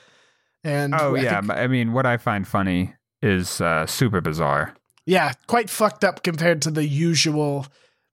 And 0.65 0.95
Oh 0.95 1.17
I 1.17 1.21
yeah. 1.21 1.41
think- 1.41 1.53
I 1.53 1.67
mean, 1.67 1.93
what 1.93 2.07
I 2.07 2.17
find 2.17 2.47
funny 2.47 2.95
is 3.21 3.61
uh, 3.61 3.87
super 3.87 4.21
bizarre. 4.21 4.75
yeah, 5.07 5.33
quite 5.47 5.69
fucked 5.71 6.05
up 6.05 6.23
compared 6.23 6.63
to 6.63 6.71
the 6.71 6.87
usual 6.87 7.67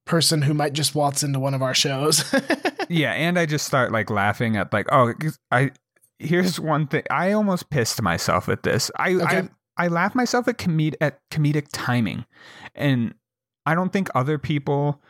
person 0.05 0.41
who 0.41 0.53
might 0.53 0.73
just 0.73 0.95
waltz 0.95 1.21
into 1.23 1.39
one 1.39 1.53
of 1.53 1.61
our 1.61 1.73
shows. 1.75 2.23
Yeah, 2.89 3.11
and 3.13 3.37
I 3.37 3.45
just 3.45 3.67
start 3.67 3.91
like 3.91 4.09
laughing 4.09 4.57
at 4.57 4.73
like, 4.73 4.87
oh 4.91 5.13
I. 5.51 5.71
Here's 6.19 6.59
one 6.59 6.87
thing. 6.87 7.03
I 7.09 7.31
almost 7.31 7.69
pissed 7.69 8.01
myself 8.01 8.49
at 8.49 8.63
this. 8.63 8.91
I 8.97 9.13
Okay. 9.13 9.37
I, 9.77 9.85
I 9.85 9.87
laugh 9.87 10.13
myself 10.13 10.47
at 10.47 10.57
comed 10.57 10.95
at 10.99 11.19
comedic 11.31 11.67
timing, 11.71 12.25
and 12.75 13.13
I 13.65 13.75
don't 13.75 13.93
think 13.93 14.09
other 14.13 14.37
people, 14.37 15.01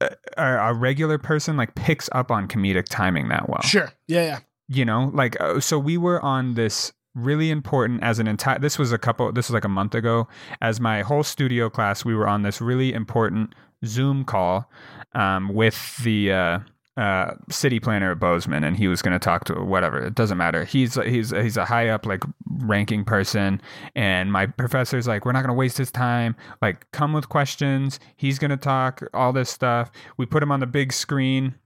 a, 0.00 0.08
a 0.38 0.74
regular 0.74 1.18
person, 1.18 1.56
like 1.56 1.74
picks 1.74 2.08
up 2.12 2.30
on 2.30 2.48
comedic 2.48 2.86
timing 2.88 3.28
that 3.28 3.48
well. 3.48 3.62
sure. 3.62 3.92
Yeah, 4.08 4.22
yeah. 4.24 4.38
you 4.68 4.84
know 4.84 5.10
like 5.12 5.38
uh, 5.40 5.60
so 5.60 5.78
we 5.78 5.98
were 5.98 6.20
on 6.22 6.54
this 6.54 6.92
really 7.14 7.50
important 7.50 8.02
as 8.02 8.18
an 8.18 8.26
entire 8.26 8.58
this 8.58 8.78
was 8.78 8.90
a 8.90 8.98
couple 8.98 9.30
this 9.32 9.48
was 9.48 9.54
like 9.54 9.64
a 9.64 9.68
month 9.68 9.94
ago 9.94 10.26
as 10.60 10.80
my 10.80 11.02
whole 11.02 11.22
studio 11.22 11.70
class 11.70 12.04
we 12.04 12.14
were 12.14 12.26
on 12.26 12.42
this 12.42 12.60
really 12.60 12.92
important 12.92 13.54
zoom 13.84 14.24
call 14.24 14.68
um, 15.14 15.48
with 15.52 15.96
the 16.02 16.32
uh, 16.32 16.58
uh, 16.96 17.32
city 17.50 17.80
planner 17.80 18.12
at 18.12 18.20
Bozeman, 18.20 18.64
and 18.64 18.76
he 18.76 18.88
was 18.88 19.02
going 19.02 19.12
to 19.12 19.18
talk 19.18 19.44
to 19.44 19.54
whatever. 19.54 19.98
It 19.98 20.14
doesn't 20.14 20.38
matter. 20.38 20.64
He's 20.64 20.94
he's 20.94 21.30
he's 21.30 21.56
a 21.56 21.64
high 21.64 21.88
up 21.88 22.06
like 22.06 22.22
ranking 22.48 23.04
person, 23.04 23.60
and 23.94 24.32
my 24.32 24.46
professor's 24.46 25.08
like, 25.08 25.24
we're 25.24 25.32
not 25.32 25.42
going 25.42 25.54
to 25.54 25.58
waste 25.58 25.78
his 25.78 25.90
time. 25.90 26.36
Like, 26.62 26.90
come 26.92 27.12
with 27.12 27.28
questions. 27.28 27.98
He's 28.16 28.38
going 28.38 28.50
to 28.50 28.56
talk 28.56 29.02
all 29.12 29.32
this 29.32 29.50
stuff. 29.50 29.90
We 30.16 30.26
put 30.26 30.42
him 30.42 30.52
on 30.52 30.60
the 30.60 30.66
big 30.66 30.92
screen 30.92 31.56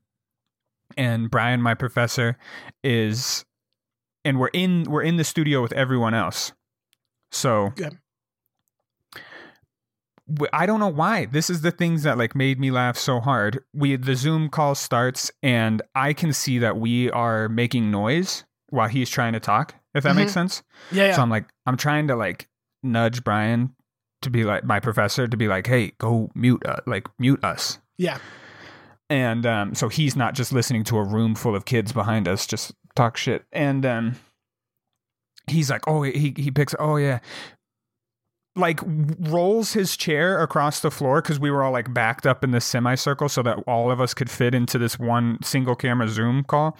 and 0.96 1.30
Brian, 1.30 1.60
my 1.60 1.74
professor, 1.74 2.36
is, 2.82 3.44
and 4.24 4.38
we're 4.38 4.48
in 4.48 4.84
we're 4.84 5.02
in 5.02 5.16
the 5.16 5.24
studio 5.24 5.60
with 5.62 5.72
everyone 5.72 6.14
else. 6.14 6.52
So. 7.30 7.72
I 10.52 10.66
don't 10.66 10.80
know 10.80 10.88
why. 10.88 11.26
This 11.26 11.48
is 11.50 11.62
the 11.62 11.70
things 11.70 12.02
that 12.02 12.18
like 12.18 12.34
made 12.34 12.60
me 12.60 12.70
laugh 12.70 12.98
so 12.98 13.20
hard. 13.20 13.62
We 13.72 13.96
the 13.96 14.14
Zoom 14.14 14.48
call 14.48 14.74
starts, 14.74 15.30
and 15.42 15.82
I 15.94 16.12
can 16.12 16.32
see 16.32 16.58
that 16.58 16.78
we 16.78 17.10
are 17.10 17.48
making 17.48 17.90
noise 17.90 18.44
while 18.70 18.88
he's 18.88 19.08
trying 19.10 19.32
to 19.32 19.40
talk. 19.40 19.74
If 19.94 20.04
that 20.04 20.14
makes 20.14 20.32
sense. 20.32 20.62
Yeah, 20.92 21.06
yeah. 21.06 21.16
So 21.16 21.22
I'm 21.22 21.30
like, 21.30 21.46
I'm 21.66 21.76
trying 21.76 22.08
to 22.08 22.16
like 22.16 22.48
nudge 22.82 23.24
Brian 23.24 23.74
to 24.22 24.30
be 24.30 24.44
like 24.44 24.64
my 24.64 24.80
professor 24.80 25.26
to 25.26 25.36
be 25.36 25.48
like, 25.48 25.66
hey, 25.66 25.92
go 25.98 26.30
mute, 26.34 26.64
uh, 26.66 26.76
like 26.86 27.08
mute 27.18 27.42
us 27.42 27.78
yeah. 27.98 28.18
and 29.10 29.44
um, 29.44 29.74
so 29.74 29.88
he's 29.88 30.16
not 30.16 30.34
just 30.34 30.52
listening 30.52 30.84
to 30.84 30.96
a 30.96 31.04
room 31.04 31.34
full 31.34 31.54
of 31.54 31.64
kids 31.64 31.92
behind 31.92 32.26
us 32.26 32.46
just 32.46 32.72
talk 32.94 33.16
shit 33.16 33.44
and 33.52 33.84
um, 33.84 34.14
he's 35.48 35.68
like 35.68 35.86
oh 35.86 36.02
he 36.02 36.32
he 36.36 36.50
picks 36.50 36.74
oh 36.78 36.96
yeah 36.96 37.18
like 38.58 38.80
rolls 38.84 39.72
his 39.72 39.96
chair 39.96 40.40
across 40.42 40.80
the 40.80 40.90
floor 40.90 41.22
because 41.22 41.38
we 41.38 41.50
were 41.50 41.62
all 41.62 41.72
like 41.72 41.92
backed 41.94 42.26
up 42.26 42.42
in 42.42 42.50
this 42.50 42.64
semicircle 42.64 43.28
so 43.28 43.42
that 43.42 43.58
all 43.66 43.90
of 43.90 44.00
us 44.00 44.14
could 44.14 44.30
fit 44.30 44.54
into 44.54 44.78
this 44.78 44.98
one 44.98 45.38
single 45.42 45.74
camera 45.74 46.08
zoom 46.08 46.44
call. 46.44 46.76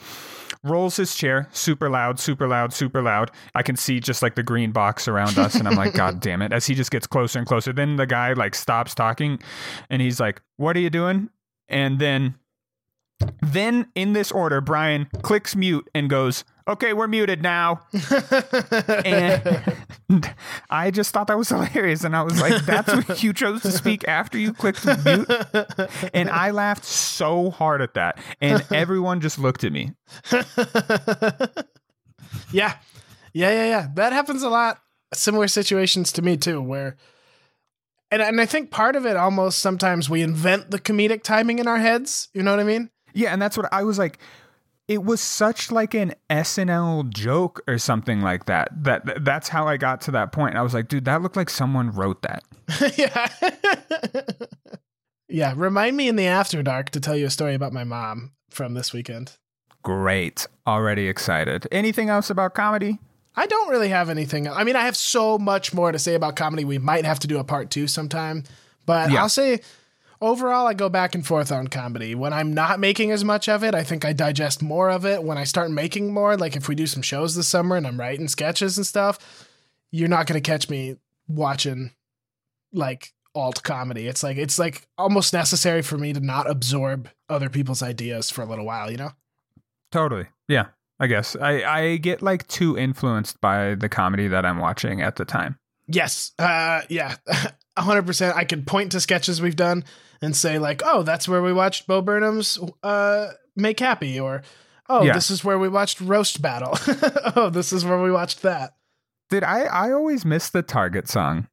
Rolls 0.65 0.97
his 0.97 1.15
chair 1.15 1.49
super 1.53 1.89
loud 1.89 2.19
super 2.19 2.49
loud 2.49 2.73
super 2.73 3.01
loud. 3.01 3.31
I 3.55 3.63
can 3.63 3.77
see 3.77 4.01
just 4.01 4.23
like 4.23 4.35
the 4.35 4.43
green 4.43 4.73
box 4.73 5.07
around 5.07 5.39
us 5.39 5.55
and 5.55 5.69
i'm 5.69 5.77
like 5.77 5.95
god 5.95 6.21
damn 6.21 6.43
it. 6.43 6.53
As 6.53 6.67
he 6.67 6.75
just 6.75 6.91
gets 6.91 7.07
closer 7.07 7.39
and 7.39 7.47
closer 7.47 7.73
then 7.73 7.97
the 7.97 8.07
guy 8.07 8.33
like 8.33 8.55
stops 8.55 8.95
talking 8.95 9.41
and 9.89 10.03
he's 10.03 10.19
like 10.21 10.43
what 10.57 10.77
are 10.77 10.81
you 10.81 10.91
doing? 10.91 11.31
And 11.69 11.99
then 11.99 12.35
then 13.43 13.89
in 13.95 14.13
this 14.13 14.31
order 14.31 14.61
brian 14.61 15.09
clicks 15.23 15.57
mute 15.57 15.89
and 15.93 16.09
goes 16.09 16.45
okay 16.69 16.93
we're 16.93 17.09
muted 17.09 17.43
now 17.43 17.81
and 19.05 19.65
I 20.71 20.91
just 20.91 21.13
thought 21.13 21.27
that 21.27 21.37
was 21.37 21.49
hilarious. 21.49 22.05
And 22.05 22.17
I 22.17 22.23
was 22.23 22.41
like, 22.41 22.65
that's 22.65 22.93
what 22.93 23.23
you 23.23 23.33
chose 23.33 23.63
to 23.63 23.73
speak 23.73 24.07
after 24.09 24.39
you 24.39 24.53
clicked 24.53 24.85
mute. 25.05 25.31
And 26.15 26.31
I 26.31 26.51
laughed 26.51 26.85
so 26.85 27.51
hard 27.51 27.83
at 27.83 27.95
that. 27.95 28.19
And 28.41 28.65
everyone 28.73 29.21
just 29.21 29.39
looked 29.39 29.65
at 29.65 29.73
me. 29.73 29.93
yeah. 32.53 32.75
Yeah, 33.35 33.51
yeah, 33.51 33.67
yeah. 33.67 33.89
That 33.95 34.13
happens 34.13 34.43
a 34.43 34.49
lot. 34.49 34.81
Similar 35.13 35.49
situations 35.49 36.13
to 36.13 36.23
me 36.23 36.37
too, 36.37 36.61
where 36.61 36.97
And 38.11 38.21
and 38.23 38.41
I 38.41 38.47
think 38.47 38.71
part 38.71 38.97
of 38.97 39.07
it 39.07 39.17
almost 39.17 39.61
sometimes 39.61 40.11
we 40.11 40.23
invent 40.23 40.71
the 40.71 40.79
comedic 40.79 41.23
timing 41.23 41.59
in 41.59 41.69
our 41.69 41.79
heads. 41.79 42.29
You 42.33 42.43
know 42.43 42.51
what 42.51 42.61
I 42.61 42.65
mean? 42.65 42.91
Yeah, 43.15 43.33
and 43.33 43.41
that's 43.41 43.57
what 43.57 43.73
I 43.73 43.85
was 43.85 43.99
like. 43.99 44.19
It 44.89 45.05
was 45.05 45.21
such 45.21 45.71
like 45.71 45.93
an 45.95 46.15
SNL 46.31 47.11
joke 47.11 47.63
or 47.69 47.77
something 47.77 48.23
like 48.23 48.47
that. 48.47 48.69
That 48.85 49.23
that's 49.25 49.51
how 49.51 49.69
I 49.69 49.77
got 49.77 50.01
to 50.03 50.11
that 50.13 50.33
point. 50.33 50.57
I 50.57 50.63
was 50.63 50.73
like, 50.73 50.89
dude, 50.89 51.05
that 51.05 51.21
looked 51.21 51.37
like 51.37 51.51
someone 51.51 51.91
wrote 51.91 52.23
that. 52.23 52.43
yeah. 52.97 53.29
yeah. 55.29 55.53
Remind 55.57 55.97
me 55.97 56.09
in 56.09 56.17
the 56.17 56.27
after 56.27 56.63
dark 56.63 56.91
to 56.91 57.01
tell 57.01 57.17
you 57.17 57.27
a 57.27 57.31
story 57.31 57.55
about 57.55 57.73
my 57.73 57.85
mom 57.85 58.33
from 58.51 58.75
this 58.75 58.93
weekend. 58.93 59.37
Great. 59.83 60.47
Already 60.67 61.07
excited. 61.07 61.67
Anything 61.71 62.09
else 62.09 62.31
about 62.31 62.55
comedy? 62.55 62.99
I 63.37 63.47
don't 63.47 63.69
really 63.69 63.91
have 63.91 64.09
anything. 64.11 64.49
I 64.49 64.65
mean, 64.65 64.75
I 64.75 64.83
have 64.83 64.97
so 64.97 65.39
much 65.39 65.73
more 65.73 65.93
to 65.93 65.99
say 65.99 66.15
about 66.15 66.35
comedy. 66.35 66.65
We 66.65 66.79
might 66.79 67.05
have 67.05 67.21
to 67.21 67.29
do 67.29 67.39
a 67.39 67.45
part 67.45 67.71
two 67.71 67.87
sometime. 67.87 68.43
But 68.85 69.11
Yeah. 69.11 69.23
I'll 69.23 69.29
say 69.29 69.61
overall, 70.21 70.67
I 70.67 70.75
go 70.75 70.89
back 70.89 71.15
and 71.15 71.27
forth 71.27 71.53
on 71.53 71.69
comedy. 71.69 72.15
When 72.15 72.33
I'm 72.33 72.53
not 72.53 72.81
making 72.81 73.11
as 73.11 73.25
much 73.25 73.49
of 73.49 73.63
it, 73.63 73.75
I 73.75 73.83
think 73.83 74.05
I 74.05 74.13
digest 74.13 74.63
more 74.63 74.91
of 74.91 75.05
it. 75.05 75.23
When 75.23 75.39
I 75.39 75.45
start 75.45 75.71
making 75.71 76.13
more, 76.13 76.37
like 76.37 76.57
if 76.57 76.69
we 76.69 76.75
do 76.75 76.87
some 76.87 77.03
shows 77.03 77.35
this 77.35 77.49
summer 77.49 77.77
and 77.77 77.87
I'm 77.87 77.99
writing 77.99 78.29
sketches 78.29 78.77
and 78.77 78.87
stuff, 78.87 79.19
you're 79.91 80.09
not 80.09 80.27
going 80.27 80.41
to 80.41 80.51
catch 80.51 80.69
me 80.69 80.97
watching 81.27 81.93
like 82.73 83.13
alt 83.35 83.63
comedy. 83.63 84.07
It's 84.07 84.23
like 84.23 84.37
it's 84.37 84.59
like 84.59 84.87
almost 84.97 85.33
necessary 85.33 85.83
for 85.83 85.97
me 85.97 86.13
to 86.13 86.21
not 86.21 86.51
absorb 86.51 87.09
other 87.29 87.49
people's 87.49 87.83
ideas 87.83 88.31
for 88.31 88.43
a 88.43 88.47
little 88.47 88.65
while, 88.65 88.91
you 88.91 88.97
know? 88.97 89.13
Totally. 89.93 90.27
Yeah. 90.49 90.67
I 91.01 91.07
guess 91.07 91.37
I 91.37 91.63
I 91.63 91.97
get 91.97 92.23
like 92.23 92.47
too 92.49 92.77
influenced 92.77 93.41
by 93.41 93.77
the 93.77 93.89
comedy 93.89 94.29
that 94.29 94.45
I'm 94.45 94.59
watching 94.59 95.01
at 95.01 95.17
the 95.17 95.25
time. 95.25 95.59
Yes. 95.87 96.33
Uh 96.39 96.83
yeah. 96.89 97.17
100%. 97.79 98.35
I 98.35 98.43
can 98.43 98.65
point 98.65 98.91
to 98.93 99.01
sketches 99.01 99.41
we've 99.41 99.55
done 99.55 99.85
and 100.23 100.35
say 100.37 100.59
like, 100.59 100.83
"Oh, 100.85 101.03
that's 101.03 101.29
where 101.29 101.43
we 101.43 101.53
watched 101.53 101.87
Bo 101.87 102.03
Burnham's 102.03 102.59
uh 102.83 103.29
Make 103.57 103.81
Happy," 103.81 104.19
or 104.21 104.43
"Oh, 104.89 105.03
Yeah. 105.05 105.15
this 105.15 105.31
is 105.31 105.45
where 105.45 105.59
we 105.59 105.69
watched 105.69 106.01
Roast 106.01 106.41
Battle." 106.43 106.77
oh, 107.37 107.51
this 107.51 107.73
is 107.73 107.85
where 107.85 108.01
we 108.03 108.11
watched 108.11 108.43
that. 108.43 108.75
Did 109.31 109.45
I 109.45 109.63
I 109.65 109.93
always 109.93 110.25
miss 110.25 110.49
the 110.51 110.63
Target 110.63 111.09
song. 111.09 111.49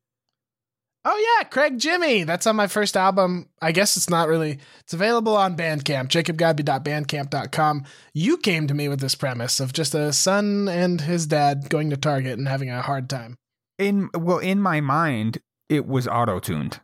Oh 1.08 1.38
yeah, 1.38 1.43
Craig 1.47 1.78
Jimmy. 1.78 2.23
That's 2.23 2.47
on 2.47 2.56
my 2.56 2.65
first 2.65 2.97
album. 2.97 3.47
I 3.62 3.71
guess 3.71 3.95
it's 3.95 4.10
not 4.10 4.28
really. 4.28 4.58
It's 4.80 4.93
available 4.93 5.36
on 5.38 5.56
Bandcamp. 5.56 6.08
JacobGodby.bandcamp.com. 6.10 7.84
You 8.13 8.38
came 8.38 8.67
to 8.67 8.73
me 8.73 8.88
with 8.89 8.99
this 9.01 9.13
premise 9.15 9.60
of 9.60 9.71
just 9.73 9.93
a 9.93 10.12
son 10.13 10.67
and 10.67 11.01
his 11.01 11.28
dad 11.28 11.69
going 11.69 11.89
to 11.91 11.97
Target 11.97 12.38
and 12.39 12.47
having 12.47 12.69
a 12.71 12.82
hard 12.82 13.08
time. 13.10 13.38
In 13.78 14.10
well, 14.15 14.39
in 14.39 14.60
my 14.60 14.82
mind, 14.82 15.39
it 15.69 15.86
was 15.86 16.08
auto 16.08 16.39
tuned 16.39 16.80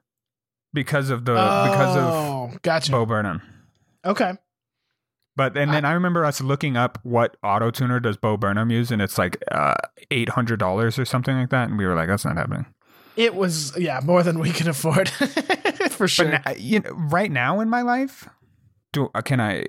because 0.73 1.09
of 1.09 1.25
the 1.25 1.33
because 1.33 1.95
of 1.95 2.03
oh, 2.03 2.51
gotcha. 2.61 2.91
Bo 2.91 3.05
Burnham. 3.05 3.41
Okay. 4.05 4.33
But 5.35 5.55
and 5.57 5.73
then 5.73 5.85
I, 5.85 5.93
remember 5.93 6.25
us 6.25 6.41
looking 6.41 6.75
up 6.75 6.99
what 7.03 7.37
auto 7.41 7.71
tuner 7.71 7.99
does 8.01 8.17
Bo 8.17 8.35
Burnham 8.35 8.69
use, 8.69 8.91
and 8.91 9.01
it's 9.01 9.17
like 9.17 9.41
uh, 9.49 9.75
eight 10.11 10.29
hundred 10.29 10.59
dollars 10.59 10.99
or 10.99 11.05
something 11.05 11.35
like 11.35 11.49
that, 11.51 11.69
and 11.69 11.77
we 11.77 11.85
were 11.85 11.95
like, 11.95 12.09
that's 12.09 12.25
not 12.25 12.35
happening. 12.35 12.65
It 13.15 13.33
was 13.33 13.75
yeah 13.77 14.01
more 14.03 14.23
than 14.23 14.39
we 14.39 14.51
could 14.51 14.67
afford 14.67 15.09
for 15.89 16.07
sure. 16.07 16.31
But 16.31 16.45
na- 16.45 16.53
you 16.57 16.81
know, 16.81 16.91
right 16.91 17.31
now 17.31 17.61
in 17.61 17.69
my 17.69 17.81
life, 17.81 18.27
do 18.91 19.09
uh, 19.15 19.21
can 19.21 19.39
I 19.39 19.65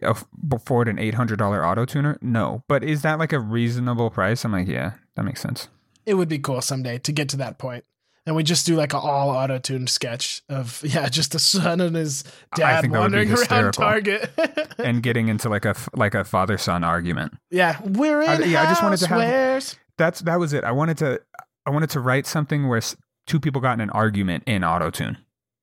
afford 0.50 0.88
an 0.88 0.98
eight 0.98 1.14
hundred 1.14 1.38
dollar 1.38 1.64
auto 1.64 1.84
tuner? 1.84 2.18
No, 2.20 2.64
but 2.66 2.82
is 2.82 3.02
that 3.02 3.20
like 3.20 3.32
a 3.32 3.38
reasonable 3.40 4.10
price? 4.10 4.44
I'm 4.44 4.52
like, 4.52 4.66
yeah, 4.68 4.92
that 5.14 5.22
makes 5.22 5.40
sense. 5.40 5.68
it 6.04 6.14
would 6.14 6.28
be 6.28 6.40
cool 6.40 6.60
someday 6.60 6.98
to 6.98 7.12
get 7.12 7.28
to 7.30 7.36
that 7.36 7.58
point. 7.58 7.84
And 8.24 8.36
we 8.36 8.44
just 8.44 8.66
do 8.66 8.76
like 8.76 8.92
an 8.92 9.00
all 9.02 9.30
auto 9.30 9.58
tuned 9.58 9.90
sketch 9.90 10.42
of 10.48 10.80
yeah, 10.86 11.08
just 11.08 11.34
a 11.34 11.38
son 11.40 11.80
and 11.80 11.96
his 11.96 12.22
dad 12.54 12.80
think 12.82 12.92
that 12.92 13.00
would 13.00 13.10
be 13.12 13.18
wandering 13.18 13.32
around. 13.32 13.72
Target. 13.72 14.30
And 14.78 15.02
getting 15.02 15.28
into 15.28 15.48
like 15.48 15.64
a 15.64 15.74
like 15.94 16.14
a 16.14 16.24
father 16.24 16.56
son 16.58 16.84
argument. 16.84 17.34
yeah, 17.50 17.80
we're 17.84 18.22
in 18.22 18.28
I- 18.28 18.38
yeah, 18.44 18.62
I 18.62 18.66
just 18.66 18.82
wanted 18.82 18.98
to 18.98 19.06
have- 19.08 19.20
housewares. 19.20 19.76
That's 19.98 20.20
that 20.20 20.38
was 20.40 20.52
it. 20.52 20.62
I 20.64 20.72
wanted 20.72 20.98
to 20.98 21.20
I 21.66 21.70
wanted 21.70 21.90
to 21.90 22.00
write 22.00 22.26
something 22.26 22.68
where 22.68 22.80
two 23.26 23.38
people 23.40 23.60
got 23.60 23.74
in 23.74 23.80
an 23.80 23.90
argument 23.90 24.44
in 24.46 24.64
auto 24.64 24.90
tune, 24.90 25.18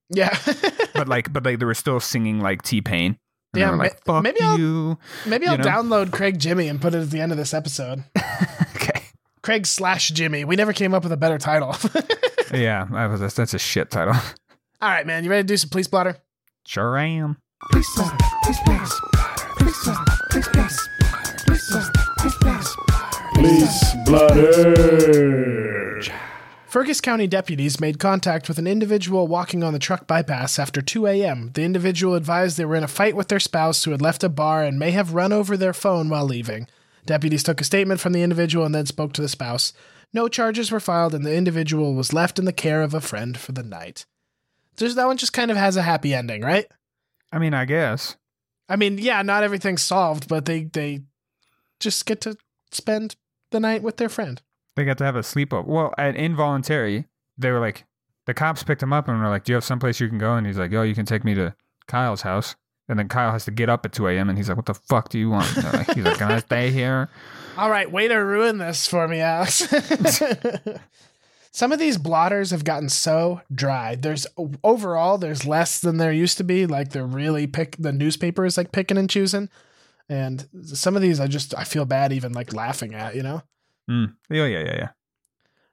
Yeah, 0.10 0.38
but 0.94 1.08
like 1.08 1.32
but 1.34 1.44
like 1.46 1.60
they 1.60 1.66
were 1.66 1.74
still 1.74 2.00
singing 2.00 2.40
like 2.40 2.62
T 2.62 2.82
Pain. 2.82 3.18
Yeah, 3.56 3.72
like, 3.72 3.94
ma- 4.06 4.14
"Fuck 4.16 4.24
maybe 4.24 4.42
I'll- 4.42 4.60
you." 4.60 4.98
maybe 5.26 5.46
You 5.46 5.52
I'll 5.52 5.58
know? 5.58 5.64
download 5.64 6.12
Craig 6.12 6.40
Jimmy 6.40 6.68
and 6.68 6.80
put 6.80 6.94
it 6.94 7.00
at 7.02 7.10
the 7.10 7.20
end 7.20 7.32
of 7.32 7.38
this 7.38 7.54
episode. 7.54 8.04
okay. 8.76 9.02
Craig 9.42 9.66
slash 9.66 10.10
Jimmy. 10.10 10.46
We 10.46 10.56
never 10.56 10.72
came 10.74 10.94
up 10.94 11.04
with 11.04 11.12
a 11.12 11.18
better 11.18 11.38
title. 11.40 11.76
Yeah, 12.54 12.88
that 12.92 13.08
was 13.08 13.22
a, 13.22 13.28
that's 13.36 13.54
a 13.54 13.60
shit 13.60 13.92
title. 13.92 14.14
all 14.82 14.90
right, 14.90 15.06
man. 15.06 15.24
You 15.24 15.30
ready 15.30 15.44
to 15.44 15.48
do 15.48 15.58
some 15.58 15.70
police 15.70 15.88
blotter? 15.88 16.18
Sure 16.66 16.98
I 16.98 17.06
am. 17.06 17.38
Police 17.72 17.88
splatter, 17.94 18.18
Police 18.44 18.58
splatter, 18.60 18.86
please 19.58 19.76
splatter, 19.76 20.12
please 20.30 20.46
splatter, 20.46 20.84
please 21.48 21.64
splatter, 21.64 21.92
please 22.18 22.34
splatter. 22.34 22.90
Police 23.34 23.96
Blotter. 24.06 26.02
Fergus 26.68 27.02
County 27.02 27.26
deputies 27.26 27.80
made 27.80 27.98
contact 28.00 28.48
with 28.48 28.60
an 28.60 28.68
individual 28.68 29.28
walking 29.28 29.64
on 29.64 29.74
the 29.74 29.80
truck 29.80 30.06
bypass 30.08 30.60
after 30.60 30.82
2 30.82 31.08
a.m. 31.08 31.52
The 31.54 31.64
individual 31.64 32.16
advised 32.16 32.58
they 32.58 32.66
were 32.66 32.76
in 32.76 32.84
a 32.84 32.88
fight 32.88 33.16
with 33.16 33.30
their 33.30 33.40
spouse 33.40 33.84
who 33.84 33.92
had 33.92 34.02
left 34.02 34.24
a 34.24 34.30
bar 34.30 34.64
and 34.64 34.78
may 34.78 34.92
have 34.92 35.14
run 35.14 35.34
over 35.34 35.58
their 35.58 35.74
phone 35.74 36.10
while 36.10 36.26
leaving. 36.26 36.68
Deputies 37.06 37.44
took 37.44 37.60
a 37.60 37.64
statement 37.64 38.00
from 38.00 38.14
the 38.14 38.22
individual 38.22 38.66
and 38.66 38.76
then 38.76 38.86
spoke 38.86 39.14
to 39.14 39.22
the 39.22 39.30
spouse. 39.30 39.74
No 40.14 40.28
charges 40.28 40.72
were 40.72 40.80
filed, 40.80 41.14
and 41.14 41.26
the 41.26 41.36
individual 41.36 41.94
was 41.94 42.14
left 42.14 42.40
in 42.40 42.46
the 42.46 42.54
care 42.54 42.82
of 42.82 42.94
a 42.94 43.02
friend 43.02 43.38
for 43.38 43.52
the 43.52 43.64
night. 43.64 44.06
Just 44.78 44.96
that 44.96 45.06
one 45.08 45.18
just 45.18 45.34
kind 45.34 45.52
of 45.52 45.58
has 45.58 45.76
a 45.78 45.82
happy 45.84 46.14
ending, 46.14 46.42
right? 46.42 46.66
I 47.32 47.38
mean, 47.40 47.54
I 47.54 47.66
guess. 47.66 48.16
I 48.68 48.76
mean, 48.76 48.98
yeah, 48.98 49.22
not 49.22 49.44
everything's 49.44 49.82
solved, 49.82 50.28
but 50.28 50.46
they 50.46 50.64
they 50.64 51.02
just 51.80 52.06
get 52.06 52.22
to 52.22 52.38
spend 52.72 53.16
the 53.52 53.60
night 53.60 53.84
with 53.84 53.98
their 53.98 54.10
friend. 54.10 54.42
They 54.76 54.86
got 54.86 54.98
to 55.00 55.04
have 55.06 55.16
a 55.16 55.20
sleepover. 55.22 55.66
Well, 55.66 55.94
at 55.98 56.16
involuntary, 56.16 57.06
they 57.38 57.52
were 57.52 57.60
like, 57.60 57.86
the 58.26 58.34
cops 58.34 58.64
picked 58.64 58.82
him 58.84 58.94
up 58.94 59.08
and 59.08 59.20
were 59.20 59.30
like, 59.30 59.44
"Do 59.44 59.52
you 59.52 59.56
have 59.56 59.64
someplace 59.64 60.00
you 60.00 60.08
can 60.08 60.18
go?" 60.18 60.36
And 60.36 60.46
he's 60.48 60.58
like, 60.58 60.72
"Yo, 60.72 60.84
you 60.84 60.96
can 60.96 61.06
take 61.06 61.24
me 61.24 61.34
to 61.36 61.56
Kyle's 61.88 62.22
house." 62.22 62.56
And 62.88 62.98
then 62.98 63.08
Kyle 63.08 63.32
has 63.32 63.46
to 63.46 63.52
get 63.52 63.70
up 63.70 63.86
at 63.86 63.92
2 63.92 64.08
a.m. 64.08 64.30
and 64.30 64.38
he's 64.38 64.50
like, 64.50 64.58
"What 64.58 64.66
the 64.66 64.74
fuck 64.74 65.10
do 65.10 65.20
you 65.20 65.30
want?" 65.30 65.56
Like- 65.58 65.94
he's 65.94 66.04
like, 66.06 66.18
"Can 66.18 66.32
I 66.32 66.40
stay 66.40 66.72
here?" 66.72 67.10
All 67.60 67.70
right, 67.70 67.92
way 67.92 68.08
to 68.08 68.16
ruin 68.16 68.58
this 68.58 68.88
for 68.88 69.06
me, 69.06 69.20
Alex. 69.20 69.68
Some 71.52 71.74
of 71.74 71.80
these 71.80 71.98
blotters 71.98 72.52
have 72.52 72.64
gotten 72.64 72.88
so 72.88 73.42
dry. 73.54 73.96
There's 73.96 74.26
overall 74.64 75.18
there's 75.18 75.46
less 75.46 75.82
than 75.82 75.98
there 75.98 76.14
used 76.14 76.38
to 76.38 76.46
be. 76.46 76.66
Like 76.66 76.92
they're 76.92 77.06
really 77.06 77.48
pick 77.48 77.76
the 77.78 77.92
newspaper 77.92 78.46
is 78.46 78.56
like 78.56 78.72
picking 78.72 78.98
and 78.98 79.10
choosing. 79.10 79.50
And 80.08 80.48
some 80.64 80.96
of 80.96 81.02
these 81.02 81.20
I 81.20 81.28
just 81.28 81.54
I 81.58 81.66
feel 81.66 81.84
bad 81.84 82.14
even 82.14 82.32
like 82.32 82.54
laughing 82.54 82.96
at, 82.96 83.14
you 83.14 83.24
know? 83.24 83.42
Mm. 83.92 84.16
Yeah, 84.30 84.46
yeah, 84.46 84.60
yeah, 84.60 84.76
yeah. 84.76 84.90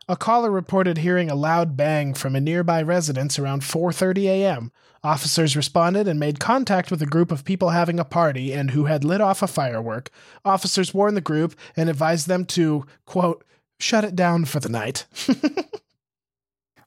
A 0.09 0.17
caller 0.17 0.51
reported 0.51 0.99
hearing 0.99 1.31
a 1.31 1.35
loud 1.35 1.77
bang 1.77 2.15
from 2.15 2.37
a 2.37 2.41
nearby 2.41 2.81
residence 2.81 3.39
around 3.39 3.63
4:30 3.63 4.25
a.m. 4.27 4.73
Officers 5.03 5.57
responded 5.57 6.07
and 6.07 6.19
made 6.19 6.39
contact 6.41 6.91
with 6.91 7.03
a 7.03 7.07
group 7.07 7.33
of 7.33 7.45
people 7.45 7.71
having 7.71 7.99
a 7.99 8.05
party 8.05 8.53
and 8.53 8.71
who 8.71 8.85
had 8.85 9.05
lit 9.05 9.21
off 9.21 9.43
a 9.43 9.47
firework. 9.47 10.11
Officers 10.45 10.95
warned 10.95 11.17
the 11.17 11.21
group 11.21 11.55
and 11.77 11.89
advised 11.89 12.29
them 12.29 12.45
to, 12.47 12.85
quote, 13.05 13.45
shut 13.81 14.05
it 14.05 14.15
down 14.17 14.45
for 14.45 14.61
the 14.61 14.69
night. 14.69 15.07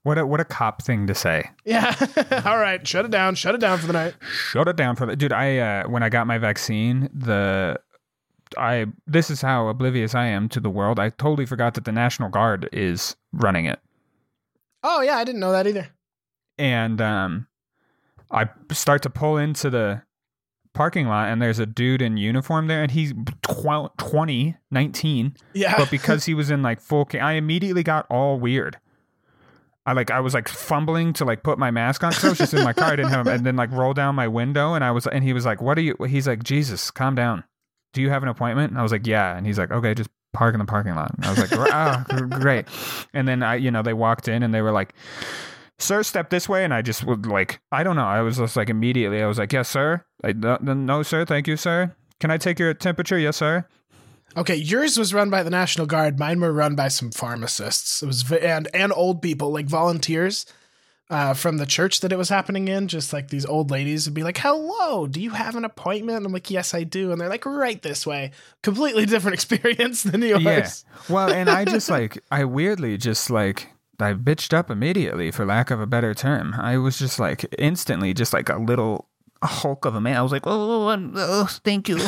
What 0.03 0.17
a 0.17 0.25
what 0.25 0.39
a 0.39 0.45
cop 0.45 0.81
thing 0.81 1.07
to 1.07 1.13
say. 1.13 1.49
yeah. 1.65 1.93
All 2.45 2.57
right, 2.57 2.87
shut 2.87 3.03
it 3.03 3.11
down, 3.11 3.35
shut 3.35 3.53
it 3.53 3.59
down 3.59 3.77
for 3.79 3.85
the 3.85 3.93
night. 3.93 4.15
Shut 4.49 4.67
it 4.69 4.77
down 4.77 4.95
for 4.95 5.05
the 5.05 5.15
dude. 5.15 5.33
I 5.33 5.57
uh, 5.57 5.89
when 5.89 6.03
I 6.03 6.09
got 6.09 6.25
my 6.25 6.37
vaccine, 6.37 7.09
the 7.13 7.79
I 8.59 8.85
this 9.07 9.29
is 9.29 9.41
how 9.41 9.67
oblivious 9.69 10.13
I 10.13 10.25
am 10.27 10.49
to 10.49 10.59
the 10.59 10.69
world. 10.69 10.99
I 10.99 11.09
totally 11.09 11.45
forgot 11.45 11.73
that 11.75 11.85
the 11.85 11.91
National 11.91 12.29
Guard 12.29 12.67
is 12.73 13.15
running 13.31 13.65
it. 13.65 13.79
Oh 14.83 15.01
yeah, 15.01 15.17
I 15.17 15.23
didn't 15.23 15.41
know 15.41 15.51
that 15.51 15.65
either. 15.67 15.87
and 16.57 17.01
um, 17.01 17.47
I 18.31 18.49
start 18.71 19.01
to 19.03 19.09
pull 19.09 19.37
into 19.37 19.69
the 19.69 20.03
parking 20.73 21.07
lot, 21.07 21.29
and 21.29 21.41
there's 21.41 21.59
a 21.59 21.65
dude 21.65 22.01
in 22.01 22.15
uniform 22.17 22.67
there, 22.67 22.81
and 22.83 22.91
he's 22.91 23.11
tw- 23.41 23.97
20, 23.97 24.55
19, 24.71 25.35
Yeah. 25.53 25.77
but 25.77 25.89
because 25.89 26.25
he 26.27 26.33
was 26.33 26.51
in 26.51 26.61
like 26.61 26.79
full, 26.79 27.05
ca- 27.05 27.19
I 27.19 27.33
immediately 27.33 27.83
got 27.83 28.05
all 28.09 28.39
weird. 28.39 28.77
I 29.85 29.93
like 29.93 30.11
I 30.11 30.19
was 30.19 30.33
like 30.35 30.47
fumbling 30.47 31.13
to 31.13 31.25
like 31.25 31.41
put 31.43 31.57
my 31.57 31.71
mask 31.71 32.03
on 32.03 32.11
because 32.11 32.25
I 32.25 32.29
was 32.29 32.37
just 32.37 32.53
in 32.53 32.63
my 32.63 32.73
car. 32.73 32.91
I 32.91 32.95
didn't 32.97 33.11
have, 33.11 33.25
and 33.27 33.45
then 33.45 33.55
like 33.55 33.71
roll 33.71 33.93
down 33.93 34.13
my 34.15 34.27
window, 34.27 34.73
and 34.75 34.83
I 34.83 34.91
was, 34.91 35.07
and 35.07 35.23
he 35.23 35.33
was 35.33 35.45
like, 35.45 35.61
"What 35.61 35.77
are 35.77 35.81
you?" 35.81 35.95
He's 36.07 36.27
like, 36.27 36.43
"Jesus, 36.43 36.91
calm 36.91 37.15
down. 37.15 37.43
Do 37.93 38.01
you 38.01 38.09
have 38.09 38.23
an 38.23 38.29
appointment?" 38.29 38.71
And 38.71 38.79
I 38.79 38.83
was 38.83 38.91
like, 38.91 39.07
"Yeah," 39.07 39.35
and 39.35 39.45
he's 39.45 39.57
like, 39.57 39.71
"Okay, 39.71 39.93
just 39.93 40.09
park 40.33 40.53
in 40.53 40.59
the 40.59 40.65
parking 40.65 40.95
lot." 40.95 41.13
And 41.15 41.25
I 41.25 41.29
was 41.29 41.39
like, 41.39 41.51
"Ah, 41.73 42.05
great." 42.39 42.65
And 43.13 43.27
then 43.27 43.43
I, 43.43 43.55
you 43.55 43.71
know, 43.71 43.81
they 43.81 43.93
walked 43.93 44.27
in 44.27 44.43
and 44.43 44.53
they 44.53 44.61
were 44.61 44.71
like, 44.71 44.93
sir, 45.79 46.03
step 46.03 46.29
this 46.29 46.47
way. 46.47 46.63
And 46.63 46.73
I 46.73 46.81
just 46.81 47.03
would 47.05 47.25
like, 47.25 47.61
I 47.71 47.83
don't 47.83 47.95
know. 47.95 48.05
I 48.05 48.21
was 48.21 48.37
just 48.37 48.55
like 48.55 48.69
immediately, 48.69 49.21
I 49.21 49.27
was 49.27 49.39
like, 49.39 49.53
yes, 49.53 49.69
sir. 49.69 50.03
I, 50.23 50.33
no, 50.33 50.57
no, 50.57 51.03
sir. 51.03 51.25
Thank 51.25 51.47
you, 51.47 51.57
sir. 51.57 51.95
Can 52.19 52.31
I 52.31 52.37
take 52.37 52.59
your 52.59 52.73
temperature? 52.73 53.17
Yes, 53.17 53.37
sir. 53.37 53.65
Okay, 54.37 54.55
yours 54.55 54.97
was 54.97 55.13
run 55.13 55.29
by 55.29 55.41
the 55.41 55.49
National 55.49 55.87
Guard. 55.87 56.19
Mine 56.19 56.39
were 56.39 56.53
run 56.53 56.75
by 56.75 56.89
some 56.89 57.11
pharmacists. 57.11 58.03
It 58.03 58.05
was 58.05 58.31
and 58.31 58.67
and 58.73 58.93
old 58.93 59.23
people 59.23 59.51
like 59.51 59.65
volunteers. 59.65 60.45
Uh, 61.09 61.33
from 61.33 61.57
the 61.57 61.65
church 61.65 62.01
that 62.01 62.11
it 62.11 62.17
was 62.17 62.29
happening 62.29 62.67
in. 62.67 62.87
Just 62.87 63.13
like 63.13 63.29
these 63.29 63.45
old 63.45 63.71
ladies 63.71 64.05
would 64.05 64.13
be 64.13 64.23
like, 64.23 64.37
"Hello, 64.37 65.07
do 65.07 65.21
you 65.21 65.31
have 65.31 65.55
an 65.55 65.65
appointment?" 65.65 66.25
I'm 66.25 66.31
like, 66.31 66.51
"Yes, 66.51 66.73
I 66.73 66.83
do," 66.83 67.11
and 67.11 67.19
they're 67.19 67.29
like, 67.29 67.45
"Right 67.45 67.81
this 67.81 68.05
way." 68.05 68.31
Completely 68.61 69.05
different 69.05 69.33
experience 69.39 70.03
than 70.03 70.21
yours. 70.21 70.43
Yeah. 70.43 70.69
Well, 71.13 71.31
and 71.31 71.49
I 71.49 71.65
just 71.65 71.89
like 71.97 72.23
I 72.31 72.45
weirdly 72.45 72.97
just 72.97 73.29
like 73.29 73.69
I 73.99 74.13
bitched 74.13 74.53
up 74.53 74.69
immediately 74.69 75.31
for 75.31 75.45
lack 75.45 75.71
of 75.71 75.81
a 75.81 75.87
better 75.87 76.13
term. 76.13 76.53
I 76.57 76.77
was 76.77 76.97
just 76.97 77.19
like 77.19 77.45
instantly 77.57 78.13
just 78.13 78.33
like 78.33 78.49
a 78.49 78.57
little 78.57 79.07
hulk 79.43 79.85
of 79.85 79.95
a 79.95 80.01
man. 80.01 80.17
I 80.17 80.21
was 80.21 80.31
like, 80.31 80.43
oh, 80.45 80.89
I'm, 80.89 81.13
oh 81.15 81.45
thank 81.63 81.89
you. 81.89 81.97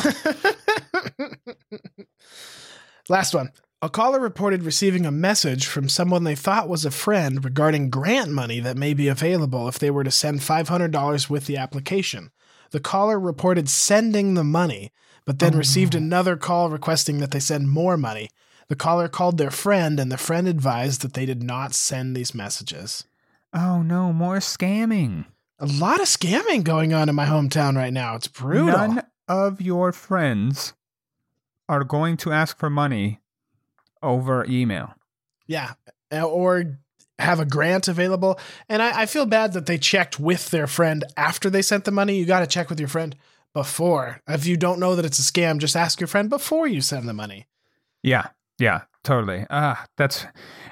Last 3.08 3.34
one. 3.34 3.50
A 3.84 3.90
caller 3.90 4.20
reported 4.20 4.62
receiving 4.62 5.04
a 5.04 5.10
message 5.10 5.66
from 5.66 5.88
someone 5.88 6.22
they 6.22 6.36
thought 6.36 6.68
was 6.68 6.84
a 6.84 6.90
friend 6.92 7.44
regarding 7.44 7.90
grant 7.90 8.30
money 8.30 8.60
that 8.60 8.76
may 8.76 8.94
be 8.94 9.08
available 9.08 9.66
if 9.66 9.80
they 9.80 9.90
were 9.90 10.04
to 10.04 10.10
send 10.12 10.38
$500 10.38 11.28
with 11.28 11.46
the 11.46 11.56
application. 11.56 12.30
The 12.70 12.78
caller 12.78 13.18
reported 13.18 13.68
sending 13.68 14.34
the 14.34 14.44
money, 14.44 14.92
but 15.24 15.40
then 15.40 15.58
received 15.58 15.96
oh, 15.96 15.98
another 15.98 16.36
call 16.36 16.70
requesting 16.70 17.18
that 17.18 17.32
they 17.32 17.40
send 17.40 17.70
more 17.70 17.96
money. 17.96 18.30
The 18.68 18.76
caller 18.76 19.08
called 19.08 19.36
their 19.36 19.50
friend, 19.50 19.98
and 19.98 20.12
the 20.12 20.16
friend 20.16 20.46
advised 20.46 21.02
that 21.02 21.14
they 21.14 21.26
did 21.26 21.42
not 21.42 21.74
send 21.74 22.16
these 22.16 22.36
messages. 22.36 23.02
oh 23.52 23.82
no, 23.82 24.12
more 24.12 24.38
scamming. 24.38 25.24
A 25.58 25.66
lot 25.66 26.00
of 26.00 26.06
scamming 26.06 26.62
going 26.62 26.94
on 26.94 27.08
in 27.08 27.16
my 27.16 27.26
hometown 27.26 27.74
right 27.74 27.92
now. 27.92 28.14
It's 28.14 28.28
brutal. 28.28 28.66
None 28.66 29.02
of 29.26 29.60
your 29.60 29.90
friends 29.90 30.72
are 31.68 31.82
going 31.82 32.16
to 32.18 32.30
ask 32.30 32.56
for 32.56 32.70
money 32.70 33.18
over 34.02 34.44
email. 34.48 34.94
Yeah. 35.46 35.72
Uh, 36.12 36.24
Or 36.24 36.78
have 37.18 37.40
a 37.40 37.44
grant 37.44 37.88
available. 37.88 38.38
And 38.68 38.82
I, 38.82 39.02
I 39.02 39.06
feel 39.06 39.26
bad 39.26 39.52
that 39.52 39.66
they 39.66 39.78
checked 39.78 40.18
with 40.18 40.50
their 40.50 40.66
friend 40.66 41.04
after 41.16 41.48
they 41.48 41.62
sent 41.62 41.84
the 41.84 41.90
money. 41.90 42.16
You 42.18 42.26
got 42.26 42.40
to 42.40 42.46
check 42.46 42.68
with 42.68 42.80
your 42.80 42.88
friend 42.88 43.14
before. 43.54 44.20
If 44.26 44.46
you 44.46 44.56
don't 44.56 44.80
know 44.80 44.96
that 44.96 45.04
it's 45.04 45.18
a 45.18 45.22
scam, 45.22 45.58
just 45.58 45.76
ask 45.76 46.00
your 46.00 46.08
friend 46.08 46.28
before 46.28 46.66
you 46.66 46.80
send 46.80 47.08
the 47.08 47.12
money. 47.12 47.46
Yeah, 48.02 48.28
yeah, 48.58 48.82
totally. 49.04 49.46
Ah, 49.50 49.86
that's 49.96 50.26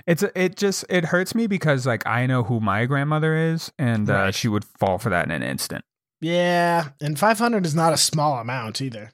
it's 0.06 0.24
it 0.34 0.56
just 0.56 0.84
it 0.88 1.04
hurts 1.04 1.34
me 1.34 1.46
because 1.46 1.86
like 1.86 2.04
I 2.06 2.26
know 2.26 2.42
who 2.42 2.58
my 2.58 2.86
grandmother 2.86 3.36
is, 3.36 3.70
and 3.78 4.10
uh, 4.10 4.30
she 4.32 4.48
would 4.48 4.64
fall 4.64 4.98
for 4.98 5.10
that 5.10 5.26
in 5.26 5.30
an 5.30 5.42
instant. 5.42 5.84
Yeah. 6.20 6.88
And 7.00 7.18
500 7.18 7.64
is 7.64 7.74
not 7.74 7.92
a 7.92 7.96
small 7.98 8.38
amount 8.38 8.82
either. 8.82 9.12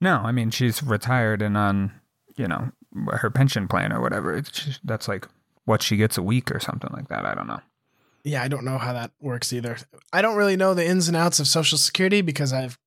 No, 0.00 0.16
I 0.18 0.32
mean 0.32 0.50
she's 0.50 0.82
retired 0.82 1.42
and 1.42 1.56
on 1.56 1.92
you 2.36 2.48
know 2.48 2.70
her 3.08 3.30
pension 3.30 3.68
plan 3.68 3.92
or 3.92 4.00
whatever. 4.00 4.34
It's 4.34 4.50
just, 4.50 4.80
that's 4.84 5.08
like 5.08 5.28
what 5.64 5.82
she 5.82 5.96
gets 5.96 6.18
a 6.18 6.22
week 6.22 6.50
or 6.50 6.60
something 6.60 6.90
like 6.92 7.08
that. 7.08 7.24
I 7.24 7.34
don't 7.34 7.46
know. 7.46 7.60
Yeah. 8.24 8.42
I 8.42 8.48
don't 8.48 8.64
know 8.64 8.78
how 8.78 8.92
that 8.92 9.12
works 9.20 9.52
either. 9.52 9.78
I 10.12 10.22
don't 10.22 10.36
really 10.36 10.56
know 10.56 10.74
the 10.74 10.86
ins 10.86 11.08
and 11.08 11.16
outs 11.16 11.40
of 11.40 11.46
Social 11.46 11.78
Security 11.78 12.20
because 12.20 12.52
I've 12.52 12.78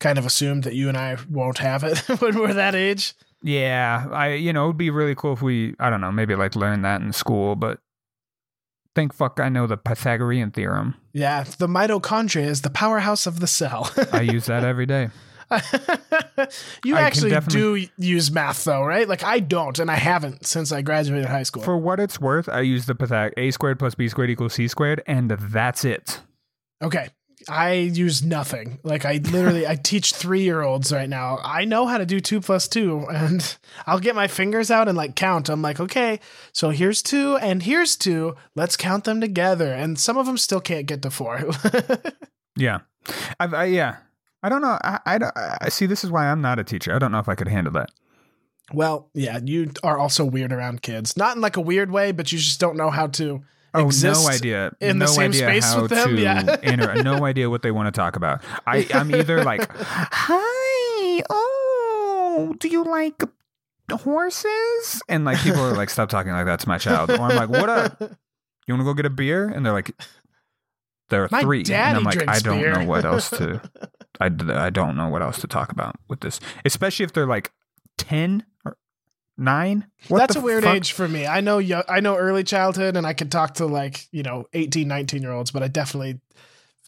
kind 0.00 0.18
of 0.18 0.26
assumed 0.26 0.64
that 0.64 0.74
you 0.74 0.88
and 0.88 0.96
I 0.96 1.16
won't 1.30 1.58
have 1.58 1.84
it 1.84 1.98
when 2.20 2.38
we're 2.38 2.54
that 2.54 2.74
age. 2.74 3.14
Yeah, 3.44 4.06
I 4.10 4.34
you 4.34 4.52
know 4.52 4.66
it'd 4.66 4.76
be 4.76 4.90
really 4.90 5.14
cool 5.14 5.32
if 5.32 5.42
we 5.42 5.74
I 5.80 5.90
don't 5.90 6.00
know 6.00 6.12
maybe 6.12 6.34
like 6.36 6.54
learn 6.54 6.82
that 6.82 7.00
in 7.00 7.12
school, 7.12 7.56
but 7.56 7.80
think 8.94 9.12
fuck 9.12 9.40
I 9.40 9.48
know 9.48 9.66
the 9.66 9.76
Pythagorean 9.76 10.50
theorem. 10.50 10.94
Yeah. 11.12 11.44
The 11.44 11.66
mitochondria 11.66 12.44
is 12.44 12.62
the 12.62 12.70
powerhouse 12.70 13.26
of 13.26 13.40
the 13.40 13.46
cell. 13.46 13.90
I 14.12 14.22
use 14.22 14.46
that 14.46 14.64
every 14.64 14.86
day. 14.86 15.10
you 16.84 16.96
I 16.96 17.02
actually 17.02 17.38
do 17.48 17.86
use 17.98 18.30
math 18.30 18.64
though, 18.64 18.84
right? 18.84 19.08
Like 19.08 19.22
I 19.24 19.40
don't, 19.40 19.78
and 19.78 19.90
I 19.90 19.96
haven't 19.96 20.46
since 20.46 20.72
I 20.72 20.82
graduated 20.82 21.26
high 21.26 21.42
school. 21.42 21.62
For 21.62 21.76
what 21.76 22.00
it's 22.00 22.20
worth, 22.20 22.48
I 22.48 22.60
use 22.60 22.86
the 22.86 22.94
Pythag 22.94 23.32
a 23.36 23.50
squared 23.50 23.78
plus 23.78 23.94
b 23.94 24.08
squared 24.08 24.30
equals 24.30 24.54
c 24.54 24.68
squared, 24.68 25.02
and 25.06 25.30
that's 25.30 25.84
it. 25.84 26.20
okay. 26.82 27.08
I 27.48 27.72
use 27.72 28.22
nothing. 28.22 28.78
Like 28.84 29.04
I 29.04 29.14
literally 29.14 29.66
I 29.66 29.74
teach 29.74 30.12
three 30.12 30.42
year 30.42 30.62
olds 30.62 30.92
right 30.92 31.08
now. 31.08 31.40
I 31.42 31.64
know 31.64 31.88
how 31.88 31.98
to 31.98 32.06
do 32.06 32.20
two 32.20 32.40
plus 32.40 32.68
two 32.68 33.04
and 33.10 33.56
I'll 33.86 33.98
get 33.98 34.14
my 34.14 34.28
fingers 34.28 34.70
out 34.70 34.86
and 34.86 34.96
like 34.96 35.16
count. 35.16 35.48
I'm 35.48 35.60
like, 35.60 35.80
okay, 35.80 36.20
so 36.52 36.70
here's 36.70 37.02
two 37.02 37.36
and 37.38 37.60
here's 37.64 37.96
two. 37.96 38.36
Let's 38.54 38.76
count 38.76 39.02
them 39.02 39.20
together. 39.20 39.72
And 39.72 39.98
some 39.98 40.16
of 40.16 40.26
them 40.26 40.38
still 40.38 40.60
can't 40.60 40.86
get 40.86 41.02
to 41.02 41.10
four. 41.10 41.42
Yeah, 42.56 42.80
I've, 43.40 43.54
I 43.54 43.64
yeah. 43.64 43.96
I 44.42 44.48
don't 44.48 44.60
know. 44.62 44.78
I, 44.82 44.98
I, 45.06 45.56
I 45.62 45.68
see. 45.68 45.86
This 45.86 46.02
is 46.04 46.10
why 46.10 46.26
I'm 46.28 46.40
not 46.40 46.58
a 46.58 46.64
teacher. 46.64 46.94
I 46.94 46.98
don't 46.98 47.12
know 47.12 47.18
if 47.20 47.28
I 47.28 47.34
could 47.34 47.48
handle 47.48 47.72
that. 47.74 47.90
well, 48.72 49.08
yeah, 49.14 49.38
you 49.44 49.70
are 49.82 49.98
also 49.98 50.24
weird 50.24 50.52
around 50.52 50.82
kids. 50.82 51.16
Not 51.16 51.36
in 51.36 51.40
like 51.42 51.56
a 51.56 51.60
weird 51.60 51.90
way, 51.90 52.12
but 52.12 52.32
you 52.32 52.38
just 52.38 52.58
don't 52.60 52.76
know 52.76 52.90
how 52.90 53.06
to 53.08 53.42
Oh, 53.74 53.86
exist 53.86 54.22
no 54.24 54.28
idea. 54.30 54.72
in 54.80 54.98
no 54.98 55.06
the 55.06 55.12
same 55.12 55.30
idea 55.30 55.40
space 55.48 55.64
how 55.72 55.82
with 55.82 55.90
them. 55.92 56.16
to 56.16 56.20
Yeah. 56.22 56.56
inter- 56.62 57.02
no 57.02 57.24
idea 57.24 57.48
what 57.48 57.62
they 57.62 57.70
want 57.70 57.86
to 57.86 57.98
talk 57.98 58.16
about. 58.16 58.42
I, 58.66 58.86
I'm 58.92 59.14
either 59.14 59.42
like, 59.44 59.70
hi, 59.76 61.22
oh, 61.30 62.54
do 62.58 62.68
you 62.68 62.84
like 62.84 63.22
horses? 63.90 65.02
And 65.08 65.24
like 65.24 65.38
people 65.38 65.60
are 65.60 65.74
like, 65.74 65.90
stop 65.90 66.08
talking 66.08 66.32
like 66.32 66.46
that 66.46 66.60
to 66.60 66.68
my 66.68 66.78
child. 66.78 67.10
Or 67.10 67.14
I'm 67.20 67.36
like, 67.36 67.48
what 67.48 67.68
up? 67.68 68.00
You 68.00 68.74
want 68.74 68.80
to 68.80 68.84
go 68.84 68.94
get 68.94 69.06
a 69.06 69.10
beer? 69.10 69.48
And 69.48 69.64
they're 69.64 69.72
like, 69.72 69.92
there 71.08 71.24
are 71.24 71.28
My 71.30 71.42
three. 71.42 71.64
and 71.70 71.96
I'm 71.96 72.04
like, 72.04 72.26
I 72.28 72.38
don't 72.38 72.60
beer. 72.60 72.72
know 72.74 72.84
what 72.86 73.04
else 73.04 73.30
to. 73.30 73.60
I, 74.20 74.26
I 74.26 74.70
don't 74.70 74.96
know 74.96 75.08
what 75.08 75.22
else 75.22 75.40
to 75.40 75.46
talk 75.46 75.72
about 75.72 75.96
with 76.08 76.20
this, 76.20 76.38
especially 76.64 77.04
if 77.04 77.12
they're 77.12 77.26
like 77.26 77.50
ten 77.98 78.44
or 78.64 78.76
nine. 79.38 79.86
What 80.08 80.18
That's 80.18 80.36
a 80.36 80.40
weird 80.40 80.64
fuck? 80.64 80.76
age 80.76 80.92
for 80.92 81.08
me. 81.08 81.26
I 81.26 81.40
know 81.40 81.58
yo- 81.58 81.84
I 81.88 82.00
know 82.00 82.16
early 82.16 82.44
childhood 82.44 82.96
and 82.96 83.06
I 83.06 83.12
could 83.14 83.32
talk 83.32 83.54
to 83.54 83.66
like, 83.66 84.06
you 84.12 84.22
know, 84.22 84.46
18, 84.52 84.86
19 84.86 85.22
year 85.22 85.32
olds, 85.32 85.50
but 85.50 85.62
I 85.62 85.68
definitely 85.68 86.20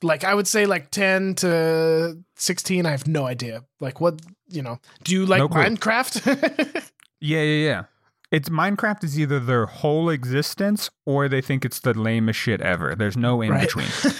like 0.02 0.22
I 0.24 0.34
would 0.34 0.46
say 0.46 0.66
like 0.66 0.90
10 0.90 1.36
to 1.36 2.18
16, 2.36 2.84
I 2.86 2.90
have 2.90 3.06
no 3.06 3.26
idea. 3.26 3.64
Like 3.80 4.00
what, 4.00 4.20
you 4.48 4.60
know, 4.62 4.78
do 5.02 5.12
you 5.14 5.24
like 5.26 5.38
No. 5.38 5.48
Minecraft? 5.48 6.82
Yeah, 7.20 7.40
yeah, 7.40 7.66
yeah. 7.68 7.82
It's 8.30 8.50
Minecraft 8.50 9.02
is 9.04 9.18
either 9.18 9.40
their 9.40 9.64
whole 9.64 10.10
existence 10.10 10.90
or 11.06 11.26
they 11.26 11.40
think 11.40 11.64
it's 11.64 11.80
the 11.80 11.94
lamest 11.94 12.38
shit 12.38 12.60
ever. 12.60 12.94
There's 12.94 13.16
no 13.16 13.40
in 13.40 13.50
Right. 13.50 13.62
between. 13.62 13.86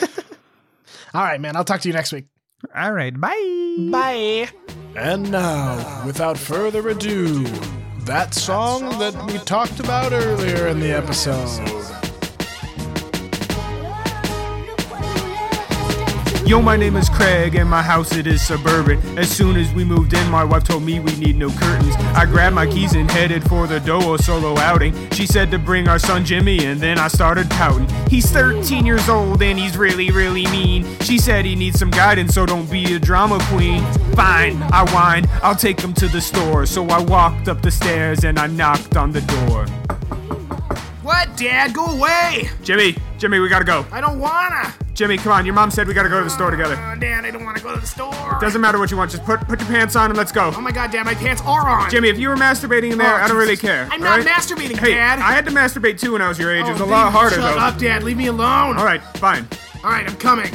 All 1.13 1.23
right, 1.23 1.39
man. 1.41 1.55
I'll 1.55 1.65
talk 1.65 1.81
to 1.83 1.89
you 1.89 1.93
next 1.93 2.13
week. 2.13 2.27
All 2.75 2.93
right, 2.93 3.19
bye. 3.19 3.77
Bye. 3.91 4.49
And 4.97 5.31
now, 5.31 6.05
without 6.07 6.39
further 6.39 6.89
ado, 6.89 7.45
that 8.05 8.35
song 8.35 8.99
that 8.99 9.15
we 9.27 9.39
talked 9.39 9.81
about 9.81 10.13
earlier 10.13 10.69
in 10.69 10.79
the 10.81 10.91
episode. 10.93 12.04
Yo, 16.47 16.61
my 16.61 16.77
name 16.77 16.95
is 16.95 17.09
Craig, 17.09 17.55
and 17.55 17.71
my 17.71 17.81
house 17.81 18.15
it 18.15 18.27
is 18.27 18.47
suburban. 18.47 19.01
As 19.17 19.35
soon 19.35 19.57
as 19.57 19.73
we 19.73 19.83
moved 19.83 20.13
in, 20.13 20.31
my 20.31 20.45
wife 20.45 20.63
told 20.63 20.83
me 20.83 21.01
we 21.01 21.17
need 21.17 21.37
no 21.37 21.49
curtains. 21.49 21.95
I 22.15 22.27
grabbed 22.27 22.55
my 22.55 22.67
keys 22.67 22.93
and 22.93 23.11
headed 23.11 23.43
for 23.49 23.67
the 23.67 23.79
Doa 23.79 24.21
solo 24.21 24.59
outing. 24.59 24.93
She 25.13 25.27
said 25.27 25.51
to 25.53 25.59
bring 25.59 25.89
our 25.89 25.99
son 25.99 26.23
Jimmy, 26.23 26.67
and 26.67 26.79
then 26.79 26.99
I 26.99 27.09
started 27.09 27.49
pouting. 27.49 27.89
He's 28.11 28.31
13 28.31 28.85
years 28.85 29.09
old 29.09 29.41
and 29.41 29.59
he's 29.59 29.79
really, 29.79 30.11
really 30.11 30.45
mean. 30.49 30.85
She 31.01 31.19
said 31.19 31.47
he 31.47 31.57
needs 31.57 31.79
some 31.79 31.91
guidance, 31.91 32.35
so 32.35 32.45
don't 32.45 32.71
be 32.71 32.93
a 32.93 32.99
drama 32.99 33.39
queen. 33.45 33.83
Fine, 34.13 34.63
I 34.65 34.85
whined, 34.91 35.31
I'll 35.43 35.57
take 35.57 35.81
him 35.81 35.95
to 35.95 36.09
the 36.09 36.21
store. 36.21 36.67
So 36.67 36.87
I 36.89 37.01
walked 37.01 37.49
up 37.49 37.63
the 37.63 37.71
stairs 37.71 38.23
and 38.23 38.39
I 38.39 38.49
knocked 38.49 38.99
on 38.99 39.13
the 39.13 39.23
door. 39.23 39.67
What, 41.05 41.37
Dad? 41.37 41.75
Go 41.75 41.85
away! 41.85 42.49
Jimmy, 42.63 42.97
Jimmy, 43.19 43.39
we 43.39 43.51
gotta 43.51 43.65
go. 43.67 43.85
I 43.93 44.01
don't 44.01 44.19
wanna. 44.19 44.73
Jimmy, 44.95 45.19
come 45.19 45.33
on, 45.33 45.45
your 45.45 45.55
mom 45.55 45.71
said 45.71 45.87
we 45.87 45.93
gotta 45.93 46.09
go 46.09 46.17
to 46.19 46.25
the 46.25 46.31
store 46.31 46.51
together. 46.51 46.77
Oh, 46.79 46.99
Dad, 46.99 47.27
I 47.27 47.31
don't 47.31 47.45
want 47.45 47.59
to 47.59 47.63
go 47.63 47.75
to 47.75 47.81
the 47.81 47.87
store. 47.87 48.39
Doesn't 48.41 48.59
matter 48.63 48.79
what 48.79 48.91
you 48.91 48.97
want, 48.97 49.11
just 49.11 49.23
put 49.25 49.39
put 49.43 49.61
your 49.61 49.69
pants 49.69 49.97
on 49.97 50.11
and 50.11 50.17
let's 50.17 50.33
go. 50.33 50.51
Oh 50.57 50.63
my 50.63 50.73
God, 50.73 50.91
Dad, 50.93 51.05
my 51.05 51.13
pants 51.13 51.43
are 51.45 51.69
on. 51.69 51.91
Jimmy, 51.91 52.09
if 52.09 52.19
you 52.19 52.31
were 52.31 52.37
masturbating 52.37 52.93
in 52.93 52.97
there, 52.99 53.13
Oh, 53.13 53.23
I 53.23 53.29
don't 53.29 53.37
really 53.37 53.51
Jesus. 53.51 53.69
care. 53.69 53.89
I'm 53.91 54.03
all 54.03 54.17
not 54.17 54.21
masturbating, 54.27 54.79
hey, 54.79 54.95
Dad. 54.95 55.19
I 55.19 55.33
had 55.33 55.45
to 55.45 55.51
masturbate 55.51 56.01
too 56.01 56.13
when 56.13 56.23
I 56.23 56.29
was 56.29 56.39
your 56.39 56.51
age. 56.55 56.65
Oh, 56.65 56.69
it 56.71 56.73
was 56.73 56.81
a 56.81 56.85
oh, 56.85 56.89
lot 56.89 57.13
harder 57.13 57.37
shut 57.37 57.55
though. 57.55 57.61
up, 57.61 57.77
Dad. 57.77 58.03
Leave 58.03 58.17
me 58.17 58.29
alone. 58.29 58.79
All 58.79 58.85
right, 58.87 59.03
fine. 59.19 59.47
All 59.85 59.91
right, 59.91 60.09
I'm 60.09 60.17
coming. 60.17 60.51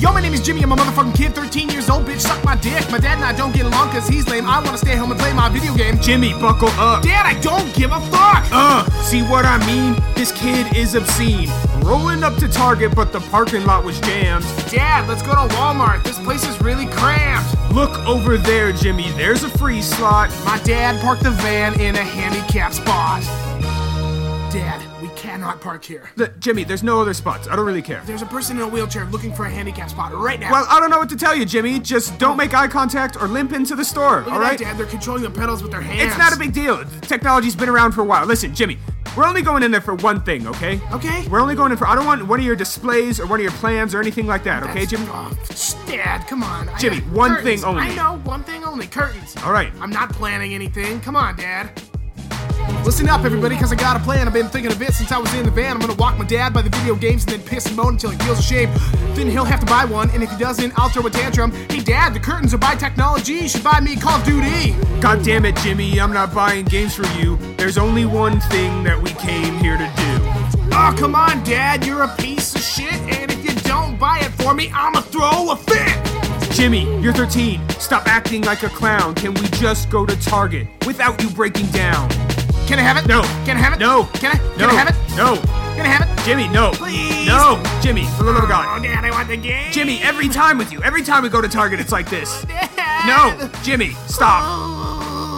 Yo, 0.00 0.10
my 0.10 0.20
name 0.22 0.32
is 0.32 0.40
Jimmy. 0.40 0.62
I'm 0.62 0.72
a 0.72 0.76
motherfucking 0.76 1.14
kid, 1.14 1.34
13 1.34 1.68
years 1.68 1.90
old. 1.90 2.06
Bitch, 2.06 2.20
suck 2.20 2.42
my 2.42 2.56
dick. 2.56 2.90
My 2.90 2.96
dad 2.96 3.16
and 3.16 3.24
I 3.24 3.34
don't 3.36 3.52
get 3.52 3.66
along 3.66 3.88
because 3.88 4.08
he's 4.08 4.26
lame. 4.28 4.46
I 4.46 4.56
want 4.56 4.70
to 4.70 4.78
stay 4.78 4.96
home 4.96 5.10
and 5.10 5.20
play 5.20 5.34
my 5.34 5.50
video 5.50 5.74
game. 5.74 6.00
Jimmy, 6.00 6.32
buckle 6.32 6.70
up. 6.80 7.02
Dad, 7.02 7.26
I 7.26 7.38
don't 7.40 7.70
give 7.74 7.92
a 7.92 8.00
fuck. 8.08 8.48
Uh, 8.50 8.88
see 9.02 9.20
what 9.20 9.44
I 9.44 9.58
mean? 9.66 9.94
This 10.14 10.32
kid 10.32 10.74
is 10.74 10.94
obscene. 10.94 11.50
Rolling 11.82 12.22
up 12.22 12.34
to 12.36 12.48
Target, 12.48 12.94
but 12.94 13.12
the 13.12 13.20
parking 13.20 13.66
lot 13.66 13.84
was 13.84 14.00
jammed. 14.00 14.44
Dad, 14.70 15.06
let's 15.06 15.20
go 15.20 15.32
to 15.32 15.54
Walmart. 15.56 16.02
This 16.02 16.18
place 16.18 16.48
is 16.48 16.58
really 16.62 16.86
cramped. 16.86 17.54
Look 17.70 17.90
over 18.06 18.38
there, 18.38 18.72
Jimmy. 18.72 19.10
There's 19.10 19.44
a 19.44 19.50
free 19.50 19.82
slot. 19.82 20.30
My 20.46 20.58
dad 20.64 20.98
parked 21.02 21.24
the 21.24 21.30
van 21.30 21.78
in 21.78 21.94
a 21.96 22.02
handicap 22.02 22.72
spot. 22.72 23.20
Dad, 24.50 24.80
cannot 25.40 25.60
park 25.62 25.82
here. 25.82 26.10
The, 26.16 26.28
Jimmy, 26.38 26.64
there's 26.64 26.82
no 26.82 27.00
other 27.00 27.14
spots. 27.14 27.48
I 27.48 27.56
don't 27.56 27.64
really 27.64 27.80
care. 27.80 28.02
There's 28.04 28.20
a 28.20 28.26
person 28.26 28.58
in 28.58 28.62
a 28.62 28.68
wheelchair 28.68 29.06
looking 29.06 29.34
for 29.34 29.46
a 29.46 29.50
handicap 29.50 29.88
spot 29.88 30.12
right 30.14 30.38
now. 30.38 30.52
Well, 30.52 30.66
I 30.68 30.78
don't 30.78 30.90
know 30.90 30.98
what 30.98 31.08
to 31.08 31.16
tell 31.16 31.34
you, 31.34 31.46
Jimmy. 31.46 31.80
Just 31.80 32.18
don't 32.18 32.36
make 32.36 32.52
eye 32.52 32.68
contact 32.68 33.16
or 33.16 33.26
limp 33.26 33.52
into 33.52 33.74
the 33.74 33.84
store. 33.84 34.20
Look 34.20 34.32
all 34.32 34.40
that. 34.40 34.58
Dad. 34.58 34.76
They're 34.76 34.86
controlling 34.86 35.22
the 35.22 35.30
pedals 35.30 35.62
with 35.62 35.72
their 35.72 35.80
hands. 35.80 36.10
It's 36.10 36.18
not 36.18 36.34
a 36.34 36.38
big 36.38 36.52
deal. 36.52 36.84
Technology's 37.00 37.56
been 37.56 37.70
around 37.70 37.92
for 37.92 38.02
a 38.02 38.04
while. 38.04 38.26
Listen, 38.26 38.54
Jimmy, 38.54 38.76
we're 39.16 39.24
only 39.24 39.40
going 39.40 39.62
in 39.62 39.70
there 39.70 39.80
for 39.80 39.94
one 39.94 40.22
thing, 40.22 40.46
okay? 40.46 40.78
Okay. 40.92 41.26
We're 41.28 41.40
only 41.40 41.54
going 41.54 41.72
in 41.72 41.78
for. 41.78 41.86
I 41.86 41.94
don't 41.94 42.06
want 42.06 42.26
one 42.26 42.38
of 42.38 42.44
your 42.44 42.56
displays 42.56 43.18
or 43.18 43.26
one 43.26 43.40
of 43.40 43.42
your 43.42 43.52
plans 43.52 43.94
or 43.94 44.00
anything 44.00 44.26
like 44.26 44.44
that, 44.44 44.62
okay, 44.64 44.84
Jimmy? 44.84 45.06
Oh, 45.08 45.34
Dad, 45.86 46.26
come 46.26 46.42
on. 46.42 46.68
Jimmy, 46.78 46.98
one 46.98 47.30
curtains. 47.30 47.62
thing 47.62 47.68
only. 47.68 47.82
I 47.82 47.94
know, 47.94 48.18
one 48.24 48.44
thing 48.44 48.62
only. 48.62 48.86
Curtains. 48.86 49.36
All 49.38 49.52
right. 49.52 49.72
I'm 49.80 49.90
not 49.90 50.12
planning 50.12 50.52
anything. 50.52 51.00
Come 51.00 51.16
on, 51.16 51.36
Dad. 51.36 51.80
Listen 52.84 53.08
up, 53.08 53.24
everybody, 53.24 53.54
because 53.54 53.72
I 53.72 53.76
got 53.76 53.96
a 53.96 54.00
plan. 54.00 54.26
I've 54.26 54.32
been 54.32 54.48
thinking 54.48 54.72
of 54.72 54.80
it 54.82 54.94
since 54.94 55.12
I 55.12 55.18
was 55.18 55.32
in 55.34 55.44
the 55.44 55.50
van. 55.50 55.74
I'm 55.74 55.80
gonna 55.80 55.94
walk 55.94 56.18
my 56.18 56.24
dad 56.24 56.52
by 56.52 56.62
the 56.62 56.70
video 56.70 56.94
games 56.94 57.24
and 57.24 57.32
then 57.32 57.42
piss 57.42 57.66
and 57.66 57.76
moan 57.76 57.94
until 57.94 58.10
he 58.10 58.18
feels 58.18 58.38
ashamed. 58.38 58.72
Then 59.14 59.28
he'll 59.30 59.44
have 59.44 59.60
to 59.60 59.66
buy 59.66 59.84
one, 59.84 60.10
and 60.10 60.22
if 60.22 60.30
he 60.30 60.38
doesn't, 60.38 60.72
I'll 60.78 60.88
throw 60.88 61.06
a 61.06 61.10
tantrum. 61.10 61.52
Hey, 61.68 61.80
Dad, 61.80 62.14
the 62.14 62.20
curtains 62.20 62.54
are 62.54 62.58
by 62.58 62.74
technology. 62.74 63.34
You 63.34 63.48
should 63.48 63.62
buy 63.62 63.80
me 63.80 63.96
Call 63.96 64.18
of 64.18 64.24
Duty. 64.24 64.74
God 65.00 65.22
damn 65.22 65.44
it, 65.44 65.56
Jimmy, 65.56 66.00
I'm 66.00 66.12
not 66.12 66.34
buying 66.34 66.64
games 66.64 66.94
for 66.94 67.06
you. 67.18 67.36
There's 67.56 67.78
only 67.78 68.06
one 68.06 68.40
thing 68.40 68.82
that 68.84 69.00
we 69.00 69.10
came 69.10 69.58
here 69.58 69.76
to 69.76 69.86
do. 69.86 70.70
Oh, 70.72 70.94
come 70.98 71.14
on, 71.14 71.44
Dad, 71.44 71.84
you're 71.84 72.02
a 72.02 72.16
piece 72.16 72.54
of 72.54 72.62
shit, 72.62 72.92
and 72.92 73.30
if 73.30 73.44
you 73.44 73.54
don't 73.68 73.98
buy 73.98 74.18
it 74.20 74.30
for 74.42 74.54
me, 74.54 74.70
I'ma 74.74 75.00
throw 75.02 75.50
a 75.50 75.56
fit. 75.56 76.20
Jimmy, 76.52 76.84
you're 77.00 77.12
13. 77.12 77.60
Stop 77.78 78.06
acting 78.06 78.42
like 78.42 78.62
a 78.62 78.68
clown. 78.68 79.14
Can 79.14 79.34
we 79.34 79.46
just 79.48 79.88
go 79.90 80.04
to 80.04 80.16
Target 80.20 80.66
without 80.84 81.22
you 81.22 81.30
breaking 81.30 81.66
down? 81.66 82.10
Can 82.70 82.78
I 82.78 82.82
have 82.82 82.98
it? 82.98 83.08
No. 83.08 83.22
Can 83.44 83.56
I 83.56 83.60
have 83.60 83.72
it? 83.72 83.80
No. 83.80 84.04
Can 84.14 84.30
I? 84.30 84.38
Can 84.56 84.70
I 84.70 84.74
have 84.74 84.88
it? 84.88 85.16
No. 85.16 85.34
Can 85.74 85.84
I 85.84 85.88
have 85.88 86.08
it? 86.08 86.24
Jimmy, 86.24 86.46
no. 86.46 86.70
Please. 86.70 87.26
No. 87.26 87.60
Jimmy, 87.82 88.04
for 88.16 88.22
the 88.22 88.30
love 88.30 88.44
of 88.44 88.48
God. 88.48 88.78
Oh, 88.78 88.80
Dad, 88.80 89.04
I 89.04 89.10
want 89.10 89.26
the 89.26 89.36
game. 89.36 89.72
Jimmy, 89.72 90.00
every 90.04 90.28
time 90.28 90.56
with 90.56 90.70
you. 90.70 90.80
Every 90.84 91.02
time 91.02 91.24
we 91.24 91.30
go 91.30 91.40
to 91.40 91.48
Target, 91.48 91.80
it's 91.80 91.90
like 91.90 92.08
this. 92.08 92.44
Oh, 92.44 92.46
Dad. 92.46 93.40
No. 93.42 93.50
Jimmy, 93.64 93.90
stop. 94.06 94.44
Oh. 94.46 94.79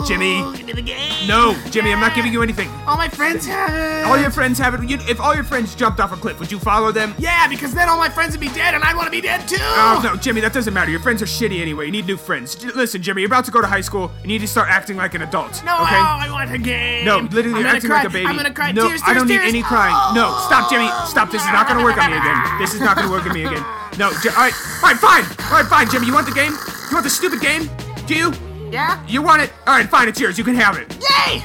Jimmy. 0.06 0.40
Oh, 0.42 0.52
give 0.56 0.66
me 0.66 0.72
the 0.72 0.82
game. 0.82 1.26
No. 1.26 1.56
Jimmy, 1.70 1.92
I'm 1.92 2.00
not 2.00 2.14
giving 2.14 2.32
you 2.32 2.42
anything. 2.42 2.68
All 2.86 2.96
my 2.96 3.08
friends 3.08 3.46
have 3.46 3.70
it. 3.70 4.06
All 4.06 4.18
your 4.18 4.30
friends 4.30 4.58
have 4.58 4.74
it. 4.74 4.88
You, 4.88 4.98
if 5.08 5.20
all 5.20 5.34
your 5.34 5.44
friends 5.44 5.74
jumped 5.74 6.00
off 6.00 6.12
a 6.12 6.16
cliff, 6.16 6.38
would 6.40 6.50
you 6.50 6.58
follow 6.58 6.92
them? 6.92 7.14
Yeah, 7.18 7.46
because 7.48 7.74
then 7.74 7.88
all 7.88 7.98
my 7.98 8.08
friends 8.08 8.32
would 8.32 8.40
be 8.40 8.48
dead, 8.48 8.74
and 8.74 8.82
I'd 8.82 8.96
want 8.96 9.06
to 9.06 9.10
be 9.10 9.20
dead 9.20 9.46
too. 9.48 9.56
Oh, 9.60 10.00
no, 10.02 10.16
Jimmy, 10.16 10.40
that 10.40 10.52
doesn't 10.52 10.74
matter. 10.74 10.90
Your 10.90 11.00
friends 11.00 11.22
are 11.22 11.26
shitty 11.26 11.60
anyway. 11.60 11.86
You 11.86 11.92
need 11.92 12.06
new 12.06 12.16
friends. 12.16 12.54
J- 12.54 12.70
Listen, 12.74 13.02
Jimmy, 13.02 13.22
you're 13.22 13.28
about 13.28 13.44
to 13.44 13.50
go 13.50 13.60
to 13.60 13.66
high 13.66 13.80
school. 13.80 14.10
You 14.22 14.28
need 14.28 14.40
to 14.40 14.48
start 14.48 14.68
acting 14.68 14.96
like 14.96 15.14
an 15.14 15.22
adult. 15.22 15.62
No, 15.64 15.74
okay? 15.82 15.96
I 15.96 16.26
oh, 16.28 16.32
want 16.32 16.52
a 16.52 16.58
game. 16.58 17.04
No, 17.04 17.18
literally, 17.18 17.54
I'm 17.54 17.60
you're 17.60 17.68
acting 17.68 17.90
cry. 17.90 17.98
like 17.98 18.08
a 18.08 18.10
baby. 18.10 18.26
I'm 18.26 18.36
gonna 18.36 18.52
cry. 18.52 18.72
No, 18.72 18.88
tears, 18.88 19.02
I 19.04 19.14
don't 19.14 19.28
tears, 19.28 19.42
need 19.42 19.48
any 19.48 19.62
crying. 19.62 19.94
No, 20.14 20.36
stop, 20.46 20.70
Jimmy. 20.70 20.86
Oh. 20.88 21.06
Stop. 21.08 21.30
This 21.30 21.42
is 21.42 21.48
not 21.48 21.68
gonna 21.68 21.84
work 21.84 21.96
on 21.96 22.10
me 22.10 22.16
again. 22.16 22.58
This 22.58 22.74
is 22.74 22.80
not 22.80 22.96
gonna 22.96 23.10
work 23.10 23.26
on 23.26 23.32
me 23.32 23.44
again. 23.44 23.64
No, 23.98 24.10
J- 24.22 24.30
all 24.30 24.36
right, 24.36 24.54
all 24.82 24.90
right, 24.90 24.96
fine. 24.96 25.24
All 25.46 25.60
right, 25.60 25.66
fine, 25.66 25.88
Jimmy. 25.88 26.06
You 26.06 26.14
want 26.14 26.26
the 26.26 26.34
game? 26.34 26.52
You 26.52 26.96
want 26.96 27.04
the 27.04 27.10
stupid 27.10 27.40
game? 27.40 27.70
Do 28.06 28.14
you? 28.14 28.32
Yeah. 28.72 29.04
You 29.06 29.20
want 29.20 29.42
it? 29.42 29.52
All 29.66 29.76
right, 29.76 29.86
fine. 29.86 30.08
It's 30.08 30.18
yours. 30.18 30.38
You 30.38 30.44
can 30.44 30.54
have 30.54 30.78
it. 30.78 30.96
Yay! 30.96 31.42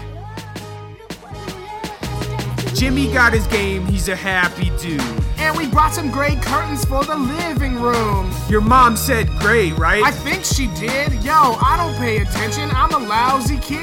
Jimmy 2.73 3.11
got 3.11 3.33
his 3.33 3.45
game. 3.47 3.85
He's 3.85 4.07
a 4.07 4.15
happy 4.15 4.71
dude. 4.77 5.01
And 5.37 5.57
we 5.57 5.67
brought 5.67 5.93
some 5.93 6.09
gray 6.09 6.37
curtains 6.37 6.85
for 6.85 7.03
the 7.03 7.17
living 7.17 7.81
room. 7.81 8.31
Your 8.47 8.61
mom 8.61 8.95
said 8.95 9.27
gray, 9.39 9.73
right? 9.73 10.03
I 10.03 10.11
think 10.11 10.45
she 10.45 10.67
did. 10.79 11.11
Yo, 11.21 11.33
I 11.33 11.75
don't 11.75 11.95
pay 11.97 12.17
attention. 12.21 12.69
I'm 12.71 12.93
a 12.93 13.05
lousy 13.05 13.57
kid. 13.57 13.81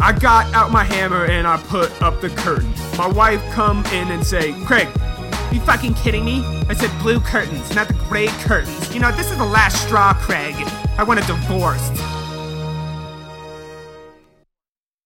I 0.00 0.16
got 0.18 0.52
out 0.54 0.70
my 0.70 0.84
hammer 0.84 1.26
and 1.26 1.46
I 1.46 1.58
put 1.64 1.90
up 2.00 2.22
the 2.22 2.30
curtain. 2.30 2.72
My 2.96 3.06
wife 3.06 3.42
come 3.52 3.84
in 3.86 4.10
and 4.10 4.26
say, 4.26 4.54
Craig, 4.64 4.88
you 5.52 5.60
fucking 5.60 5.92
kidding 5.94 6.24
me? 6.24 6.42
I 6.70 6.74
said 6.74 6.90
blue 7.02 7.20
curtains, 7.20 7.74
not 7.74 7.88
the 7.88 7.94
gray 8.08 8.28
curtains. 8.44 8.94
You 8.94 9.00
know, 9.00 9.12
this 9.12 9.30
is 9.30 9.36
the 9.36 9.44
last 9.44 9.84
straw, 9.84 10.14
Craig. 10.14 10.54
I 10.96 11.04
want 11.04 11.20
a 11.20 11.26
divorce. 11.26 11.90